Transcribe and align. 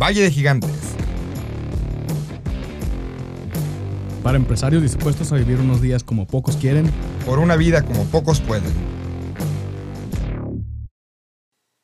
Valle 0.00 0.22
de 0.22 0.30
Gigantes. 0.30 0.96
Para 4.22 4.38
empresarios 4.38 4.80
dispuestos 4.80 5.30
a 5.30 5.36
vivir 5.36 5.58
unos 5.58 5.82
días 5.82 6.02
como 6.04 6.26
pocos 6.26 6.56
quieren, 6.56 6.90
Por 7.26 7.38
una 7.38 7.54
vida 7.54 7.84
como 7.84 8.06
pocos 8.06 8.40
pueden. 8.40 8.72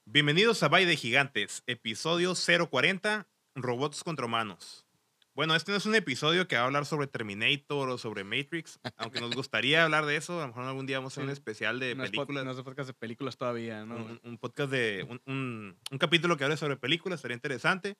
Bienvenidos 0.06 0.62
a 0.62 0.68
Valle 0.68 0.86
de 0.86 0.96
Gigantes, 0.96 1.62
episodio 1.66 2.32
040, 2.34 3.28
Robots 3.54 4.02
contra 4.02 4.24
Humanos. 4.24 4.85
Bueno, 5.36 5.54
este 5.54 5.70
no 5.70 5.76
es 5.76 5.84
un 5.84 5.94
episodio 5.94 6.48
que 6.48 6.56
va 6.56 6.62
a 6.62 6.64
hablar 6.64 6.86
sobre 6.86 7.08
Terminator 7.08 7.90
o 7.90 7.98
sobre 7.98 8.24
Matrix, 8.24 8.80
aunque 8.96 9.20
nos 9.20 9.34
gustaría 9.34 9.84
hablar 9.84 10.06
de 10.06 10.16
eso. 10.16 10.38
A 10.38 10.42
lo 10.42 10.48
mejor 10.48 10.64
algún 10.64 10.86
día 10.86 10.96
vamos 10.96 11.12
a 11.12 11.14
hacer 11.16 11.24
un 11.24 11.28
Sí. 11.28 11.34
especial 11.34 11.78
de 11.78 11.94
no 11.94 12.04
es 12.04 12.10
películas. 12.10 12.42
no 12.46 12.50
es 12.52 12.62
podcast 12.62 12.86
de 12.86 12.94
películas 12.94 13.36
todavía, 13.36 13.84
¿no? 13.84 13.96
un, 13.96 14.18
un 14.24 14.38
podcast 14.38 14.70
de. 14.72 15.06
Un, 15.06 15.20
un- 15.26 15.78
un 15.90 15.98
capítulo 15.98 16.38
que 16.38 16.44
hable 16.44 16.56
sobre 16.56 16.78
películas, 16.78 17.20
sería 17.20 17.34
interesante. 17.34 17.98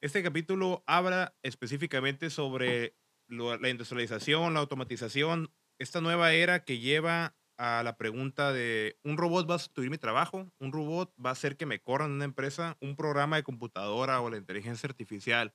Este 0.00 0.22
capítulo 0.22 0.82
habla 0.86 1.34
específicamente 1.42 2.30
sobre 2.30 2.96
lo- 3.28 3.58
la 3.58 3.68
industrialización, 3.68 4.54
la 4.54 4.60
automatización, 4.60 5.52
esta 5.78 6.00
nueva 6.00 6.32
era 6.32 6.64
que 6.64 6.78
lleva 6.78 7.36
a 7.58 7.82
la 7.82 7.98
pregunta 7.98 8.50
de: 8.54 8.98
¿un 9.04 9.18
robot 9.18 9.48
va 9.50 9.56
a 9.56 9.58
sustituir 9.58 9.90
mi 9.90 9.98
trabajo? 9.98 10.50
¿Un 10.58 10.72
robot 10.72 11.12
va 11.22 11.28
a 11.28 11.32
hacer 11.34 11.58
que 11.58 11.66
me 11.66 11.80
corran 11.80 12.12
una 12.12 12.24
empresa? 12.24 12.78
¿Un 12.80 12.96
programa 12.96 13.36
de 13.36 13.42
computadora 13.42 14.22
o 14.22 14.30
la 14.30 14.38
inteligencia 14.38 14.86
artificial 14.88 15.52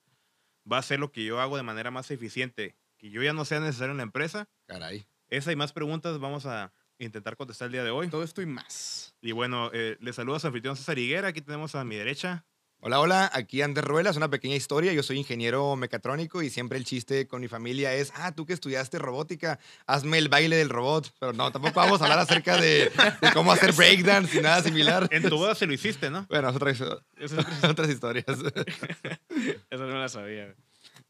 va 0.70 0.76
a 0.76 0.80
hacer 0.80 0.98
lo 1.00 1.12
que 1.12 1.24
yo 1.24 1.40
hago 1.40 1.56
de 1.56 1.62
manera 1.62 1.90
más 1.90 2.10
eficiente? 2.10 2.76
Que 2.98 3.10
yo 3.10 3.22
ya 3.22 3.32
no 3.32 3.44
sea 3.44 3.60
necesario 3.60 3.92
en 3.92 3.98
la 3.98 4.02
empresa. 4.02 4.48
Caray. 4.66 5.06
Esa 5.28 5.52
y 5.52 5.56
más 5.56 5.72
preguntas 5.72 6.18
vamos 6.18 6.46
a 6.46 6.72
intentar 6.98 7.36
contestar 7.36 7.66
el 7.66 7.72
día 7.72 7.84
de 7.84 7.90
hoy. 7.90 8.08
Todo 8.08 8.22
esto 8.24 8.42
y 8.42 8.46
más. 8.46 9.14
Y 9.20 9.32
bueno, 9.32 9.70
eh, 9.72 9.96
les 10.00 10.16
saludo 10.16 10.36
a 10.36 10.40
su 10.40 10.46
anfitrión 10.48 10.76
César 10.76 10.98
Higuera. 10.98 11.28
Aquí 11.28 11.40
tenemos 11.42 11.74
a 11.74 11.84
mi 11.84 11.96
derecha. 11.96 12.44
Hola, 12.80 13.00
hola, 13.00 13.28
aquí 13.34 13.60
Ander 13.60 13.84
Ruelas, 13.84 14.16
una 14.16 14.30
pequeña 14.30 14.54
historia. 14.54 14.92
Yo 14.92 15.02
soy 15.02 15.18
ingeniero 15.18 15.74
mecatrónico 15.74 16.42
y 16.42 16.50
siempre 16.50 16.78
el 16.78 16.84
chiste 16.84 17.26
con 17.26 17.40
mi 17.40 17.48
familia 17.48 17.92
es, 17.94 18.12
ah, 18.14 18.30
tú 18.32 18.46
que 18.46 18.52
estudiaste 18.52 19.00
robótica, 19.00 19.58
hazme 19.86 20.16
el 20.18 20.28
baile 20.28 20.54
del 20.54 20.68
robot. 20.68 21.12
Pero 21.18 21.32
no, 21.32 21.50
tampoco 21.50 21.74
vamos 21.80 22.00
a 22.00 22.04
hablar 22.04 22.20
acerca 22.20 22.56
de, 22.56 22.90
de 23.20 23.32
cómo 23.34 23.50
hacer 23.50 23.72
breakdance 23.72 24.38
y 24.38 24.42
nada 24.42 24.62
similar. 24.62 25.08
En 25.10 25.28
tu 25.28 25.36
boda 25.36 25.56
se 25.56 25.66
lo 25.66 25.72
hiciste, 25.72 26.08
¿no? 26.08 26.24
Bueno, 26.30 26.50
es 26.50 26.54
otra 26.56 26.70
histo- 26.70 27.02
Eso 27.16 27.40
es- 27.40 27.64
otras 27.64 27.90
historias. 27.90 28.26
Esa 29.70 29.84
no 29.84 29.98
la 29.98 30.08
sabía. 30.08 30.54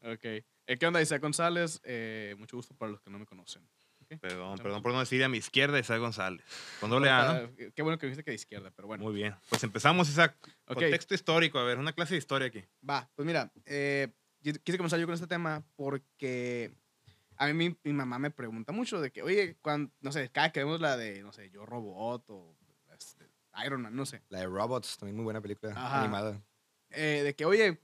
Ok. 0.01 0.23
Eh, 0.23 0.77
¿Qué 0.79 0.85
onda, 0.87 1.01
Isaac 1.01 1.21
González? 1.21 1.81
Eh, 1.83 2.35
mucho 2.37 2.57
gusto 2.57 2.75
para 2.75 2.91
los 2.91 3.01
que 3.01 3.09
no 3.09 3.19
me 3.19 3.25
conocen. 3.25 3.67
Ok. 4.01 4.19
Perdón, 4.19 4.57
perdón 4.57 4.81
por 4.81 4.91
no 4.93 4.99
decir 4.99 5.23
a 5.23 5.29
mi 5.29 5.37
izquierda 5.37 5.77
Isaac 5.79 5.99
González. 5.99 6.43
Con 6.79 6.89
doble 6.89 7.09
A, 7.09 7.41
¿no? 7.43 7.55
Qué 7.75 7.81
bueno 7.81 7.97
que 7.97 8.05
dijiste 8.07 8.23
que 8.23 8.31
de 8.31 8.35
izquierda, 8.35 8.71
pero 8.75 8.87
bueno. 8.87 9.03
Muy 9.03 9.13
bien. 9.13 9.35
Pues 9.49 9.63
empezamos, 9.63 10.09
Isaac. 10.09 10.35
Ok. 10.67 10.75
Contexto 10.79 11.13
histórico. 11.13 11.59
A 11.59 11.63
ver, 11.63 11.77
una 11.77 11.93
clase 11.93 12.13
de 12.13 12.19
historia 12.19 12.47
aquí. 12.47 12.63
Va, 12.87 13.09
pues 13.15 13.25
mira, 13.25 13.51
eh, 13.65 14.07
qui- 14.41 14.59
quise 14.63 14.77
comenzar 14.77 14.99
yo 14.99 15.05
con 15.05 15.13
este 15.15 15.27
tema 15.27 15.63
porque 15.75 16.71
a 17.37 17.45
mí 17.47 17.53
mi, 17.53 17.77
mi 17.83 17.93
mamá 17.93 18.19
me 18.19 18.31
pregunta 18.31 18.71
mucho 18.71 18.99
de 19.01 19.11
que, 19.11 19.21
oye, 19.21 19.57
cuando, 19.61 19.91
no 20.01 20.11
sé, 20.11 20.29
cada 20.29 20.51
que 20.51 20.59
vemos 20.63 20.79
la 20.81 20.97
de, 20.97 21.21
no 21.23 21.31
sé, 21.31 21.49
Yo 21.51 21.65
Robot 21.65 22.25
o 22.29 22.55
este, 22.97 23.29
Iron 23.65 23.81
Man, 23.81 23.95
no 23.95 24.05
sé, 24.05 24.21
La 24.29 24.39
de 24.39 24.45
Robots, 24.47 24.97
también 24.97 25.15
muy 25.15 25.23
buena 25.23 25.41
película 25.41 25.71
Ajá. 25.73 26.01
animada. 26.01 26.41
Eh, 26.91 27.21
de 27.23 27.35
que, 27.35 27.45
oye, 27.45 27.79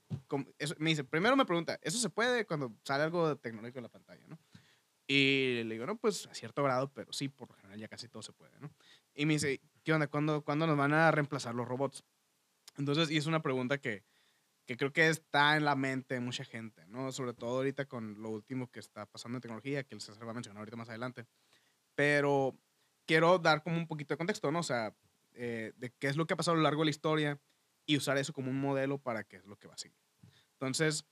eso- 0.57 0.75
me 0.79 0.89
dice, 0.91 1.03
primero 1.03 1.35
me 1.35 1.45
pregunta, 1.45 1.79
¿eso 1.81 1.97
se 1.97 2.09
puede 2.09 2.45
cuando 2.45 2.73
sale 2.83 3.03
algo 3.03 3.35
tecnológico 3.37 3.79
en 3.79 3.83
la 3.83 3.89
pantalla, 3.89 4.25
no? 4.27 4.39
Y 5.07 5.61
le 5.65 5.75
digo, 5.75 5.85
no, 5.85 5.97
pues 5.97 6.25
a 6.27 6.33
cierto 6.33 6.63
grado, 6.63 6.91
pero 6.93 7.13
sí, 7.13 7.29
por 7.29 7.49
lo 7.49 7.55
general 7.55 7.79
ya 7.79 7.87
casi 7.87 8.07
todo 8.07 8.23
se 8.23 8.33
puede, 8.33 8.59
¿no? 8.59 8.71
Y 9.13 9.25
me 9.25 9.33
dice, 9.33 9.61
¿qué 9.83 9.93
onda? 9.93 10.07
¿Cuándo, 10.07 10.43
¿cuándo 10.43 10.65
nos 10.65 10.77
van 10.77 10.93
a 10.93 11.11
reemplazar 11.11 11.53
los 11.53 11.67
robots? 11.67 12.03
Entonces, 12.77 13.11
y 13.11 13.17
es 13.17 13.27
una 13.27 13.41
pregunta 13.43 13.77
que, 13.77 14.03
que 14.65 14.77
creo 14.77 14.91
que 14.91 15.07
está 15.07 15.57
en 15.57 15.65
la 15.65 15.75
mente 15.75 16.15
de 16.15 16.21
mucha 16.21 16.43
gente, 16.43 16.85
¿no? 16.87 17.11
Sobre 17.11 17.33
todo 17.33 17.57
ahorita 17.57 17.85
con 17.85 18.19
lo 18.21 18.29
último 18.31 18.71
que 18.71 18.79
está 18.79 19.05
pasando 19.05 19.37
en 19.37 19.41
tecnología, 19.41 19.83
que 19.83 19.93
el 19.93 20.01
César 20.01 20.25
va 20.25 20.31
a 20.31 20.33
mencionar 20.33 20.59
ahorita 20.61 20.75
más 20.75 20.89
adelante. 20.89 21.27
Pero 21.93 22.57
quiero 23.05 23.37
dar 23.37 23.61
como 23.63 23.77
un 23.77 23.87
poquito 23.87 24.13
de 24.13 24.17
contexto, 24.17 24.51
¿no? 24.51 24.59
O 24.59 24.63
sea, 24.63 24.95
eh, 25.33 25.73
de 25.77 25.91
qué 25.99 26.07
es 26.07 26.17
lo 26.17 26.25
que 26.25 26.33
ha 26.33 26.37
pasado 26.37 26.53
a 26.55 26.57
lo 26.57 26.63
largo 26.63 26.81
de 26.81 26.85
la 26.85 26.91
historia 26.91 27.39
y 27.85 27.97
usar 27.97 28.17
eso 28.17 28.33
como 28.33 28.49
un 28.51 28.59
modelo 28.59 28.97
para 28.99 29.23
qué 29.23 29.37
es 29.37 29.45
lo 29.45 29.57
que 29.57 29.67
va 29.67 29.75
a 29.75 29.77
seguir. 29.77 29.99
Entonces, 30.53 31.05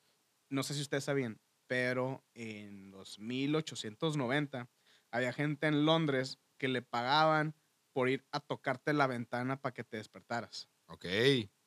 no 0.49 0.63
sé 0.63 0.73
si 0.73 0.81
ustedes 0.81 1.03
sabían, 1.05 1.41
pero 1.67 2.25
en 2.33 2.91
los 2.91 3.19
1890 3.19 4.69
había 5.11 5.33
gente 5.33 5.67
en 5.67 5.85
Londres 5.85 6.39
que 6.57 6.67
le 6.67 6.81
pagaban 6.81 7.55
por 7.91 8.09
ir 8.09 8.25
a 8.31 8.39
tocarte 8.39 8.93
la 8.93 9.07
ventana 9.07 9.61
para 9.61 9.73
que 9.73 9.83
te 9.83 9.97
despertaras. 9.97 10.69
Ok. 10.87 11.05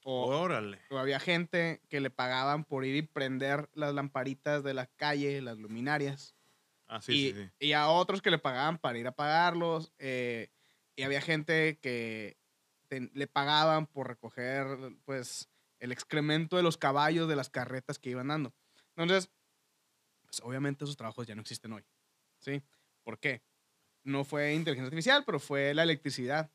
O, 0.04 0.26
Órale. 0.26 0.80
o 0.90 0.98
había 0.98 1.18
gente 1.18 1.82
que 1.88 2.00
le 2.00 2.10
pagaban 2.10 2.64
por 2.64 2.84
ir 2.84 2.96
y 2.96 3.02
prender 3.02 3.68
las 3.74 3.92
lamparitas 3.94 4.62
de 4.62 4.74
la 4.74 4.86
calle, 4.86 5.42
las 5.42 5.58
luminarias. 5.58 6.36
Ah, 6.88 7.00
sí, 7.00 7.12
y, 7.12 7.32
sí, 7.32 7.42
sí. 7.44 7.50
y 7.58 7.72
a 7.72 7.88
otros 7.88 8.22
que 8.22 8.30
le 8.30 8.38
pagaban 8.38 8.78
para 8.78 8.98
ir 8.98 9.06
a 9.08 9.12
pagarlos. 9.16 9.92
eh, 9.98 10.50
y 10.94 11.02
había 11.02 11.20
gente 11.20 11.78
que 11.80 12.38
te- 12.88 13.10
le 13.12 13.26
pagaban 13.26 13.86
por 13.86 14.08
recoger, 14.08 14.66
pues, 15.04 15.48
el 15.78 15.92
excremento 15.92 16.56
de 16.56 16.62
los 16.62 16.76
caballos 16.78 17.28
de 17.28 17.36
las 17.36 17.50
carretas 17.50 17.98
que 17.98 18.10
iban 18.10 18.28
dando. 18.28 18.54
Entonces, 18.96 19.30
pues, 20.24 20.40
obviamente 20.42 20.84
esos 20.84 20.96
trabajos 20.96 21.26
ya 21.26 21.34
no 21.34 21.42
existen 21.42 21.72
hoy. 21.72 21.84
¿Sí? 22.40 22.62
¿Por 23.02 23.18
qué? 23.18 23.42
No 24.04 24.24
fue 24.24 24.54
inteligencia 24.54 24.86
artificial, 24.86 25.24
pero 25.24 25.38
fue 25.40 25.74
la 25.74 25.82
electricidad. 25.82 26.50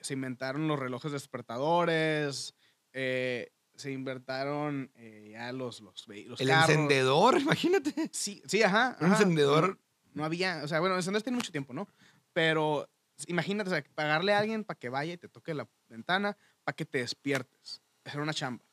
Se 0.00 0.14
inventaron 0.14 0.68
los 0.68 0.78
relojes 0.78 1.12
despertadores, 1.12 2.54
eh, 2.92 3.52
se 3.74 3.90
inventaron 3.92 4.90
eh, 4.96 5.30
ya 5.32 5.52
los, 5.52 5.80
los, 5.80 6.06
los 6.08 6.40
El 6.40 6.48
carros. 6.48 6.68
encendedor, 6.70 7.38
imagínate. 7.40 8.10
Sí, 8.12 8.42
sí, 8.46 8.62
ajá. 8.62 8.96
Un 9.00 9.06
ajá. 9.06 9.14
encendedor. 9.16 9.68
No, 9.68 9.78
no 10.14 10.24
había, 10.24 10.62
o 10.64 10.68
sea, 10.68 10.80
bueno, 10.80 10.96
encendedores 10.96 11.24
tiene 11.24 11.36
mucho 11.36 11.52
tiempo, 11.52 11.72
¿no? 11.72 11.88
Pero 12.32 12.88
imagínate, 13.26 13.70
o 13.70 13.72
sea, 13.72 13.82
pagarle 13.94 14.32
a 14.32 14.38
alguien 14.38 14.64
para 14.64 14.78
que 14.78 14.88
vaya 14.88 15.14
y 15.14 15.18
te 15.18 15.28
toque 15.28 15.54
la 15.54 15.68
ventana 15.88 16.36
para 16.64 16.76
que 16.76 16.84
te 16.84 16.98
despiertes. 16.98 17.82
Hacer 18.04 18.20
una 18.20 18.32
chamba. 18.34 18.64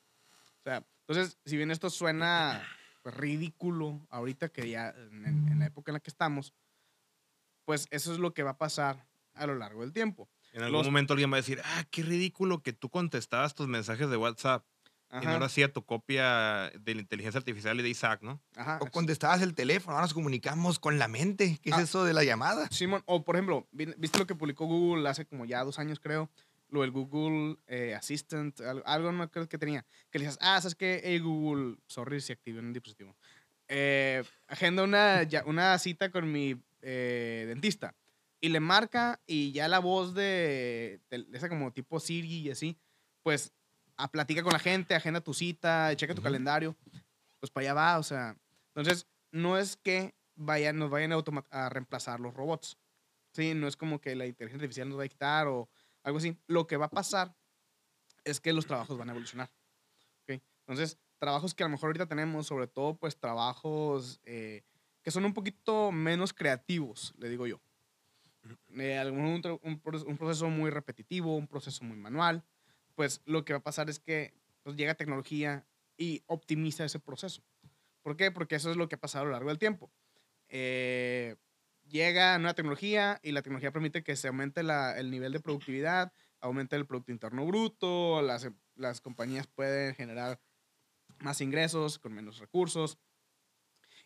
O 0.59 0.63
sea, 0.63 0.85
entonces, 1.07 1.37
si 1.45 1.57
bien 1.57 1.71
esto 1.71 1.89
suena 1.89 2.65
pues, 3.03 3.15
ridículo 3.15 4.05
ahorita 4.09 4.49
que 4.49 4.69
ya 4.69 4.89
en, 4.89 5.25
en- 5.25 5.59
la 5.59 5.65
época 5.67 5.91
en 5.91 5.93
la 5.95 5.99
que 5.99 6.09
estamos, 6.09 6.53
pues 7.65 7.87
eso 7.91 8.11
es 8.13 8.19
lo 8.19 8.33
que 8.33 8.43
va 8.43 8.51
a 8.51 8.57
pasar 8.57 9.07
a 9.33 9.47
lo 9.47 9.55
largo 9.55 9.81
del 9.81 9.93
tiempo. 9.93 10.29
En 10.53 10.61
algún 10.63 10.79
los- 10.79 10.87
momento 10.87 11.13
alguien 11.13 11.31
va 11.31 11.35
a 11.37 11.41
decir, 11.41 11.61
ah, 11.63 11.83
qué 11.91 12.03
ridículo 12.03 12.61
que 12.61 12.73
tú 12.73 12.89
contestabas 12.89 13.55
tus 13.55 13.67
mensajes 13.67 14.09
de 14.09 14.17
WhatsApp 14.17 14.65
y 15.11 15.15
no 15.17 15.29
Ajá, 15.29 15.39
lo 15.39 15.45
hacía 15.45 15.71
tu 15.71 15.85
copia 15.85 16.71
de 16.79 16.95
la 16.95 17.01
inteligencia 17.01 17.37
artificial 17.37 17.79
y 17.79 17.83
de 17.83 17.89
Isaac, 17.89 18.21
¿no? 18.21 18.41
ajá. 18.55 18.79
O 18.81 18.87
contestabas 18.91 19.41
el 19.41 19.53
teléfono, 19.53 19.93
ahora 19.95 20.05
nos 20.05 20.13
comunicamos 20.13 20.79
con 20.79 20.99
la 20.99 21.07
mente. 21.07 21.59
¿Qué 21.61 21.69
es 21.69 21.75
Ah. 21.77 21.81
eso 21.81 22.03
de 22.03 22.13
la 22.13 22.23
llamada? 22.23 22.67
Simón, 22.71 23.01
o 23.05 23.23
por 23.23 23.35
ejemplo, 23.35 23.67
vi- 23.71 23.93
¿viste 23.97 24.19
lo 24.19 24.25
que 24.27 24.35
publicó 24.35 24.65
Google 24.65 25.07
hace 25.07 25.25
como 25.25 25.45
ya 25.45 25.63
dos 25.63 25.79
años, 25.79 25.99
creo? 25.99 26.29
Lo 26.69 26.81
del 26.81 26.91
Google 26.91 27.57
eh, 27.67 27.93
Assistant, 27.95 28.59
al- 28.61 28.83
algo 28.85 29.11
no 29.11 29.29
creo 29.29 29.47
que 29.47 29.57
tenía. 29.59 29.85
Que 30.09 30.19
le 30.19 30.25
dices, 30.25 30.39
ah, 30.41 30.59
¿sabes 30.59 30.75
qué? 30.75 30.99
Hey, 31.03 31.19
Google, 31.19 31.77
sorry 31.87 32.19
si 32.19 32.33
activé 32.33 32.59
un 32.59 32.73
dispositivo. 32.73 33.15
Eh, 33.67 34.23
agenda 34.47 34.83
una, 34.83 35.23
ya- 35.23 35.43
una 35.45 35.77
cita 35.79 36.09
con 36.11 36.31
mi 36.31 36.55
eh, 36.81 37.45
dentista. 37.47 37.95
Y 38.41 38.49
le 38.49 38.59
marca 38.59 39.21
y 39.25 39.51
ya 39.53 39.67
la 39.67 39.79
voz 39.79 40.13
de, 40.13 40.99
de 41.09 41.25
esa 41.33 41.47
como 41.49 41.71
tipo 41.71 41.99
Siri 41.99 42.39
y 42.41 42.51
así, 42.51 42.77
pues 43.23 43.53
a, 43.97 44.11
platica 44.11 44.43
con 44.43 44.53
la 44.53 44.59
gente, 44.59 44.95
agenda 44.95 45.21
tu 45.21 45.33
cita, 45.33 45.95
checa 45.95 46.15
tu 46.15 46.21
calendario. 46.21 46.75
Pues 47.39 47.51
para 47.51 47.63
allá 47.65 47.73
va, 47.73 47.99
o 47.99 48.03
sea. 48.03 48.37
Entonces, 48.73 49.07
no 49.31 49.57
es 49.57 49.77
que 49.77 50.15
vayan, 50.35 50.77
nos 50.77 50.89
vayan 50.89 51.13
a, 51.51 51.69
reemplazar 51.69 52.19
los 52.19 52.33
robots. 52.33 52.77
Sí, 53.33 53.53
no 53.53 53.67
es 53.67 53.75
como 53.75 53.99
que 53.99 54.15
la 54.15 54.25
inteligencia 54.25 54.63
artificial 54.63 54.89
nos 54.89 54.99
va 54.99 55.03
a 55.03 55.07
quitar 55.07 55.47
o 55.47 55.69
algo 56.03 56.17
así. 56.17 56.37
Lo 56.47 56.67
que 56.67 56.77
va 56.77 56.85
a 56.85 56.89
pasar 56.89 57.35
es 58.23 58.39
que 58.39 58.53
los 58.53 58.65
trabajos 58.65 58.97
van 58.97 59.09
a 59.09 59.11
evolucionar. 59.11 59.51
Entonces, 60.67 60.97
trabajos 61.19 61.53
que 61.53 61.63
a 61.63 61.67
lo 61.67 61.71
mejor 61.71 61.89
ahorita 61.89 62.07
tenemos, 62.07 62.47
sobre 62.47 62.65
todo, 62.65 62.95
pues 62.95 63.17
trabajos 63.17 64.19
eh, 64.23 64.63
que 65.03 65.11
son 65.11 65.23
un 65.23 65.33
poquito 65.33 65.91
menos 65.91 66.33
creativos, 66.33 67.13
le 67.19 67.29
digo 67.29 67.45
yo. 67.45 67.61
Eh, 68.75 69.11
un, 69.11 69.41
un 69.63 70.17
proceso 70.17 70.49
muy 70.49 70.71
repetitivo, 70.71 71.35
un 71.35 71.47
proceso 71.47 71.83
muy 71.83 71.97
manual, 71.97 72.43
pues 72.95 73.21
lo 73.25 73.45
que 73.45 73.53
va 73.53 73.59
a 73.59 73.63
pasar 73.63 73.89
es 73.89 73.99
que 73.99 74.33
pues, 74.63 74.75
llega 74.75 74.95
tecnología 74.95 75.67
y 75.97 76.23
optimiza 76.27 76.85
ese 76.85 76.99
proceso. 76.99 77.43
¿Por 78.03 78.17
qué? 78.17 78.31
Porque 78.31 78.55
eso 78.55 78.71
es 78.71 78.77
lo 78.77 78.87
que 78.87 78.95
ha 78.95 78.99
pasado 78.99 79.23
a 79.23 79.25
lo 79.27 79.31
largo 79.33 79.49
del 79.49 79.59
tiempo. 79.59 79.91
Eh, 80.49 81.37
llega 81.87 82.37
nueva 82.39 82.53
tecnología 82.55 83.19
y 83.23 83.31
la 83.31 83.41
tecnología 83.41 83.71
permite 83.71 84.03
que 84.03 84.15
se 84.15 84.27
aumente 84.27 84.63
la- 84.63 84.97
el 84.99 85.11
nivel 85.11 85.33
de 85.33 85.39
productividad, 85.39 86.13
aumente 86.41 86.75
el 86.75 86.85
Producto 86.85 87.11
Interno 87.11 87.45
Bruto, 87.45 88.21
las, 88.21 88.45
em- 88.45 88.57
las 88.75 89.01
compañías 89.01 89.47
pueden 89.47 89.95
generar 89.95 90.41
más 91.19 91.41
ingresos 91.41 91.99
con 91.99 92.13
menos 92.13 92.39
recursos. 92.39 92.99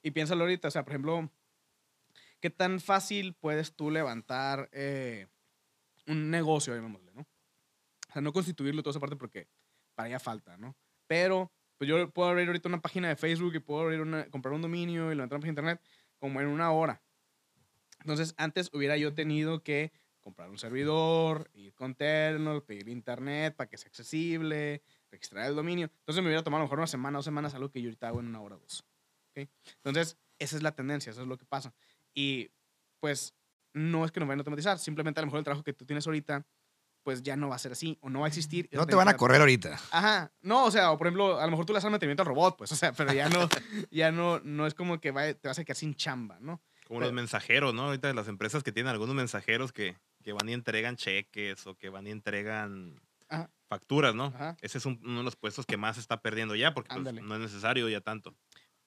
Y 0.01 0.11
piénsalo 0.11 0.43
ahorita, 0.43 0.67
o 0.67 0.71
sea, 0.71 0.83
por 0.83 0.93
ejemplo, 0.93 1.31
¿qué 2.39 2.49
tan 2.49 2.79
fácil 2.79 3.35
puedes 3.35 3.75
tú 3.75 3.91
levantar 3.91 4.69
eh, 4.71 5.27
un 6.07 6.31
negocio, 6.31 6.75
llamémosle, 6.75 7.13
¿no? 7.13 7.28
O 8.09 8.13
sea, 8.13 8.21
no 8.21 8.33
constituirlo 8.33 8.81
toda 8.81 8.91
esa 8.91 8.99
parte 8.99 9.15
porque 9.15 9.47
para 9.95 10.07
allá 10.07 10.19
falta, 10.19 10.57
¿no? 10.57 10.75
Pero 11.07 11.51
pues 11.77 11.87
yo 11.87 12.09
puedo 12.11 12.29
abrir 12.29 12.47
ahorita 12.47 12.67
una 12.67 12.81
página 12.81 13.07
de 13.07 13.15
Facebook 13.15 13.55
y 13.55 13.59
puedo 13.59 13.81
abrir 13.81 14.01
una, 14.01 14.29
comprar 14.29 14.53
un 14.53 14.61
dominio 14.61 15.11
y 15.11 15.15
levantar 15.15 15.39
una 15.39 15.47
internet 15.47 15.81
como 16.17 16.41
en 16.41 16.47
una 16.47 16.71
hora. 16.71 17.01
Entonces, 18.01 18.33
antes 18.37 18.69
hubiera 18.73 18.97
yo 18.97 19.13
tenido 19.13 19.63
que 19.63 19.91
comprar 20.19 20.49
un 20.49 20.57
servidor, 20.57 21.49
ir 21.53 21.73
con 21.73 21.95
Terno, 21.95 22.63
pedir 22.65 22.89
internet 22.89 23.55
para 23.55 23.69
que 23.69 23.77
sea 23.77 23.87
accesible, 23.87 24.83
registrar 25.09 25.47
el 25.47 25.55
dominio. 25.55 25.89
Entonces 25.99 26.21
me 26.21 26.27
hubiera 26.29 26.43
tomado 26.43 26.61
a 26.61 26.63
lo 26.63 26.65
mejor 26.65 26.79
una 26.79 26.87
semana 26.87 27.19
o 27.19 27.23
semanas, 27.23 27.53
algo 27.53 27.71
que 27.71 27.81
yo 27.81 27.87
ahorita 27.87 28.09
hago 28.09 28.19
en 28.19 28.27
una 28.27 28.41
hora 28.41 28.55
o 28.55 28.59
dos. 28.59 28.85
¿ok? 29.29 29.49
Entonces, 29.75 30.17
esa 30.37 30.55
es 30.57 30.63
la 30.63 30.73
tendencia, 30.73 31.11
eso 31.11 31.21
es 31.21 31.27
lo 31.27 31.37
que 31.37 31.45
pasa. 31.45 31.73
Y 32.13 32.51
pues 32.99 33.33
no 33.73 34.05
es 34.05 34.11
que 34.11 34.19
nos 34.19 34.27
vayan 34.27 34.39
a 34.39 34.41
automatizar, 34.41 34.77
simplemente 34.79 35.19
a 35.19 35.23
lo 35.23 35.27
mejor 35.27 35.39
el 35.39 35.43
trabajo 35.45 35.63
que 35.63 35.73
tú 35.73 35.85
tienes 35.85 36.05
ahorita, 36.05 36.45
pues 37.09 37.23
ya 37.23 37.35
no 37.35 37.49
va 37.49 37.55
a 37.55 37.59
ser 37.59 37.71
así 37.71 37.97
o 38.01 38.09
no 38.11 38.19
va 38.19 38.25
a 38.25 38.27
existir. 38.27 38.69
No 38.71 38.85
te 38.85 38.93
van 38.95 39.07
a 39.07 39.17
correr 39.17 39.39
ahorita. 39.41 39.79
Ajá, 39.89 40.31
no, 40.41 40.65
o 40.65 40.69
sea, 40.69 40.91
o 40.91 40.97
por 40.99 41.07
ejemplo, 41.07 41.39
a 41.39 41.45
lo 41.45 41.49
mejor 41.49 41.65
tú 41.65 41.73
le 41.73 41.79
haces 41.79 41.89
mantenimiento 41.89 42.21
al 42.21 42.27
robot, 42.27 42.55
pues, 42.55 42.71
o 42.71 42.75
sea, 42.75 42.91
pero 42.93 43.11
ya 43.13 43.29
no, 43.29 43.49
ya 43.89 44.11
no, 44.11 44.39
no 44.41 44.67
es 44.67 44.75
como 44.75 45.01
que 45.01 45.11
te 45.11 45.47
vas 45.47 45.57
a 45.57 45.63
quedar 45.63 45.75
sin 45.75 45.95
chamba, 45.95 46.37
¿no? 46.39 46.61
Como 46.87 46.99
Pero- 46.99 47.07
los 47.07 47.13
mensajeros, 47.13 47.73
¿no? 47.73 47.85
Ahorita 47.85 48.13
las 48.13 48.27
empresas 48.27 48.61
que 48.61 48.71
tienen 48.71 48.91
algunos 48.91 49.15
mensajeros 49.15 49.71
que, 49.73 49.97
que 50.23 50.33
van 50.33 50.47
y 50.49 50.53
entregan 50.53 50.97
cheques 50.97 51.65
o 51.65 51.75
que 51.75 51.89
van 51.89 52.05
y 52.05 52.11
entregan 52.11 53.01
Ajá. 53.27 53.49
facturas, 53.67 54.13
¿no? 54.13 54.25
Ajá. 54.25 54.55
Ese 54.61 54.77
es 54.77 54.85
un- 54.85 54.99
uno 55.03 55.17
de 55.17 55.23
los 55.23 55.35
puestos 55.35 55.65
que 55.65 55.77
más 55.77 55.95
se 55.95 56.01
está 56.01 56.21
perdiendo 56.21 56.55
ya 56.55 56.75
porque 56.75 56.93
pues, 56.93 57.11
no 57.15 57.33
es 57.35 57.41
necesario 57.41 57.89
ya 57.89 58.01
tanto. 58.01 58.35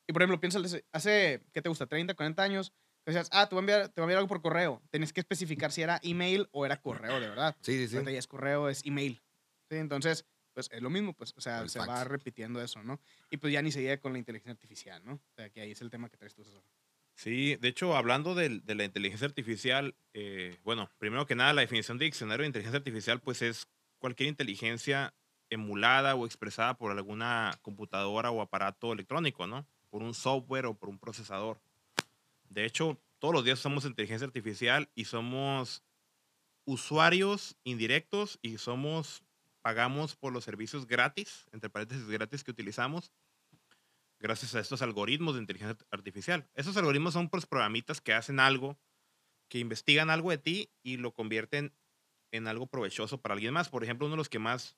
Y 0.06 0.12
por 0.12 0.22
ejemplo, 0.22 0.38
piensa, 0.38 0.60
hace, 0.92 1.42
¿qué 1.52 1.60
te 1.60 1.68
gusta? 1.68 1.86
30, 1.86 2.14
40 2.14 2.40
años, 2.44 2.72
decías, 3.10 3.28
ah, 3.32 3.48
te 3.48 3.54
voy, 3.54 3.60
a 3.60 3.62
enviar, 3.62 3.88
te 3.88 4.00
voy 4.00 4.02
a 4.02 4.04
enviar 4.04 4.18
algo 4.18 4.28
por 4.28 4.42
correo. 4.42 4.82
Tenías 4.90 5.12
que 5.12 5.20
especificar 5.20 5.72
si 5.72 5.82
era 5.82 5.98
email 6.02 6.48
o 6.52 6.64
era 6.64 6.80
correo, 6.80 7.20
de 7.20 7.28
verdad. 7.28 7.56
Sí, 7.60 7.72
sí, 7.76 7.88
sí. 7.88 7.96
Ahorita 7.96 8.12
ya 8.12 8.18
es 8.18 8.26
correo, 8.26 8.68
es 8.68 8.84
email. 8.84 9.22
¿sí? 9.68 9.76
Entonces, 9.76 10.26
pues 10.52 10.68
es 10.70 10.82
lo 10.82 10.90
mismo, 10.90 11.14
pues, 11.14 11.32
o 11.36 11.40
sea, 11.40 11.60
El 11.62 11.70
se 11.70 11.78
fax. 11.78 11.88
va 11.88 12.04
repitiendo 12.04 12.62
eso, 12.62 12.82
¿no? 12.82 13.00
Y 13.30 13.38
pues 13.38 13.52
ya 13.52 13.62
ni 13.62 13.72
se 13.72 13.80
llega 13.82 13.98
con 13.98 14.12
la 14.12 14.18
inteligencia 14.18 14.52
artificial, 14.52 15.02
¿no? 15.04 15.14
O 15.14 15.34
sea, 15.36 15.50
que 15.50 15.60
ahí 15.60 15.70
es 15.72 15.80
el 15.80 15.90
tema 15.90 16.08
que 16.10 16.16
traes 16.16 16.34
tú, 16.34 16.44
César. 16.44 16.62
Sí, 17.14 17.56
de 17.56 17.68
hecho, 17.68 17.96
hablando 17.96 18.34
del- 18.34 18.64
de, 18.64 18.74
la 18.74 18.84
inteligencia 18.84 19.26
artificial, 19.26 19.94
eh, 20.14 20.58
bueno, 20.64 20.90
primero 20.98 21.26
que 21.26 21.34
nada, 21.34 21.52
la 21.52 21.60
definición 21.60 21.98
de 21.98 22.06
diccionario 22.06 22.42
de 22.42 22.48
inteligencia 22.48 22.78
artificial, 22.78 23.20
pues 23.20 23.42
es 23.42 23.66
cualquier 23.98 24.28
inteligencia 24.28 25.14
emulada 25.50 26.14
o 26.14 26.24
expresada 26.26 26.76
por 26.78 26.90
alguna 26.90 27.58
computadora 27.62 28.30
o 28.30 28.40
aparato 28.40 28.92
electrónico, 28.92 29.46
¿no? 29.46 29.66
Por 29.90 30.02
un 30.02 30.14
software 30.14 30.66
o 30.66 30.74
por 30.74 30.88
un 30.88 30.98
procesador. 30.98 31.60
De 32.52 32.66
hecho, 32.66 33.00
todos 33.18 33.34
los 33.34 33.44
días 33.44 33.58
usamos 33.58 33.86
inteligencia 33.86 34.26
artificial 34.26 34.90
y 34.94 35.06
somos 35.06 35.82
usuarios 36.66 37.56
indirectos 37.64 38.38
y 38.42 38.58
somos, 38.58 39.24
pagamos 39.62 40.16
por 40.16 40.34
los 40.34 40.44
servicios 40.44 40.86
gratis, 40.86 41.46
entre 41.52 41.70
paréntesis 41.70 42.06
gratis 42.08 42.44
que 42.44 42.50
utilizamos, 42.50 43.10
gracias 44.20 44.54
a 44.54 44.60
estos 44.60 44.82
algoritmos 44.82 45.34
de 45.34 45.40
inteligencia 45.40 45.78
artificial. 45.90 46.46
Esos 46.54 46.76
algoritmos 46.76 47.14
son 47.14 47.30
pues 47.30 47.46
que 48.04 48.12
hacen 48.12 48.38
algo, 48.38 48.78
que 49.48 49.58
investigan 49.58 50.10
algo 50.10 50.30
de 50.30 50.38
ti 50.38 50.70
y 50.82 50.98
lo 50.98 51.14
convierten 51.14 51.74
en 52.32 52.46
algo 52.48 52.66
provechoso 52.66 53.22
para 53.22 53.32
alguien 53.32 53.54
más. 53.54 53.70
Por 53.70 53.82
ejemplo, 53.82 54.06
uno 54.06 54.14
de 54.14 54.18
los 54.18 54.28
que 54.28 54.38
más 54.38 54.76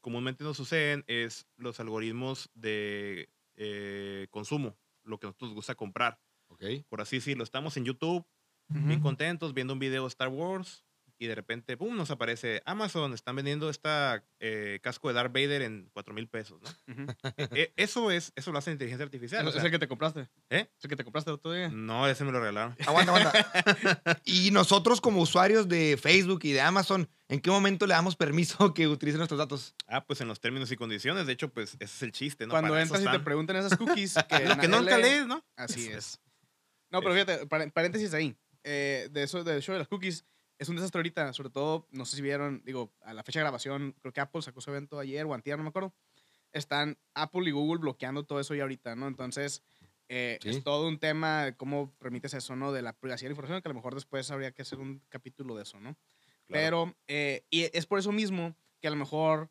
comúnmente 0.00 0.42
nos 0.42 0.56
suceden 0.56 1.04
es 1.06 1.46
los 1.56 1.78
algoritmos 1.78 2.50
de 2.54 3.30
eh, 3.54 4.26
consumo, 4.30 4.76
lo 5.04 5.20
que 5.20 5.28
nosotros 5.28 5.50
nos 5.50 5.54
gusta 5.54 5.76
comprar. 5.76 6.20
Ok. 6.62 6.84
Por 6.88 7.00
así 7.00 7.16
decirlo, 7.16 7.44
estamos 7.44 7.76
en 7.76 7.84
YouTube, 7.84 8.24
bien 8.68 9.00
contentos, 9.00 9.52
viendo 9.54 9.72
un 9.72 9.78
video 9.78 10.02
de 10.02 10.08
Star 10.08 10.28
Wars 10.28 10.84
y 11.18 11.26
de 11.28 11.34
repente, 11.36 11.76
¡pum!, 11.76 11.94
nos 11.96 12.10
aparece 12.10 12.62
Amazon, 12.64 13.12
están 13.12 13.36
vendiendo 13.36 13.70
esta 13.70 14.24
eh, 14.40 14.80
casco 14.82 15.06
de 15.06 15.14
Darth 15.14 15.32
Vader 15.32 15.62
en 15.62 15.88
4 15.92 16.14
mil 16.14 16.26
pesos, 16.28 16.60
¿no? 16.62 16.68
Ujú. 16.92 17.12
E- 17.54 17.72
eso 17.76 18.10
es, 18.10 18.32
eso 18.34 18.50
lo 18.50 18.58
hace 18.58 18.70
la 18.70 18.74
inteligencia 18.74 19.04
artificial. 19.04 19.46
o 19.46 19.50
¿Es 19.50 19.54
sea, 19.54 19.64
el 19.64 19.70
que 19.70 19.78
te 19.78 19.86
compraste? 19.86 20.28
¿Eh? 20.50 20.68
¿Es 20.76 20.84
el 20.84 20.90
que 20.90 20.96
te 20.96 21.04
compraste 21.04 21.30
el 21.30 21.34
otro 21.34 21.52
día? 21.52 21.68
no, 21.68 22.08
ese 22.08 22.24
me 22.24 22.32
lo 22.32 22.40
regalaron. 22.40 22.74
Aguanta, 22.86 23.14
aguanta. 23.14 24.20
y 24.24 24.50
nosotros 24.50 25.00
como 25.00 25.20
usuarios 25.20 25.68
de 25.68 25.96
Facebook 25.96 26.40
y 26.42 26.52
de 26.52 26.60
Amazon, 26.60 27.08
¿en 27.28 27.40
qué 27.40 27.50
momento 27.50 27.86
le 27.86 27.94
damos 27.94 28.16
permiso 28.16 28.56
que 28.74 28.88
utilicen 28.88 29.18
nuestros 29.18 29.38
datos? 29.38 29.76
Ah, 29.86 30.04
pues 30.04 30.20
en 30.22 30.28
los 30.28 30.40
términos 30.40 30.72
y 30.72 30.76
condiciones, 30.76 31.26
de 31.28 31.34
hecho, 31.34 31.50
pues 31.52 31.74
ese 31.74 31.84
es 31.84 32.02
el 32.02 32.10
chiste, 32.10 32.46
¿no? 32.46 32.50
Cuando 32.50 32.70
Para 32.70 32.82
entras 32.82 33.00
y 33.02 33.06
te 33.06 33.20
preguntan 33.20 33.56
esas 33.56 33.76
cookies 33.78 34.14
que, 34.28 34.44
Lo 34.48 34.56
que 34.58 34.66
nunca 34.66 34.96
lee. 34.96 35.02
lees, 35.04 35.26
¿no? 35.28 35.44
Así 35.56 35.86
Eso 35.86 35.98
es. 35.98 36.20
No, 36.92 37.00
pero 37.00 37.12
fíjate, 37.14 37.46
par- 37.46 37.72
paréntesis 37.72 38.12
ahí. 38.14 38.36
eh, 38.64 39.08
de 39.10 39.22
eso, 39.24 39.42
del 39.42 39.60
show 39.60 39.72
de 39.72 39.80
las 39.80 39.88
cookies, 39.88 40.24
es 40.58 40.68
un 40.68 40.76
desastre 40.76 41.00
ahorita. 41.00 41.32
Sobre 41.32 41.50
todo, 41.50 41.88
no 41.90 42.04
sé 42.04 42.14
si 42.16 42.22
vieron, 42.22 42.62
digo, 42.64 42.92
a 43.02 43.12
la 43.12 43.24
fecha 43.24 43.40
de 43.40 43.44
grabación, 43.44 43.96
creo 44.00 44.12
que 44.12 44.20
Apple 44.20 44.42
sacó 44.42 44.60
su 44.60 44.70
evento 44.70 45.00
ayer 45.00 45.24
o 45.26 45.34
antier, 45.34 45.56
no 45.56 45.64
me 45.64 45.70
acuerdo. 45.70 45.92
Están 46.52 46.98
Apple 47.14 47.48
y 47.48 47.50
Google 47.50 47.80
bloqueando 47.80 48.24
todo 48.24 48.38
eso 48.38 48.54
ya 48.54 48.62
ahorita, 48.62 48.94
¿no? 48.94 49.08
Entonces, 49.08 49.62
eh, 50.08 50.38
Sí. 50.42 50.50
es 50.50 50.62
todo 50.62 50.86
un 50.86 50.98
tema 51.00 51.46
de 51.46 51.56
cómo 51.56 51.92
permites 51.98 52.34
eso, 52.34 52.54
¿no? 52.54 52.70
De 52.70 52.82
la 52.82 52.92
privacidad 52.92 53.26
de 53.26 53.30
la 53.30 53.32
información, 53.32 53.62
que 53.62 53.68
a 53.68 53.70
lo 53.72 53.74
mejor 53.76 53.94
después 53.94 54.30
habría 54.30 54.52
que 54.52 54.62
hacer 54.62 54.78
un 54.78 55.02
capítulo 55.08 55.56
de 55.56 55.62
eso, 55.62 55.80
¿no? 55.80 55.96
Claro. 56.46 56.84
Pero, 56.92 56.96
eh, 57.08 57.46
y 57.50 57.62
es 57.76 57.86
por 57.86 57.98
eso 57.98 58.12
mismo 58.12 58.54
que 58.80 58.88
a 58.88 58.90
lo 58.90 58.96
mejor 58.96 59.48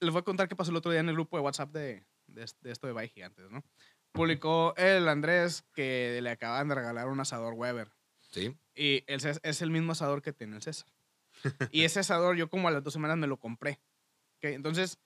les 0.00 0.10
voy 0.10 0.20
a 0.20 0.24
contar 0.24 0.48
qué 0.48 0.56
pasó 0.56 0.70
el 0.70 0.76
otro 0.78 0.90
día 0.90 1.00
en 1.00 1.08
el 1.08 1.14
grupo 1.14 1.36
de 1.36 1.42
WhatsApp 1.42 1.70
de, 1.72 2.04
de, 2.26 2.46
de 2.62 2.70
esto 2.72 2.86
de 2.86 2.92
Bye 2.94 3.08
Gigantes, 3.08 3.50
¿no? 3.50 3.62
Publicó 4.14 4.74
el 4.76 5.08
Andrés 5.08 5.64
que 5.74 6.20
le 6.22 6.30
acaban 6.30 6.68
de 6.68 6.76
regalar 6.76 7.08
un 7.08 7.18
asador 7.18 7.54
Weber. 7.54 7.88
Sí. 8.30 8.56
Y 8.72 9.02
el 9.08 9.20
Cés- 9.20 9.40
es 9.42 9.60
el 9.60 9.70
mismo 9.72 9.90
asador 9.90 10.22
que 10.22 10.32
tiene 10.32 10.54
el 10.54 10.62
César. 10.62 10.88
y 11.72 11.82
ese 11.82 11.98
asador 11.98 12.36
yo 12.36 12.48
como 12.48 12.68
a 12.68 12.70
las 12.70 12.84
dos 12.84 12.92
semanas 12.92 13.16
me 13.16 13.26
lo 13.26 13.38
compré. 13.40 13.80
¿ok? 14.36 14.44
Entonces, 14.44 15.00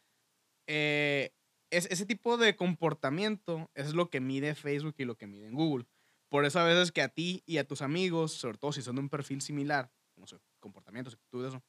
eh, 0.66 1.32
es, 1.70 1.86
ese 1.90 2.04
tipo 2.04 2.36
de 2.36 2.54
comportamiento 2.54 3.70
es 3.74 3.94
lo 3.94 4.10
que 4.10 4.20
mide 4.20 4.54
Facebook 4.54 4.94
y 4.98 5.06
lo 5.06 5.16
que 5.16 5.26
mide 5.26 5.46
en 5.46 5.54
Google. 5.54 5.86
Por 6.28 6.44
eso 6.44 6.60
a 6.60 6.64
veces 6.64 6.92
que 6.92 7.00
a 7.00 7.08
ti 7.08 7.42
y 7.46 7.56
a 7.56 7.66
tus 7.66 7.80
amigos, 7.80 8.32
sobre 8.32 8.58
todo 8.58 8.72
si 8.72 8.82
son 8.82 8.96
de 8.96 9.00
un 9.00 9.08
perfil 9.08 9.40
similar, 9.40 9.90
como 10.14 10.26
su 10.26 10.38
comportamiento, 10.60 11.10
su 11.10 11.16
actitud, 11.16 11.46
eso, 11.46 11.62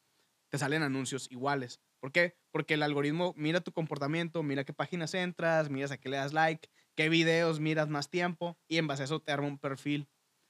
te 0.50 0.58
salen 0.58 0.84
anuncios 0.84 1.32
iguales. 1.32 1.80
¿Por 2.02 2.12
qué? 2.12 2.36
Porque 2.52 2.74
el 2.74 2.84
algoritmo 2.84 3.34
mira 3.38 3.62
tu 3.62 3.72
comportamiento, 3.72 4.44
mira 4.44 4.66
qué 4.66 4.74
páginas 4.74 5.14
entras, 5.14 5.70
miras 5.70 5.92
a 5.92 5.98
qué 5.98 6.10
le 6.10 6.18
das 6.18 6.34
like, 6.34 6.70
qué 7.00 7.08
videos 7.08 7.62
miras 7.62 7.88
más 7.88 8.10
tiempo 8.10 8.58
y 8.68 8.78
en 8.78 8.88
base 8.88 9.04
a 9.04 9.06
eso 9.06 9.22
te 9.22 9.32
arma 9.32 9.48
un 9.48 9.58
perfil. 9.58 10.10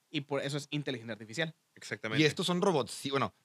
Y 0.10 0.22
por 0.22 0.42
eso 0.42 0.58
es 0.58 0.68
inteligencia 0.72 1.14
artificial. 1.14 1.54
Exactamente. 1.76 2.24
Y 2.24 2.26
estos 2.26 2.48
son 2.48 2.60
robots, 2.60 2.92
sí, 2.92 3.12
bueno, 3.12 3.36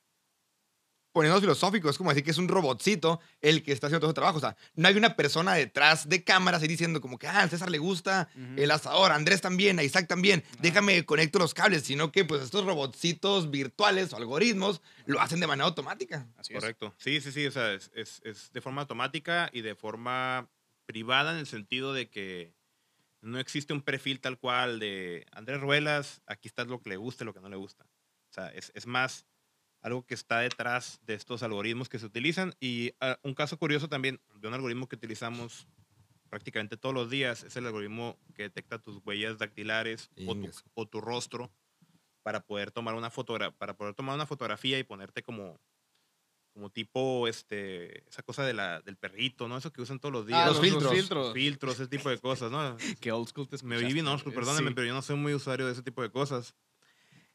poniendo 1.12 1.38
filosófico, 1.38 1.90
es 1.90 1.98
como 1.98 2.08
decir 2.10 2.24
que 2.24 2.30
es 2.30 2.38
un 2.38 2.48
robotcito 2.48 3.20
el 3.42 3.62
que 3.62 3.72
está 3.72 3.88
haciendo 3.88 4.00
todo 4.00 4.10
ese 4.10 4.14
trabajo. 4.14 4.38
O 4.38 4.40
sea, 4.40 4.56
no 4.74 4.88
hay 4.88 4.96
una 4.96 5.14
persona 5.16 5.52
detrás 5.52 6.08
de 6.08 6.24
cámaras 6.24 6.62
ahí 6.62 6.68
diciendo 6.68 7.02
como 7.02 7.18
que, 7.18 7.26
ah, 7.28 7.40
al 7.42 7.50
César 7.50 7.70
le 7.70 7.76
gusta 7.78 8.30
el 8.56 8.70
asador, 8.70 9.12
a 9.12 9.16
Andrés 9.16 9.42
también, 9.42 9.78
a 9.78 9.82
Isaac 9.82 10.08
también, 10.08 10.42
Ajá. 10.46 10.56
déjame 10.62 11.04
conecto 11.04 11.38
los 11.38 11.52
cables, 11.52 11.82
sino 11.82 12.10
que 12.10 12.24
pues 12.24 12.42
estos 12.42 12.64
robotcitos 12.64 13.50
virtuales 13.50 14.12
o 14.12 14.16
algoritmos 14.16 14.80
lo 15.04 15.20
hacen 15.20 15.38
de 15.40 15.46
manera 15.46 15.66
automática. 15.68 16.26
Así 16.38 16.54
es. 16.54 16.58
Correcto. 16.60 16.94
Sí, 16.96 17.20
sí, 17.20 17.30
sí. 17.30 17.46
O 17.46 17.50
sea, 17.52 17.74
es, 17.74 17.90
es- 17.94 18.22
es 18.24 18.50
de 18.52 18.60
forma 18.62 18.80
automática 18.80 19.50
y 19.52 19.60
de 19.60 19.74
forma 19.76 20.48
privada 20.86 21.32
en 21.32 21.38
el 21.38 21.46
sentido 21.46 21.92
de 21.92 22.08
que 22.10 22.54
no 23.24 23.38
existe 23.38 23.72
un 23.72 23.82
perfil 23.82 24.20
tal 24.20 24.38
cual 24.38 24.78
de 24.78 25.26
Andrés 25.32 25.60
Ruelas, 25.60 26.22
aquí 26.26 26.48
está 26.48 26.64
lo 26.64 26.80
que 26.80 26.90
le 26.90 26.96
gusta 26.96 27.24
y 27.24 27.26
lo 27.26 27.34
que 27.34 27.40
no 27.40 27.48
le 27.48 27.56
gusta. 27.56 27.84
O 28.30 28.32
sea, 28.32 28.48
es, 28.48 28.70
es 28.74 28.86
más 28.86 29.26
algo 29.80 30.04
que 30.06 30.14
está 30.14 30.40
detrás 30.40 31.00
de 31.02 31.14
estos 31.14 31.42
algoritmos 31.42 31.88
que 31.88 31.98
se 31.98 32.06
utilizan. 32.06 32.54
Y 32.60 32.92
ah, 33.00 33.18
un 33.22 33.34
caso 33.34 33.58
curioso 33.58 33.88
también 33.88 34.20
de 34.34 34.48
un 34.48 34.54
algoritmo 34.54 34.88
que 34.88 34.96
utilizamos 34.96 35.66
prácticamente 36.30 36.76
todos 36.76 36.94
los 36.94 37.10
días 37.10 37.44
es 37.44 37.56
el 37.56 37.66
algoritmo 37.66 38.18
que 38.34 38.44
detecta 38.44 38.78
tus 38.78 39.00
huellas 39.04 39.38
dactilares 39.38 40.10
o 40.26 40.34
tu, 40.34 40.40
Ingasu. 40.40 40.64
o 40.74 40.86
tu 40.86 41.00
rostro 41.00 41.52
para 42.22 42.40
poder 42.40 42.72
tomar 42.72 42.94
una 42.94 43.08
fotogra 43.10 43.52
para 43.52 43.76
poder 43.76 43.94
tomar 43.94 44.16
una 44.16 44.26
fotografía 44.26 44.78
y 44.78 44.82
ponerte 44.82 45.22
como 45.22 45.60
como 46.54 46.70
tipo 46.70 47.28
este 47.28 48.08
esa 48.08 48.22
cosa 48.22 48.44
de 48.44 48.54
la, 48.54 48.80
del 48.80 48.96
perrito, 48.96 49.46
¿no? 49.48 49.58
Eso 49.58 49.72
que 49.72 49.82
usan 49.82 49.98
todos 49.98 50.12
los 50.12 50.26
días. 50.26 50.38
Ah, 50.42 50.46
los 50.46 50.60
filtros. 50.60 50.90
filtros. 50.92 51.32
filtros, 51.34 51.74
ese 51.74 51.88
tipo 51.88 52.08
de 52.08 52.18
cosas, 52.18 52.50
¿no? 52.50 52.76
Que 53.00 53.12
old 53.12 53.28
school 53.28 53.46
te 53.48 53.56
Me 53.64 53.76
bien 53.76 53.88
escuchaste, 53.88 54.10
old 54.10 54.20
school, 54.20 54.32
güey. 54.32 54.44
perdónenme, 54.44 54.68
Sí. 54.70 54.74
pero 54.74 54.86
yo 54.86 54.94
no 54.94 55.02
soy 55.02 55.16
muy 55.16 55.34
usuario 55.34 55.66
de 55.66 55.72
ese 55.72 55.82
tipo 55.82 56.00
de 56.00 56.10
cosas. 56.10 56.54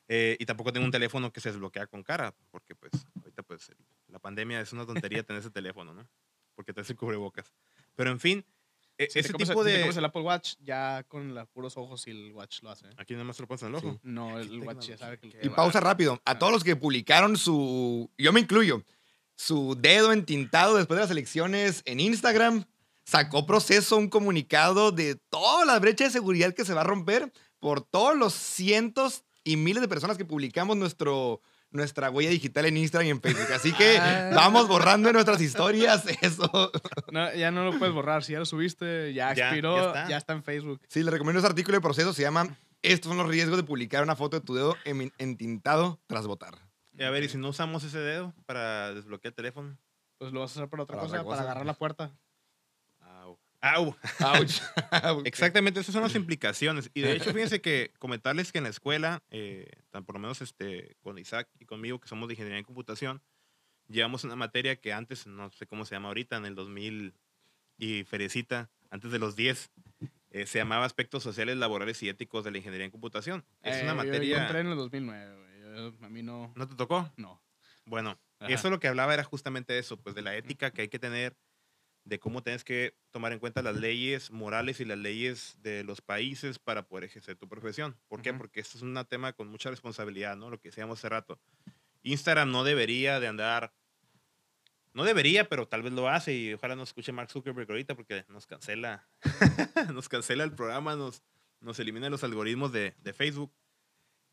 Eh, 0.07 0.37
y 0.39 0.45
tampoco 0.47 0.73
tengo 0.73 0.85
un 0.85 0.91
teléfono 0.91 1.31
que 1.31 1.39
se 1.39 1.49
desbloquea 1.51 1.85
con 1.85 2.01
cara, 2.01 2.33
porque 2.49 2.73
pues 2.73 2.91
ahorita 3.17 3.43
pues 3.43 3.71
la 4.07 4.17
pandemia 4.17 4.59
es 4.59 4.73
una 4.73 4.85
tontería 4.85 5.21
tener 5.23 5.41
ese 5.41 5.51
teléfono, 5.51 5.93
¿no? 5.93 6.07
Porque 6.55 6.73
te 6.73 6.81
hace 6.81 6.95
cubrebocas. 6.95 7.53
Pero 7.95 8.09
en 8.09 8.19
fin, 8.19 8.43
e- 8.97 9.05
Si 9.07 9.13
te 9.13 9.19
ese 9.19 9.33
comes- 9.33 9.49
tipo 9.49 9.63
si 9.63 9.69
te 9.69 9.77
de... 9.77 9.87
el 9.89 10.05
Apple 10.05 10.21
Watch, 10.23 10.55
ya 10.61 11.03
con 11.07 11.35
los 11.35 11.47
puros 11.49 11.77
ojos 11.77 12.07
y 12.07 12.11
el 12.11 12.31
Watch 12.33 12.63
lo 12.63 12.71
hace. 12.71 12.87
¿eh? 12.87 12.93
Aquí 12.97 13.13
nada 13.13 13.25
más 13.25 13.35
te 13.37 13.43
lo 13.43 13.47
pones 13.47 13.61
en 13.61 13.67
el 13.69 13.75
ojo. 13.75 13.91
Sí. 13.93 13.99
No, 14.03 14.39
el 14.39 14.59
Watch 14.61 14.87
ya 14.87 14.97
sabe 14.97 15.19
que... 15.19 15.27
Y 15.43 15.49
pausa 15.49 15.79
rápido. 15.79 16.13
A 16.25 16.31
Ah. 16.31 16.39
todos 16.39 16.53
los 16.53 16.63
que 16.63 16.75
publicaron 16.75 17.37
su, 17.37 18.09
yo 18.17 18.33
me 18.33 18.39
incluyo, 18.39 18.81
su 19.39 19.77
dedo 19.79 20.11
entintado 20.11 20.75
después 20.75 20.97
de 20.97 21.03
las 21.03 21.11
elecciones 21.11 21.81
en 21.85 22.01
Instagram, 22.01 22.65
sacó 23.05 23.45
proceso 23.45 23.95
un 23.95 24.09
comunicado 24.09 24.91
de 24.91 25.15
toda 25.29 25.63
la 25.63 25.79
brecha 25.79 26.03
de 26.03 26.09
seguridad 26.09 26.53
que 26.53 26.65
se 26.65 26.73
va 26.73 26.81
a 26.81 26.83
romper 26.83 27.31
por 27.59 27.79
todos 27.81 28.17
los 28.17 28.33
cientos 28.33 29.23
y 29.45 29.55
miles 29.55 29.79
de 29.81 29.87
personas 29.87 30.17
que 30.17 30.25
publicamos 30.25 30.75
nuestro, 30.75 31.39
nuestra 31.71 32.09
huella 32.09 32.29
digital 32.31 32.65
en 32.65 32.75
Instagram 32.75 33.07
y 33.07 33.11
en 33.11 33.21
Facebook. 33.21 33.47
Así 33.55 33.71
que 33.71 33.97
Ah. 33.97 34.31
vamos 34.35 34.67
borrando 34.67 35.07
en 35.07 35.13
nuestras 35.13 35.39
historias 35.41 36.03
eso. 36.21 36.71
No, 37.13 37.33
ya 37.33 37.49
no 37.49 37.63
lo 37.63 37.79
puedes 37.79 37.95
borrar. 37.95 38.25
Si 38.25 38.33
ya 38.33 38.39
lo 38.39 38.45
subiste, 38.45 39.13
ya 39.13 39.33
Ya, 39.33 39.47
expiró, 39.47 39.77
ya 39.77 39.93
ya 39.93 40.01
está. 40.03 40.17
está. 40.17 40.33
en 40.33 40.43
Facebook. 40.43 40.81
Sí, 40.89 41.01
les 41.01 41.13
recomiendo 41.13 41.39
ese 41.39 41.47
artículo 41.47 41.77
de 41.77 41.81
proceso. 41.81 42.11
Se 42.13 42.23
llama 42.23 42.57
Estos 42.81 43.07
son 43.09 43.17
los 43.17 43.27
riesgos 43.29 43.55
de 43.57 43.63
publicar 43.63 44.03
una 44.03 44.15
foto 44.17 44.37
de 44.39 44.45
tu 44.45 44.53
dedo 44.55 44.75
en- 44.85 45.11
entintado 45.17 45.99
tras 46.07 46.27
votar. 46.27 46.55
Y 46.99 47.03
a 47.03 47.09
ver, 47.09 47.23
¿y 47.23 47.29
si 47.29 47.37
no 47.37 47.49
usamos 47.49 47.83
ese 47.83 47.97
dedo 47.99 48.33
para 48.45 48.93
desbloquear 48.93 49.31
el 49.31 49.35
teléfono? 49.35 49.77
Pues 50.17 50.31
lo 50.33 50.41
vas 50.41 50.51
a 50.51 50.59
hacer 50.59 50.69
para 50.69 50.83
otra 50.83 50.97
Para 50.97 51.07
cosa, 51.07 51.15
otra 51.15 51.23
cosa. 51.23 51.37
para 51.37 51.49
agarrar 51.49 51.65
la 51.65 51.73
puerta. 51.73 52.11
Au. 52.99 53.39
Au. 53.61 53.95
Exactamente, 55.25 55.79
esas 55.81 55.93
son 55.93 56.03
las 56.03 56.15
implicaciones. 56.15 56.91
Y 56.93 57.01
de 57.01 57.13
hecho, 57.13 57.33
fíjense 57.33 57.61
que 57.61 57.91
comentarles 57.99 58.51
que 58.51 58.57
en 58.59 58.65
la 58.65 58.69
escuela, 58.69 59.21
eh, 59.31 59.69
tan 59.91 60.05
por 60.05 60.15
lo 60.15 60.19
menos 60.19 60.41
este, 60.41 60.95
con 61.01 61.17
Isaac 61.17 61.49
y 61.59 61.65
conmigo, 61.65 61.99
que 61.99 62.07
somos 62.07 62.27
de 62.27 62.33
ingeniería 62.35 62.59
en 62.59 62.65
computación, 62.65 63.21
llevamos 63.87 64.23
una 64.23 64.35
materia 64.35 64.75
que 64.77 64.93
antes, 64.93 65.27
no 65.27 65.49
sé 65.51 65.67
cómo 65.67 65.85
se 65.85 65.95
llama 65.95 66.07
ahorita, 66.09 66.37
en 66.37 66.45
el 66.45 66.55
2000 66.55 67.13
y 67.77 68.03
Ferecita, 68.05 68.69
antes 68.91 69.11
de 69.11 69.19
los 69.19 69.35
10, 69.35 69.71
eh, 70.31 70.45
se 70.45 70.59
llamaba 70.59 70.85
Aspectos 70.85 71.23
Sociales, 71.23 71.57
Laborales 71.57 72.01
y 72.03 72.09
Éticos 72.09 72.43
de 72.45 72.51
la 72.51 72.57
Ingeniería 72.59 72.85
en 72.85 72.91
Computación. 72.91 73.45
Es 73.61 73.77
Eh, 73.77 73.83
una 73.83 73.93
yo- 73.95 74.03
Yo, 74.03 74.05
materia... 74.09 74.41
entré 74.43 74.59
en 74.61 74.67
el 74.67 74.75
2009, 74.77 75.35
güey. 75.37 75.48
A 76.01 76.09
mí 76.09 76.23
no. 76.23 76.51
¿No 76.55 76.67
te 76.67 76.75
tocó? 76.75 77.11
No. 77.17 77.41
Bueno, 77.85 78.19
Ajá. 78.39 78.53
eso 78.53 78.69
lo 78.69 78.79
que 78.79 78.87
hablaba 78.87 79.13
era 79.13 79.23
justamente 79.23 79.77
eso, 79.79 79.97
pues 79.97 80.15
de 80.15 80.21
la 80.21 80.35
ética 80.35 80.71
que 80.71 80.83
hay 80.83 80.89
que 80.89 80.99
tener, 80.99 81.35
de 82.03 82.19
cómo 82.19 82.43
tienes 82.43 82.63
que 82.63 82.95
tomar 83.11 83.33
en 83.33 83.39
cuenta 83.39 83.61
las 83.61 83.75
leyes 83.75 84.31
morales 84.31 84.79
y 84.79 84.85
las 84.85 84.97
leyes 84.97 85.57
de 85.61 85.83
los 85.83 86.01
países 86.01 86.59
para 86.59 86.87
poder 86.87 87.05
ejercer 87.05 87.35
tu 87.35 87.47
profesión. 87.47 87.97
¿Por 88.07 88.21
qué? 88.21 88.33
Porque 88.33 88.59
esto 88.59 88.77
es 88.77 88.83
un 88.83 88.97
tema 89.07 89.33
con 89.33 89.47
mucha 89.47 89.69
responsabilidad, 89.69 90.35
¿no? 90.35 90.49
Lo 90.49 90.59
que 90.59 90.69
decíamos 90.69 90.99
hace 90.99 91.09
rato. 91.09 91.39
Instagram 92.03 92.51
no 92.51 92.63
debería 92.63 93.19
de 93.19 93.27
andar, 93.27 93.73
no 94.93 95.03
debería, 95.03 95.47
pero 95.47 95.67
tal 95.67 95.83
vez 95.83 95.93
lo 95.93 96.09
hace 96.09 96.33
y 96.33 96.53
ojalá 96.53 96.75
no 96.75 96.83
escuche 96.83 97.11
Mark 97.11 97.29
Zuckerberg 97.29 97.69
ahorita 97.69 97.95
porque 97.95 98.25
nos 98.29 98.47
cancela, 98.47 99.07
nos 99.93 100.09
cancela 100.09 100.43
el 100.43 100.53
programa, 100.53 100.95
nos, 100.95 101.21
nos 101.59 101.79
elimina 101.79 102.09
los 102.09 102.23
algoritmos 102.23 102.71
de, 102.71 102.95
de 102.99 103.13
Facebook 103.13 103.53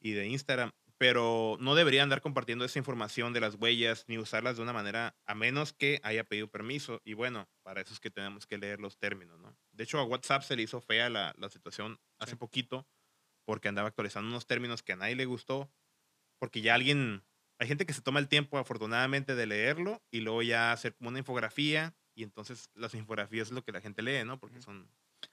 y 0.01 0.13
de 0.13 0.27
Instagram, 0.29 0.73
pero 0.99 1.57
no 1.61 1.75
debería 1.75 2.03
andar 2.03 2.23
compartiendo 2.23 2.65
esa 2.65 2.79
información 2.79 3.33
de 3.33 3.41
las 3.41 3.57
huellas 3.57 4.05
ni 4.09 4.19
usarlas 4.19 4.57
de 4.57 4.63
una 4.63 4.73
manera 4.73 5.17
a 5.27 5.35
menos 5.35 5.73
que 5.73 6.01
haya 6.03 6.25
pedido 6.25 6.49
permiso. 6.51 7.01
Y 7.05 7.15
bueno, 7.15 7.49
para 7.63 7.83
eso 7.83 7.93
es 7.93 8.01
que 8.01 8.11
tenemos 8.11 8.47
que 8.47 8.59
leer 8.59 8.81
los 8.81 8.99
términos, 8.99 9.39
¿no? 9.39 9.57
De 9.73 9.85
hecho, 9.85 9.99
a 9.99 10.05
WhatsApp 10.05 10.43
se 10.43 10.57
le 10.57 10.63
hizo 10.63 10.81
fea 10.81 11.11
la, 11.11 11.35
la 11.37 11.51
situación 11.51 12.01
hace 12.19 12.33
Sí. 12.33 12.37
poquito 12.37 12.89
porque 13.45 13.69
andaba 13.69 13.89
actualizando 13.89 14.29
unos 14.31 14.47
términos 14.47 14.83
que 14.83 14.93
a 14.95 14.97
nadie 14.97 15.17
le 15.17 15.25
gustó, 15.27 15.71
porque 16.41 16.61
ya 16.63 16.75
alguien, 16.75 17.25
hay 17.59 17.69
gente 17.69 17.87
que 17.87 17.93
se 17.93 18.03
toma 18.03 18.21
el 18.21 18.29
tiempo 18.29 18.59
afortunadamente 18.59 19.35
de 19.35 19.47
leerlo 19.47 20.03
y 20.11 20.21
luego 20.21 20.43
ya 20.43 20.73
hacer 20.73 20.95
como 20.97 21.11
una 21.11 21.21
infografía 21.21 21.95
y 22.15 22.23
entonces 22.23 22.71
las 22.75 22.95
infografías 22.95 23.49
es 23.49 23.53
lo 23.53 23.63
que 23.63 23.73
la 23.73 23.81
gente 23.81 24.03
lee, 24.03 24.25
¿no? 24.25 24.41
Porque 24.41 24.61
son... 24.63 24.91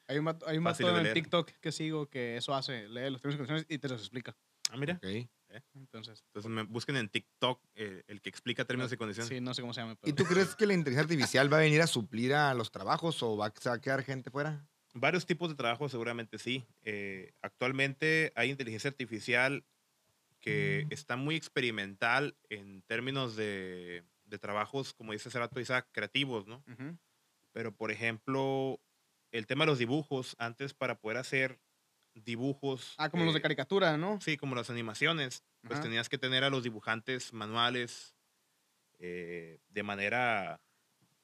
Hay 0.08 0.18
un 0.18 0.28
hay 0.46 0.58
un 0.58 0.64
de 0.64 1.10
en. 1.10 1.14
TikTok 1.14 1.50
que 1.60 1.72
sigo 1.72 2.10
que 2.10 2.38
eso 2.38 2.54
hace. 2.54 2.88
Lee 2.90 3.10
los 3.10 3.22
términos 3.22 3.36
y 3.36 3.38
condiciones 3.38 3.66
y 3.70 3.78
te 3.80 3.88
los 3.90 4.02
explica. 4.02 4.36
Ah, 4.74 4.78
mira. 4.78 4.96
Ok. 4.96 5.30
Entonces. 5.76 6.24
Entonces 6.28 6.50
me 6.50 6.64
busquen 6.64 6.96
en 6.96 7.10
TikTok 7.10 7.64
eh, 7.76 8.04
el 8.08 8.22
que 8.22 8.30
explica 8.30 8.66
términos 8.66 8.92
y 8.92 8.98
condiciones. 8.98 9.30
Sí, 9.30 9.40
no 9.40 9.54
sé 9.54 9.62
cómo 9.62 9.74
se 9.74 9.82
llama. 9.82 9.96
¿Y 10.04 10.14
tú 10.14 10.24
crees 10.24 10.56
que 10.58 10.66
la 10.66 10.74
inteligencia 10.74 11.04
artificial 11.04 11.52
va 11.52 11.58
a 11.58 11.62
venir 11.62 11.82
a 11.82 11.88
suplir 11.88 12.34
a 12.34 12.54
los 12.56 12.72
trabajos 12.72 13.22
o 13.22 13.38
va 13.38 13.48
a 13.48 13.54
se 13.56 13.70
va 13.70 13.76
a 13.76 13.82
quedar 13.82 14.04
gente 14.04 14.32
fuera? 14.32 14.68
Varios 14.96 15.26
tipos 15.26 15.50
de 15.50 15.56
trabajo 15.56 15.88
seguramente 15.90 16.40
sí. 16.40 16.66
Eh, 16.82 17.34
actualmente 17.42 18.32
hay 18.36 18.50
inteligencia 18.50 18.90
artificial 18.90 19.64
que 20.40 20.88
está 20.90 21.16
muy 21.16 21.36
experimental 21.36 22.36
en 22.50 22.82
términos 22.82 23.38
de, 23.38 24.04
de 24.26 24.40
trabajos, 24.40 24.94
como 24.94 25.14
dice 25.14 25.30
hace 25.30 25.40
rato 25.40 25.60
Isaac, 25.60 25.88
creativos, 25.94 26.48
¿no? 26.48 26.64
Ujú. 26.68 26.98
Pero, 27.54 27.74
por 27.74 27.92
ejemplo, 27.92 28.82
el 29.32 29.48
tema 29.48 29.64
de 29.64 29.72
los 29.72 29.80
dibujos, 29.80 30.36
antes 30.40 30.74
para 30.74 31.00
poder 31.00 31.18
hacer 31.18 31.62
dibujos... 32.14 32.94
Ah, 32.98 33.10
como 33.10 33.26
los 33.26 33.34
de 33.34 33.40
eh, 33.40 33.42
caricatura, 33.42 33.98
¿no? 33.98 34.20
Sí, 34.22 34.38
como 34.38 34.56
las 34.56 34.70
animaciones, 34.70 35.44
pues 35.62 35.74
Ajá. 35.80 35.84
tenías 35.84 36.10
que 36.10 36.18
tener 36.18 36.44
a 36.44 36.50
los 36.50 36.64
dibujantes 36.64 37.34
manuales 37.34 38.16
eh, 39.00 39.60
de 39.70 39.84
manera 39.84 40.62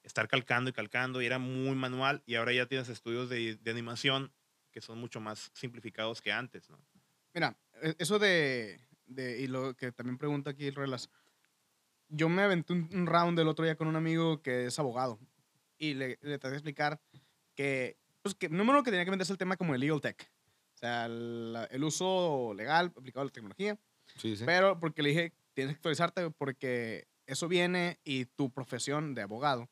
estar 0.04 0.28
calcando 0.28 0.70
y 0.70 0.74
calcando 0.74 1.22
y 1.22 1.26
era 1.26 1.40
muy 1.40 1.76
manual 1.76 2.24
y 2.26 2.36
ahora 2.36 2.54
ya 2.54 2.66
tienes 2.66 2.90
estudios 2.90 3.30
de, 3.30 3.56
de 3.58 3.72
animación 3.72 4.34
que 4.72 4.82
son 4.82 4.98
mucho 5.00 5.20
más 5.20 5.52
simplificados 5.54 6.22
que 6.22 6.32
antes, 6.32 6.70
¿no? 6.70 6.80
Mira, 7.34 7.58
e- 7.82 7.96
eso 8.00 8.18
de, 8.20 8.80
de- 9.06 9.40
Y 9.42 9.48
lo 9.48 9.76
que 9.76 9.92
también 9.92 10.18
pregunta 10.18 10.52
aquí 10.52 10.68
el 10.68 10.76
Relas. 10.76 11.10
Yo 12.08 12.28
me 12.30 12.42
aventé 12.42 12.74
un, 12.74 12.90
un 12.94 13.06
round 13.06 13.38
el 13.40 13.48
otro 13.48 13.66
día 13.66 13.76
con 13.76 13.88
un 13.88 13.96
amigo 13.96 14.42
que 14.42 14.66
es 14.66 14.80
abogado. 14.80 15.20
Y 15.78 15.94
le, 15.94 16.18
le 16.22 16.40
traté 16.40 16.50
de 16.52 16.56
explicar 16.58 17.00
que. 17.56 17.98
Pues 18.22 18.36
que 18.36 18.50
número 18.50 18.84
que 18.84 18.92
tenía 18.92 19.06
que 19.06 19.12
venderse 19.12 19.32
el 19.32 19.38
tema 19.38 19.56
como 19.58 19.74
el 19.76 19.82
legal 19.82 20.02
tech. 20.02 20.30
O 20.80 20.82
sea, 20.82 21.10
la- 21.10 21.66
el 21.66 21.84
uso 21.84 22.54
legal 22.56 22.94
aplicado 22.96 23.24
a 23.24 23.26
la 23.26 23.32
tecnología. 23.32 23.78
Sí, 24.16 24.38
sí. 24.38 24.46
Pero 24.46 24.80
porque 24.80 25.04
le 25.04 25.10
dije, 25.10 25.34
tienes 25.54 25.74
que 25.74 25.78
actualizarte 25.80 26.30
porque 26.32 27.10
eso 27.26 27.50
viene 27.50 28.00
y 28.06 28.24
tu 28.26 28.50
profesión 28.50 29.14
de 29.14 29.24
abogado 29.24 29.70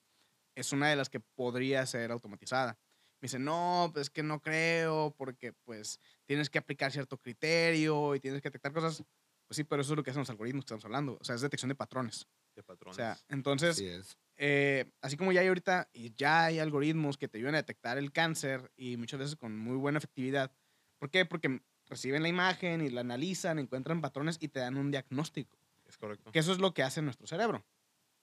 es 0.53 0.73
una 0.73 0.89
de 0.89 0.97
las 0.97 1.09
que 1.09 1.21
podría 1.21 1.85
ser 1.85 2.11
automatizada. 2.11 2.77
Me 3.21 3.27
dice, 3.27 3.39
no, 3.39 3.89
pues 3.93 4.09
que 4.09 4.21
no 4.21 4.41
creo 4.41 5.15
porque 5.17 5.53
pues 5.53 6.01
tienes 6.25 6.49
que 6.49 6.57
aplicar 6.59 6.91
cierto 6.91 7.17
criterio 7.17 8.13
y 8.13 8.19
tienes 8.19 8.41
que 8.41 8.49
detectar 8.49 8.73
cosas. 8.73 9.01
Pues 9.47 9.55
sí, 9.55 9.63
pero 9.63 9.81
eso 9.83 9.93
es 9.93 9.97
lo 9.97 10.03
que 10.03 10.09
hacen 10.09 10.19
los 10.23 10.29
algoritmos 10.29 10.65
que 10.65 10.73
estamos 10.73 10.83
hablando. 10.83 11.17
O 11.21 11.23
sea, 11.23 11.35
es 11.35 11.41
detección 11.41 11.69
de 11.69 11.75
patrones. 11.75 12.27
De 12.53 12.63
O 12.63 12.65
patrones. 12.65 12.97
sea, 12.97 13.17
entonces, 13.29 13.71
Así 13.71 13.85
es. 13.87 14.17
eh, 14.35 14.91
así 15.01 15.15
como 15.15 15.31
ya 15.31 15.39
hay 15.39 15.47
ahorita, 15.47 15.89
y 15.93 16.13
ya 16.15 16.43
hay 16.45 16.59
algoritmos 16.59 17.17
que 17.17 17.29
te 17.29 17.37
ayudan 17.37 17.55
a 17.55 17.59
detectar 17.59 17.97
el 17.97 18.11
cáncer 18.11 18.73
y 18.75 18.97
muchas 18.97 19.19
veces 19.21 19.35
con 19.37 19.57
muy 19.57 19.77
buena 19.77 19.99
efectividad. 19.99 20.51
¿Por 20.99 21.09
qué? 21.09 21.25
Porque 21.25 21.61
reciben 21.87 22.23
la 22.23 22.29
imagen 22.29 22.81
y 22.81 22.89
la 22.89 23.01
analizan, 23.01 23.59
encuentran 23.59 24.01
patrones 24.01 24.37
y 24.39 24.49
te 24.49 24.59
dan 24.59 24.77
un 24.77 24.91
diagnóstico. 24.91 25.57
es 25.85 25.97
correcto. 25.97 26.31
Que 26.31 26.39
eso 26.39 26.51
es 26.51 26.59
lo 26.59 26.73
que 26.73 26.83
hace 26.83 27.01
nuestro 27.01 27.27
cerebro. 27.27 27.65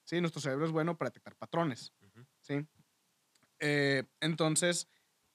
¿Sí? 0.05 0.21
Nuestro 0.21 0.41
cerebro 0.41 0.67
es 0.67 0.73
bueno 0.73 0.99
para 0.99 1.11
detectar 1.11 1.35
patrones. 1.37 1.93
Ujú. 2.03 2.27
¿Sí? 2.41 2.67
Eh, 3.59 4.05
entonces, 4.21 4.89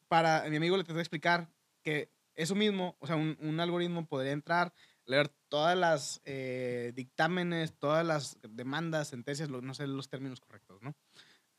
para 0.08 0.48
mi 0.50 0.58
amigo 0.58 0.78
le 0.78 0.84
tengo 0.84 0.98
que 0.98 1.02
explicar 1.02 1.52
que 1.82 2.12
eso 2.36 2.56
mismo, 2.56 2.96
o 3.00 3.08
sea, 3.08 3.16
un, 3.16 3.38
un 3.42 3.60
algoritmo 3.60 4.06
podría 4.06 4.32
entrar, 4.32 4.74
leer 5.06 5.30
todas 5.50 5.78
las 5.78 6.22
eh, 6.24 6.94
dictámenes, 6.96 7.74
todas 7.78 8.06
las 8.06 8.38
demandas, 8.42 9.08
sentencias, 9.08 9.50
no 9.50 9.74
sé 9.74 9.88
los 9.88 10.08
términos 10.08 10.40
correctos, 10.40 10.82
¿no? 10.82 10.96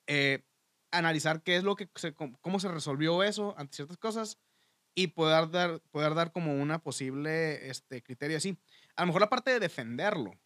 Eh, 0.06 0.44
analizar 0.92 1.42
qué 1.42 1.56
es 1.56 1.64
lo 1.64 1.76
que, 1.76 1.90
se, 1.96 2.14
cómo 2.14 2.38
cómo 2.40 2.60
se 2.60 2.68
resolvió 2.68 3.22
eso 3.22 3.54
ante 3.58 3.76
ciertas 3.76 3.96
cosas 3.96 4.38
y 4.94 5.09
poder 5.09 5.50
dar, 5.50 5.80
poder 5.90 6.14
dar 6.14 6.32
como 6.32 6.54
una 6.54 6.82
posible 6.82 7.68
este, 7.68 8.02
criterio 8.02 8.37
así. 8.37 8.59
A 8.97 9.02
lo 9.02 9.09
mejor 9.09 9.23
la 9.23 9.30
parte 9.30 9.50
de 9.50 9.61
defenderlo, 9.61 10.38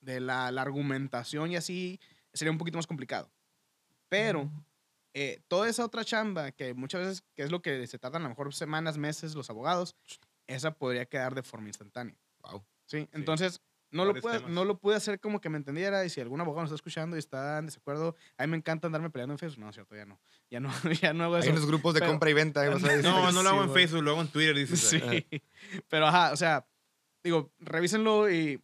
de 0.00 0.20
la, 0.20 0.50
la 0.52 0.62
argumentación 0.62 1.50
y 1.50 1.56
así, 1.56 2.00
sería 2.32 2.52
un 2.52 2.58
poquito 2.58 2.78
más 2.78 2.86
complicado. 2.86 3.30
Pero 4.08 4.50
eh, 5.14 5.42
toda 5.48 5.68
esa 5.68 5.84
otra 5.84 6.04
chamba, 6.04 6.52
que 6.52 6.74
muchas 6.74 7.00
veces, 7.00 7.24
que 7.34 7.42
es 7.42 7.50
lo 7.50 7.60
que 7.62 7.86
se 7.86 7.98
tardan 7.98 8.22
a 8.22 8.24
lo 8.26 8.30
mejor 8.30 8.54
semanas, 8.54 8.98
meses 8.98 9.34
los 9.34 9.50
abogados, 9.50 9.96
esa 10.46 10.72
podría 10.72 11.06
quedar 11.06 11.34
de 11.34 11.42
forma 11.42 11.68
instantánea. 11.68 12.16
Wow. 12.40 12.64
¿sí? 12.86 13.08
Entonces, 13.12 13.60
no 13.90 14.04
lo, 14.04 14.14
pude, 14.14 14.34
temas. 14.38 14.50
no 14.50 14.64
lo 14.64 14.78
pude 14.78 14.96
hacer 14.96 15.18
como 15.20 15.40
que 15.40 15.48
me 15.48 15.56
entendiera 15.56 16.04
y 16.04 16.10
si 16.10 16.20
algún 16.20 16.40
abogado 16.40 16.62
nos 16.62 16.70
está 16.70 16.76
escuchando 16.76 17.16
y 17.16 17.18
está 17.18 17.58
en 17.58 17.66
desacuerdo, 17.66 18.14
a 18.36 18.46
mí 18.46 18.50
me 18.50 18.56
encanta 18.58 18.86
andarme 18.86 19.10
peleando 19.10 19.34
en 19.34 19.38
Facebook. 19.38 19.60
No, 19.60 19.68
es 19.70 19.74
cierto, 19.76 19.96
ya 19.96 20.04
no. 20.04 20.20
Ya 20.50 20.60
no, 20.60 20.70
ya 21.02 21.12
no 21.12 21.24
hago 21.24 21.36
Hay 21.36 21.42
eso. 21.42 21.50
unos 21.52 21.66
grupos 21.66 21.94
de 21.94 22.00
pero- 22.00 22.12
compra 22.12 22.30
y 22.30 22.34
venta. 22.34 22.64
¿eh? 22.64 22.68
¿vas 22.68 22.84
a 22.84 22.88
decir? 22.88 23.04
No, 23.04 23.32
no 23.32 23.42
lo 23.42 23.48
hago 23.48 23.64
en. 23.64 23.72
Facebook, 23.72 24.02
lo 24.02 24.10
hago 24.12 24.20
en 24.20 24.28
Twitter, 24.28 24.54
dices. 24.56 24.80
Sí. 24.80 25.00
eh. 25.02 25.40
Pero 25.88 26.06
ajá, 26.06 26.32
o 26.32 26.36
sea, 26.36 26.66
digo, 27.22 27.52
revísenlo 27.58 28.30
y 28.30 28.62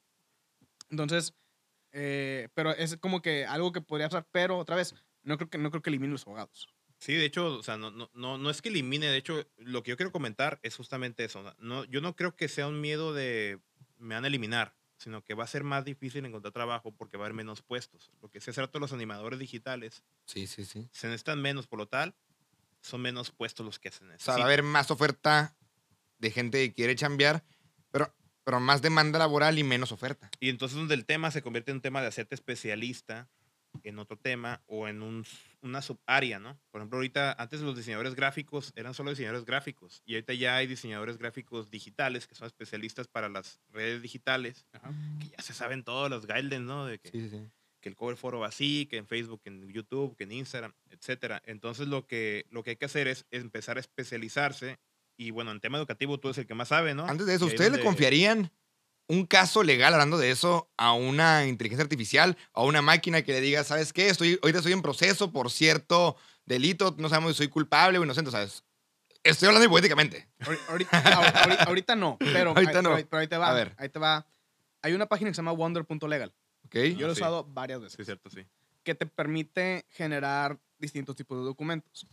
entonces, 0.91 1.35
eh, 1.93 2.49
pero 2.55 2.71
es 2.73 2.97
como 2.99 3.21
que 3.23 3.47
algo 3.47 3.73
que 3.73 3.81
podría 3.81 4.09
pasar, 4.09 4.27
pero 4.31 4.59
otra 4.59 4.77
vez, 4.77 4.95
no 5.23 5.37
creo 5.39 5.51
que, 5.51 5.59
no 5.59 5.71
creo 5.71 5.83
que 5.83 5.91
elimine 5.91 6.13
los 6.13 6.27
abogados. 6.27 6.69
Sí, 6.99 7.15
de 7.15 7.25
hecho, 7.25 7.57
o 7.59 7.63
sea, 7.63 7.77
no, 7.77 7.91
no, 7.91 8.11
no, 8.15 8.39
no 8.39 8.51
es 8.51 8.63
que 8.63 8.69
elimine, 8.69 9.07
de 9.09 9.17
hecho, 9.17 9.45
lo 9.59 9.83
que 9.83 9.91
yo 9.91 9.97
quiero 9.97 10.13
comentar 10.13 10.61
es 10.63 10.77
justamente 10.77 11.25
eso. 11.25 11.43
¿no? 11.43 11.55
No, 11.59 11.85
yo 11.85 12.01
no 12.01 12.15
creo 12.17 12.37
que 12.37 12.49
sea 12.49 12.67
un 12.69 12.81
miedo 12.81 13.13
de 13.13 13.59
me 13.99 14.15
van 14.15 14.25
a 14.25 14.29
eliminar, 14.29 14.75
sino 15.05 15.23
que 15.23 15.35
va 15.35 15.45
a 15.45 15.47
ser 15.47 15.63
más 15.65 15.85
difícil 15.85 16.25
encontrar 16.27 16.53
trabajo 16.53 16.93
porque 16.93 17.17
va 17.17 17.25
a 17.25 17.27
haber 17.27 17.35
menos 17.37 17.63
puestos. 17.63 18.11
Lo 18.23 18.29
que 18.31 18.41
se 18.41 18.51
hace 18.51 18.61
rato 18.61 18.79
los 18.81 18.93
animadores 18.93 19.39
digitales, 19.39 20.03
Sí, 20.27 20.47
sí, 20.47 20.65
sí. 20.65 20.89
se 20.93 21.07
necesitan 21.07 21.41
menos, 21.41 21.67
por 21.67 21.79
lo 21.79 21.87
tal, 21.87 22.15
son 22.81 23.01
menos 23.03 23.31
puestos 23.31 23.65
los 23.65 23.79
que 23.79 23.91
se 23.91 23.99
O 23.99 24.01
sea, 24.01 24.09
necesitan. 24.09 24.37
va 24.39 24.43
a 24.43 24.47
haber 24.47 24.63
más 24.63 24.91
oferta 24.91 25.57
de 26.19 26.31
gente 26.31 26.59
que 26.69 26.75
quiere 26.75 26.97
chambear, 26.97 27.45
pero, 27.91 28.15
pero 28.45 28.61
más 28.61 28.83
demanda 28.83 29.19
laboral 29.19 29.59
y 29.59 29.65
menos 29.65 29.93
oferta. 29.93 30.31
Y 30.41 30.49
entonces 30.49 30.77
donde 30.77 30.95
el 30.95 31.05
tema 31.07 31.31
se 31.31 31.43
convierte 31.43 31.71
en 31.71 31.77
un 31.79 31.83
tema 31.83 32.01
de 32.03 32.09
hacerte 32.09 32.35
especialista 32.35 33.29
en 33.83 33.99
otro 33.99 34.17
tema 34.17 34.63
o 34.67 34.89
en 34.89 35.03
un, 35.03 35.25
una 35.63 35.83
subárea, 35.83 36.39
¿no? 36.39 36.59
Por 36.71 36.81
ejemplo, 36.81 36.99
ahorita, 36.99 37.33
antes 37.39 37.61
los 37.61 37.77
diseñadores 37.77 38.15
gráficos 38.15 38.73
eran 38.77 38.95
solo 38.95 39.11
diseñadores 39.11 39.45
gráficos 39.45 40.03
y 40.07 40.15
ahorita 40.15 40.35
ya 40.35 40.57
hay 40.57 40.67
diseñadores 40.67 41.19
gráficos 41.19 41.71
digitales 41.71 42.27
que 42.27 42.35
son 42.35 42.47
especialistas 42.47 43.09
para 43.09 43.29
las 43.29 43.61
redes 43.71 44.01
digitales, 44.03 44.67
Ajá. 44.73 44.93
que 45.21 45.29
ya 45.29 45.43
se 45.43 45.53
saben 45.53 45.83
todos 45.85 46.09
los 46.11 46.27
guidelines, 46.27 46.61
¿no? 46.61 46.87
De 46.87 46.99
que, 46.99 47.11
Sí, 47.11 47.21
sí, 47.23 47.29
sí. 47.31 47.43
que 47.81 47.89
el 47.91 47.97
cover 47.97 48.17
foro 48.17 48.41
va 48.41 48.47
así, 48.49 48.87
que 48.87 48.97
en 48.97 49.07
Facebook, 49.07 49.43
que 49.43 49.51
en 49.51 49.69
YouTube, 49.71 50.17
que 50.17 50.25
en 50.25 50.33
Instagram, 50.33 50.73
etcétera. 50.91 51.43
Entonces 51.45 51.89
lo 51.89 52.07
que, 52.07 52.47
lo 52.51 52.63
que 52.63 52.71
hay 52.71 52.77
que 52.77 52.87
hacer 52.87 53.09
es 53.09 53.27
empezar 53.31 53.77
a 53.77 53.81
especializarse 53.81 54.79
y 55.17 55.31
bueno, 55.31 55.51
en 55.53 55.61
tema 55.61 55.79
educativo 55.79 56.19
tú 56.19 56.29
eres 56.29 56.39
el 56.39 56.47
que 56.47 56.55
más 56.55 56.69
sabe, 56.69 56.95
¿no? 56.95 57.07
Antes 57.07 57.27
de 57.27 57.35
eso, 57.35 57.47
¿ustedes 57.47 57.73
le 57.73 57.81
confiarían 57.81 58.51
un 59.09 59.27
caso 59.27 59.63
legal, 59.63 59.93
hablando 59.93 60.17
de 60.19 60.31
eso, 60.31 60.71
a 60.77 60.93
una 60.93 61.47
inteligencia 61.47 61.83
artificial, 61.83 62.37
a 62.53 62.63
una 62.63 62.81
máquina 62.83 63.23
que 63.23 63.33
le 63.33 63.41
diga, 63.41 63.63
¿sabes 63.65 63.93
qué? 63.93 64.09
Estoy, 64.09 64.39
ahorita 64.43 64.59
estoy 64.61 64.73
en 64.73 64.83
proceso 64.83 65.31
por 65.33 65.51
cierto 65.51 66.17
delito, 66.47 66.95
no 66.99 67.09
sabemos 67.09 67.33
si 67.33 67.39
soy 67.39 67.49
culpable 67.49 67.99
o 67.99 68.05
inocente, 68.05 68.31
¿sabes? 68.31 68.65
Estoy 69.23 69.49
hablando 69.49 69.67
hipotéticamente. 69.67 70.29
Ahori- 70.41 70.59
Ahorita, 70.69 71.03
ahor- 71.03 71.33
ahori- 71.33 71.67
ahorita 71.69 71.97
no, 71.97 72.17
pero, 72.19 72.51
Ahorita 72.57 72.83
no. 72.83 72.91
pero 72.91 72.97
ahí- 72.97 73.05
pero 73.05 73.21
ahí 73.21 73.29
te 73.29 73.37
va. 73.39 73.49
A 73.51 73.55
ver. 73.55 73.75
Ahí 73.79 73.89
te 73.89 73.99
va. 73.99 74.27
Hay 74.83 74.93
una 74.93 75.07
página 75.07 75.31
que 75.31 75.35
se 75.35 75.39
llama 75.39 75.53
wonder.legal. 75.53 76.35
¿Ok? 76.67 76.75
Yo 76.97 77.07
lo 77.07 77.13
he 77.13 77.17
sí. 77.17 77.21
usado 77.23 77.45
varias 77.45 77.81
veces. 77.81 77.97
Sí, 77.97 78.05
cierto, 78.05 78.29
sí. 78.31 78.45
que 78.83 78.95
te 78.95 79.07
permite 79.07 79.87
generar 79.91 80.59
distintos 80.79 81.17
tipos 81.17 81.39
de 81.39 81.45
documentos, 81.45 82.07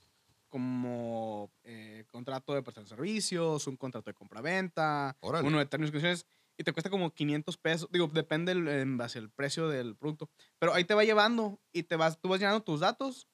como 0.48 1.51
eh, 1.63 2.05
contrato 2.12 2.53
de 2.53 2.62
prestación 2.62 2.86
de 2.86 2.95
servicios, 2.95 3.67
un 3.67 3.75
contrato 3.77 4.10
de 4.10 4.13
compraventa, 4.13 5.17
uno 5.21 5.60
de 5.60 5.65
términos 5.65 5.89
y 5.89 5.91
condiciones, 5.93 6.25
y 6.58 6.63
te 6.63 6.74
cuesta 6.74 6.89
como 6.89 7.13
500 7.13 7.58
pesos. 7.58 7.89
Digo, 7.91 8.08
depende 8.08 8.51
el, 8.53 8.67
en 8.67 8.98
base 8.98 9.20
al 9.20 9.29
precio 9.31 9.67
del 9.70 9.96
producto. 9.96 10.29
Pero 10.60 10.74
ahí 10.74 10.84
te 10.86 10.93
va 10.93 11.03
llevando 11.03 11.62
y 11.74 11.84
te 11.84 11.96
vas, 11.96 12.20
tú 12.22 12.29
vas 12.29 12.39
llenando 12.39 12.63
tus 12.63 12.79
datos, 12.81 13.27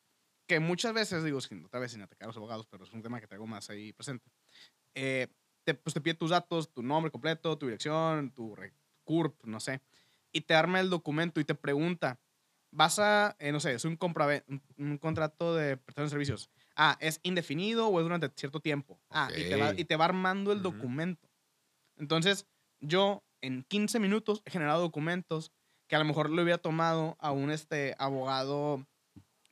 que 0.47 0.59
muchas 0.59 0.93
veces, 0.93 1.23
digo, 1.23 1.41
sin, 1.41 1.65
otra 1.65 1.79
vez 1.79 1.91
sin 1.91 2.01
atacar 2.01 2.25
a 2.27 2.29
los 2.29 2.37
abogados, 2.37 2.67
pero 2.67 2.83
es 2.85 2.93
un 2.93 3.01
tema 3.03 3.19
que 3.19 3.27
traigo 3.27 3.47
más 3.47 3.69
ahí 3.69 3.93
presente. 3.93 4.31
Eh, 4.95 5.27
te, 5.65 5.73
pues 5.73 5.93
te 5.93 6.01
pide 6.01 6.13
tus 6.15 6.31
datos, 6.31 6.73
tu 6.73 6.81
nombre 6.81 7.11
completo, 7.11 7.57
tu 7.57 7.67
dirección, 7.67 8.31
tu 8.33 8.55
CURP, 9.03 9.45
no 9.45 9.59
sé, 9.59 9.81
y 10.31 10.41
te 10.41 10.53
arma 10.55 10.79
el 10.79 10.89
documento 10.89 11.39
y 11.39 11.45
te 11.45 11.55
pregunta, 11.55 12.19
vas 12.71 12.99
a, 12.99 13.35
eh, 13.39 13.51
no 13.51 13.59
sé, 13.59 13.73
es 13.73 13.85
un, 13.85 13.97
compraven- 13.97 14.43
un, 14.47 14.63
un 14.77 14.97
contrato 14.97 15.55
de 15.55 15.77
prestación 15.77 16.05
de 16.07 16.11
servicios. 16.11 16.49
Ah, 16.75 16.97
¿es 17.01 17.19
indefinido 17.23 17.87
o 17.87 17.99
es 17.99 18.03
durante 18.03 18.29
cierto 18.35 18.59
tiempo? 18.59 19.01
Ah, 19.09 19.31
y, 19.35 19.43
te 19.49 19.55
va, 19.57 19.73
y 19.75 19.85
te 19.85 19.95
va 19.97 20.05
armando 20.05 20.51
el 20.51 20.59
Ujú. 20.59 20.63
documento. 20.63 21.29
Entonces, 21.97 22.47
yo 22.79 23.23
en 23.41 23.63
15 23.63 23.99
minutos 23.99 24.41
he 24.45 24.51
generado 24.51 24.81
documentos 24.81 25.51
que 25.87 25.95
a 25.95 25.99
lo 25.99 26.05
mejor 26.05 26.29
le 26.29 26.41
hubiera 26.41 26.57
tomado 26.57 27.15
a 27.19 27.31
un 27.31 27.51
este, 27.51 27.95
abogado 27.97 28.85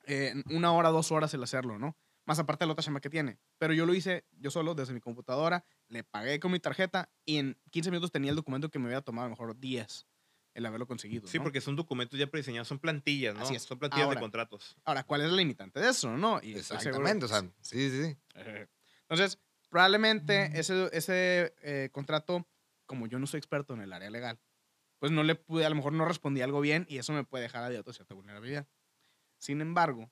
eh, 0.06 0.34
una 0.50 0.72
hora, 0.74 0.90
dos 0.90 1.12
horas 1.12 1.34
el 1.34 1.44
hacerlo, 1.44 1.80
¿no? 1.80 1.98
Más 2.26 2.40
aparte 2.40 2.64
de 2.64 2.68
la 2.68 2.74
otra 2.74 2.84
chamba 2.84 3.00
que 3.00 3.10
tiene. 3.10 3.40
Pero 3.58 3.74
yo 3.74 3.86
lo 3.86 3.94
hice 3.94 4.26
yo 4.32 4.52
solo 4.52 4.76
desde 4.76 4.94
mi 4.94 5.00
computadora, 5.00 5.64
le 5.88 6.04
pagué 6.04 6.40
con 6.40 6.52
mi 6.52 6.60
tarjeta 6.60 7.10
y 7.24 7.38
en 7.38 7.58
15 7.72 7.92
minutos 7.92 8.12
tenía 8.12 8.32
el 8.32 8.36
documento 8.36 8.70
que 8.70 8.80
me 8.80 8.86
hubiera 8.86 9.02
tomado 9.02 9.26
a 9.26 9.30
lo 9.30 9.36
mejor 9.36 9.60
10 9.60 10.08
el 10.56 10.66
haberlo 10.66 10.88
conseguido. 10.88 11.28
Sí, 11.28 11.38
¿no? 11.38 11.44
porque 11.44 11.62
son 11.62 11.76
documentos 11.76 12.18
ya 12.18 12.28
prediseñados, 12.28 12.68
son 12.68 12.80
plantillas, 12.80 13.36
¿no? 13.36 13.44
Así 13.44 13.56
es. 13.56 13.64
Son 13.64 13.78
plantillas 13.78 14.06
Ahora, 14.06 14.20
de 14.20 14.24
contratos. 14.24 14.78
Ahora, 14.86 15.04
¿cuál 15.04 15.22
es 15.22 15.30
la 15.30 15.36
limitante 15.36 15.82
de 15.82 15.90
eso, 15.90 16.16
no? 16.18 16.40
Y 16.42 16.56
Exactamente, 16.56 17.26
o 17.26 17.28
sea, 17.28 17.42
sí, 17.60 17.90
sí, 17.90 18.04
sí. 18.04 18.18
Entonces, 19.02 19.38
probablemente 19.70 20.58
ese, 20.58 20.90
ese 20.94 21.54
eh, 21.62 21.90
contrato, 21.92 22.48
como 22.86 23.08
yo 23.08 23.20
no 23.20 23.28
soy 23.28 23.38
experto 23.40 23.74
en 23.74 23.82
el 23.82 23.94
área 23.94 24.10
legal, 24.10 24.40
pues 25.00 25.12
no 25.12 25.24
le 25.24 25.36
pude, 25.36 25.66
a 25.66 25.70
lo 25.70 25.76
mejor 25.76 25.94
no 25.94 26.06
respondí 26.06 26.42
algo 26.42 26.62
bien 26.62 26.86
y 26.90 26.98
eso 26.98 27.14
me 27.14 27.24
puede 27.24 27.44
dejar 27.44 27.64
abierto 27.64 27.92
a 27.92 27.94
cierta 27.94 28.16
vulnerabilidad. 28.16 28.68
Sin 29.40 29.62
embargo, 29.62 30.12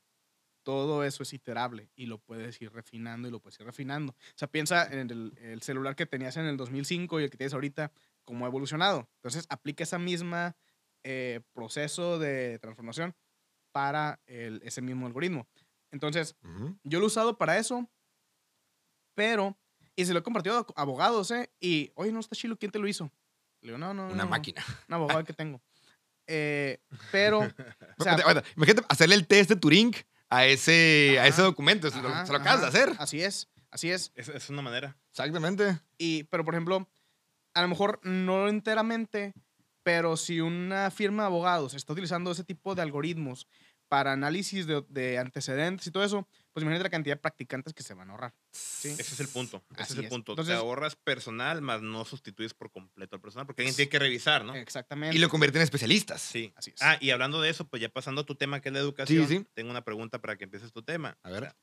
todo 0.64 1.04
eso 1.04 1.24
es 1.24 1.34
iterable 1.34 1.92
y 1.96 2.06
lo 2.06 2.20
puedes 2.20 2.62
ir 2.62 2.72
refinando 2.72 3.28
y 3.28 3.32
lo 3.32 3.40
puedes 3.42 3.60
ir 3.60 3.66
refinando. 3.66 4.14
O 4.14 4.38
sea, 4.38 4.50
piensa 4.50 4.86
en 4.92 5.10
el, 5.12 5.38
el 5.40 5.62
celular 5.62 5.96
que 5.96 6.06
tenías 6.06 6.38
en 6.38 6.46
el 6.46 6.58
2005 6.58 7.20
y 7.20 7.26
el 7.26 7.30
que 7.30 7.38
tienes 7.38 7.54
ahorita, 7.54 7.92
cómo 8.24 8.46
ha 8.46 8.48
evolucionado. 8.50 9.10
Entonces, 9.16 9.46
aplica 9.50 9.84
esa 9.84 10.00
misma 10.00 10.56
eh, 11.04 11.42
proceso 11.54 12.18
de 12.18 12.60
transformación 12.60 13.14
para 13.74 14.22
el- 14.26 14.62
ese 14.64 14.82
mismo 14.82 15.06
algoritmo. 15.08 15.48
Entonces, 15.92 16.38
yo 16.84 17.00
lo 17.00 17.06
he 17.06 17.08
usado 17.08 17.38
para 17.38 17.58
eso, 17.58 17.90
pero, 19.16 19.58
y 19.96 20.06
se 20.06 20.14
lo 20.14 20.20
he 20.20 20.24
compartido 20.24 20.68
a 20.76 20.82
abogados, 20.82 21.32
¿eh? 21.32 21.52
Y, 21.60 21.92
oye, 21.96 22.12
no 22.12 22.20
está 22.20 22.36
chilo, 22.36 22.58
¿quién 22.58 22.72
te 22.72 22.80
lo 22.80 22.88
hizo? 22.88 23.12
Le 23.62 23.70
digo, 23.70 23.78
no, 23.78 23.94
no, 23.94 24.08
Una 24.08 24.24
no, 24.24 24.30
máquina. 24.30 24.64
Un 24.88 24.96
abogado 24.96 25.24
que 25.24 25.34
tengo. 25.34 25.62
Eh, 26.28 26.82
pero, 27.12 27.40
o 27.98 28.04
sea, 28.04 28.18
Imagínate 28.56 28.86
hacerle 28.90 29.16
el 29.16 29.28
test 29.28 29.50
de 29.50 29.56
Turing 29.56 29.96
a 30.30 30.46
ese, 30.46 31.18
a 31.20 31.28
ese 31.28 31.42
Ajá, 31.42 31.44
documento. 31.44 31.90
Se 31.90 32.02
lo, 32.02 32.10
ajá, 32.10 32.26
se 32.26 32.32
lo 32.32 32.38
acabas 32.40 32.62
de 32.62 32.68
ajá, 32.68 32.78
hacer. 32.78 32.96
Así 33.00 33.22
es, 33.22 33.50
así 33.72 33.92
es. 33.92 34.12
Es, 34.16 34.30
es 34.30 34.50
una 34.50 34.62
manera. 34.62 34.98
Exactamente. 35.12 35.80
Y, 35.98 36.24
pero, 36.26 36.44
por 36.44 36.54
ejemplo, 36.56 36.90
a 37.54 37.62
lo 37.62 37.68
mejor 37.68 38.00
no 38.04 38.48
enteramente, 38.50 39.34
pero 39.84 40.18
si 40.18 40.42
una 40.42 40.90
firma 40.92 41.24
de 41.24 41.28
abogados 41.28 41.74
está 41.74 41.94
utilizando 41.94 42.32
ese 42.32 42.44
tipo 42.44 42.74
de 42.74 42.82
algoritmos 42.82 43.48
para 43.88 44.12
análisis 44.14 44.66
de, 44.66 44.84
de 44.90 45.20
antecedentes 45.20 45.86
y 45.86 45.92
todo 45.92 46.04
eso, 46.04 46.28
pues 46.54 46.62
imagínate 46.64 46.84
la 46.84 46.90
cantidad 46.92 47.16
de 47.16 47.22
practicantes 47.22 47.74
que 47.74 47.82
se 47.84 47.94
van 47.96 48.10
a 48.10 48.14
ahorrar. 48.14 48.34
¿sí? 48.52 48.90
Ese 48.90 49.02
es 49.02 49.20
el 49.20 49.28
punto. 49.28 49.64
Ese 49.72 49.82
Así 49.84 49.94
es 49.94 50.00
el 50.00 50.06
es. 50.06 50.10
punto. 50.12 50.32
Entonces- 50.34 50.54
Te 50.54 50.60
ahorras 50.60 50.96
personal, 50.96 51.62
más 51.62 51.82
no 51.82 52.06
sustituyes 52.06 52.54
por 52.54 52.72
completo 52.72 53.16
al 53.16 53.22
personal, 53.22 53.46
porque 53.48 53.64
alguien 53.64 53.76
tiene 53.76 53.90
que 53.90 54.00
revisar, 54.00 54.46
¿no? 54.46 54.56
Exactamente. 54.56 55.16
Y 55.16 55.20
lo 55.20 55.30
convierte 55.30 55.58
en 55.58 55.64
especialistas. 55.64 56.22
Sí. 56.22 56.54
Así 56.56 56.72
es. 56.76 56.82
Ah, 56.82 56.98
y 57.02 57.10
hablando 57.10 57.42
de 57.42 57.50
eso, 57.50 57.68
pues 57.68 57.82
ya 57.82 57.90
pasando 57.90 58.22
a 58.22 58.26
tu 58.26 58.36
tema 58.36 58.62
que 58.62 58.70
es 58.70 58.74
la 58.74 58.80
educación, 58.80 59.28
sí. 59.28 59.46
tengo 59.54 59.72
una 59.72 59.84
pregunta 59.84 60.22
para 60.22 60.38
que 60.38 60.44
empieces 60.46 60.72
tu 60.72 60.84
tema. 60.84 61.18
A 61.24 61.30
ver. 61.32 61.56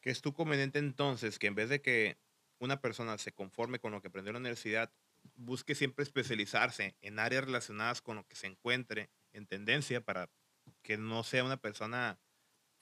¿Qué 0.00 0.10
es 0.10 0.20
tu 0.20 0.32
conveniente 0.34 0.78
entonces 0.78 1.38
que 1.38 1.46
en 1.46 1.54
vez 1.54 1.68
de 1.68 1.80
que 1.80 2.18
una 2.58 2.80
persona 2.80 3.18
se 3.18 3.32
conforme 3.32 3.78
con 3.80 3.92
lo 3.92 4.00
que 4.00 4.08
aprendió 4.08 4.30
en 4.30 4.34
la 4.34 4.40
universidad, 4.40 4.92
busque 5.34 5.74
siempre 5.74 6.02
especializarse 6.04 6.94
en 7.00 7.18
áreas 7.18 7.44
relacionadas 7.44 8.00
con 8.02 8.16
lo 8.16 8.26
que 8.26 8.36
se 8.36 8.46
encuentre 8.46 9.10
en 9.32 9.46
tendencia 9.46 10.00
para 10.00 10.30
que 10.82 10.96
no 10.96 11.24
sea 11.24 11.42
una 11.44 11.56
persona 11.56 12.18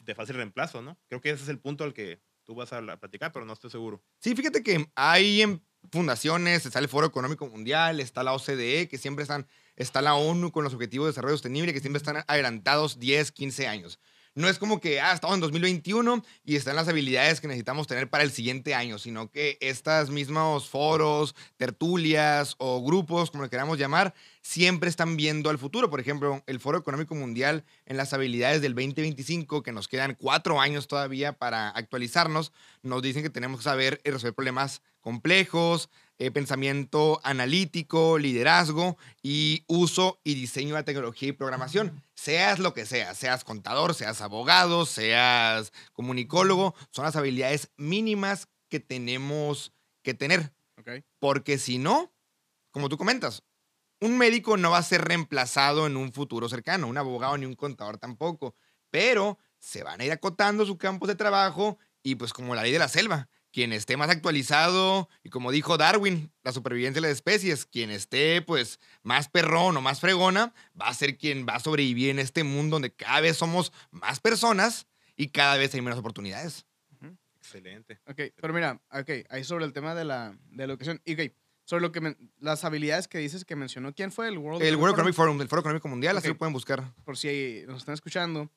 de 0.04 0.14
fácil 0.14 0.36
reemplazo, 0.36 0.82
¿no? 0.82 0.98
Creo 1.08 1.20
que 1.20 1.30
ese 1.30 1.42
es 1.42 1.48
el 1.48 1.60
punto 1.60 1.84
al 1.84 1.94
que 1.94 2.20
tú 2.44 2.54
vas 2.54 2.72
a 2.72 2.80
platicar, 2.98 3.32
pero 3.32 3.44
no 3.44 3.52
estoy 3.52 3.70
seguro. 3.70 4.02
Sí, 4.18 4.34
fíjate 4.34 4.62
que 4.62 4.86
hay 4.94 5.42
en 5.42 5.64
fundaciones, 5.90 6.64
está 6.66 6.78
el 6.78 6.88
Foro 6.88 7.06
Económico 7.06 7.46
Mundial, 7.46 8.00
está 8.00 8.22
la 8.22 8.32
OCDE, 8.32 8.88
que 8.88 8.98
siempre 8.98 9.22
están, 9.22 9.46
está 9.76 10.02
la 10.02 10.14
ONU 10.14 10.52
con 10.52 10.64
los 10.64 10.74
Objetivos 10.74 11.06
de 11.06 11.10
Desarrollo 11.10 11.36
Sostenible, 11.36 11.72
que 11.72 11.80
siempre 11.80 11.98
están 11.98 12.24
adelantados 12.26 12.98
10, 12.98 13.32
15 13.32 13.66
años. 13.66 14.00
No 14.36 14.48
es 14.48 14.58
como 14.58 14.80
que, 14.80 15.00
ah, 15.00 15.12
estamos 15.12 15.36
en 15.36 15.40
2021 15.42 16.24
y 16.44 16.56
están 16.56 16.74
las 16.74 16.88
habilidades 16.88 17.40
que 17.40 17.46
necesitamos 17.46 17.86
tener 17.86 18.10
para 18.10 18.24
el 18.24 18.32
siguiente 18.32 18.74
año, 18.74 18.98
sino 18.98 19.30
que 19.30 19.56
estos 19.60 20.10
mismos 20.10 20.68
foros, 20.68 21.36
tertulias 21.56 22.56
o 22.58 22.82
grupos, 22.82 23.30
como 23.30 23.44
le 23.44 23.48
queramos 23.48 23.78
llamar, 23.78 24.12
siempre 24.42 24.90
están 24.90 25.16
viendo 25.16 25.50
al 25.50 25.58
futuro. 25.58 25.88
Por 25.88 26.00
ejemplo, 26.00 26.42
el 26.48 26.58
Foro 26.58 26.78
Económico 26.78 27.14
Mundial 27.14 27.64
en 27.86 27.96
las 27.96 28.12
habilidades 28.12 28.60
del 28.60 28.74
2025, 28.74 29.62
que 29.62 29.70
nos 29.70 29.86
quedan 29.86 30.16
cuatro 30.16 30.60
años 30.60 30.88
todavía 30.88 31.34
para 31.34 31.68
actualizarnos, 31.68 32.52
nos 32.82 33.02
dicen 33.02 33.22
que 33.22 33.30
tenemos 33.30 33.60
que 33.60 33.64
saber 33.64 34.00
resolver 34.04 34.34
problemas 34.34 34.82
complejos, 35.00 35.90
eh, 36.18 36.30
pensamiento 36.30 37.20
analítico, 37.24 38.18
liderazgo 38.18 38.96
y 39.22 39.64
uso 39.66 40.20
y 40.22 40.34
diseño 40.34 40.76
de 40.76 40.84
tecnología 40.84 41.28
y 41.28 41.32
programación. 41.32 42.02
Seas 42.14 42.58
lo 42.58 42.72
que 42.72 42.86
seas, 42.86 43.16
seas 43.18 43.44
contador, 43.44 43.94
seas 43.94 44.20
abogado, 44.20 44.86
seas 44.86 45.72
comunicólogo, 45.92 46.74
son 46.90 47.04
las 47.04 47.16
habilidades 47.16 47.70
mínimas 47.76 48.48
que 48.68 48.80
tenemos 48.80 49.72
que 50.02 50.14
tener. 50.14 50.52
Porque 51.18 51.58
si 51.58 51.78
no, 51.78 52.12
como 52.70 52.88
tú 52.88 52.96
comentas, 52.96 53.42
un 54.00 54.18
médico 54.18 54.56
no 54.56 54.70
va 54.70 54.78
a 54.78 54.82
ser 54.82 55.02
reemplazado 55.02 55.86
en 55.86 55.96
un 55.96 56.12
futuro 56.12 56.48
cercano, 56.48 56.86
un 56.86 56.98
abogado 56.98 57.38
ni 57.38 57.46
un 57.46 57.54
contador 57.54 57.98
tampoco, 57.98 58.54
pero 58.90 59.38
se 59.58 59.82
van 59.82 60.00
a 60.00 60.04
ir 60.04 60.12
acotando 60.12 60.66
sus 60.66 60.76
campos 60.76 61.08
de 61.08 61.14
trabajo 61.14 61.78
y 62.02 62.16
pues 62.16 62.32
como 62.32 62.54
la 62.54 62.62
ley 62.62 62.72
de 62.72 62.78
la 62.78 62.88
selva, 62.88 63.28
quien 63.54 63.72
esté 63.72 63.96
más 63.96 64.10
actualizado 64.10 65.08
y 65.22 65.30
como 65.30 65.52
dijo 65.52 65.76
Darwin, 65.78 66.32
la 66.42 66.50
supervivencia 66.50 67.00
de 67.00 67.08
las 67.08 67.16
especies, 67.16 67.64
quien 67.66 67.90
esté 67.90 68.42
pues 68.42 68.80
más 69.04 69.28
perrón 69.28 69.76
o 69.76 69.80
más 69.80 70.00
fregona, 70.00 70.52
va 70.78 70.88
a 70.88 70.94
ser 70.94 71.16
quien 71.16 71.46
va 71.48 71.54
a 71.54 71.60
sobrevivir 71.60 72.10
en 72.10 72.18
este 72.18 72.42
mundo 72.42 72.74
donde 72.74 72.92
cada 72.92 73.20
vez 73.20 73.36
somos 73.36 73.72
más 73.92 74.18
personas 74.18 74.88
y 75.16 75.28
cada 75.28 75.56
vez 75.56 75.72
hay 75.74 75.80
menos 75.82 75.98
oportunidades. 76.00 76.66
Excelente. 77.38 78.00
Ok, 78.06 78.20
pero 78.40 78.54
mira, 78.54 78.80
ok, 78.90 79.10
ahí 79.28 79.44
sobre 79.44 79.66
el 79.66 79.72
tema 79.72 79.94
de 79.94 80.04
la, 80.04 80.34
de 80.50 80.66
la 80.66 80.72
educación. 80.72 81.00
Y 81.04 81.12
ok, 81.14 81.30
sobre 81.64 81.82
lo 81.82 81.92
que 81.92 82.00
men- 82.00 82.16
las 82.40 82.64
habilidades 82.64 83.06
que 83.06 83.18
dices 83.18 83.44
que 83.44 83.54
mencionó, 83.54 83.94
¿quién 83.94 84.10
fue? 84.10 84.28
El 84.28 84.38
World, 84.38 84.62
El 84.62 84.76
World 84.76 84.94
Economic 84.94 85.14
Economic 85.14 85.14
Forum, 85.14 85.40
el 85.42 85.48
Foro 85.48 85.60
Económico 85.60 85.88
Mundial, 85.88 86.16
así 86.16 86.28
Ok. 86.28 86.34
lo 86.34 86.38
pueden 86.38 86.52
buscar. 86.54 86.80
Forum, 86.80 87.04
Por 87.04 87.16
si 87.18 87.62
nos 87.66 87.78
están 87.78 87.92
escuchando. 87.94 88.50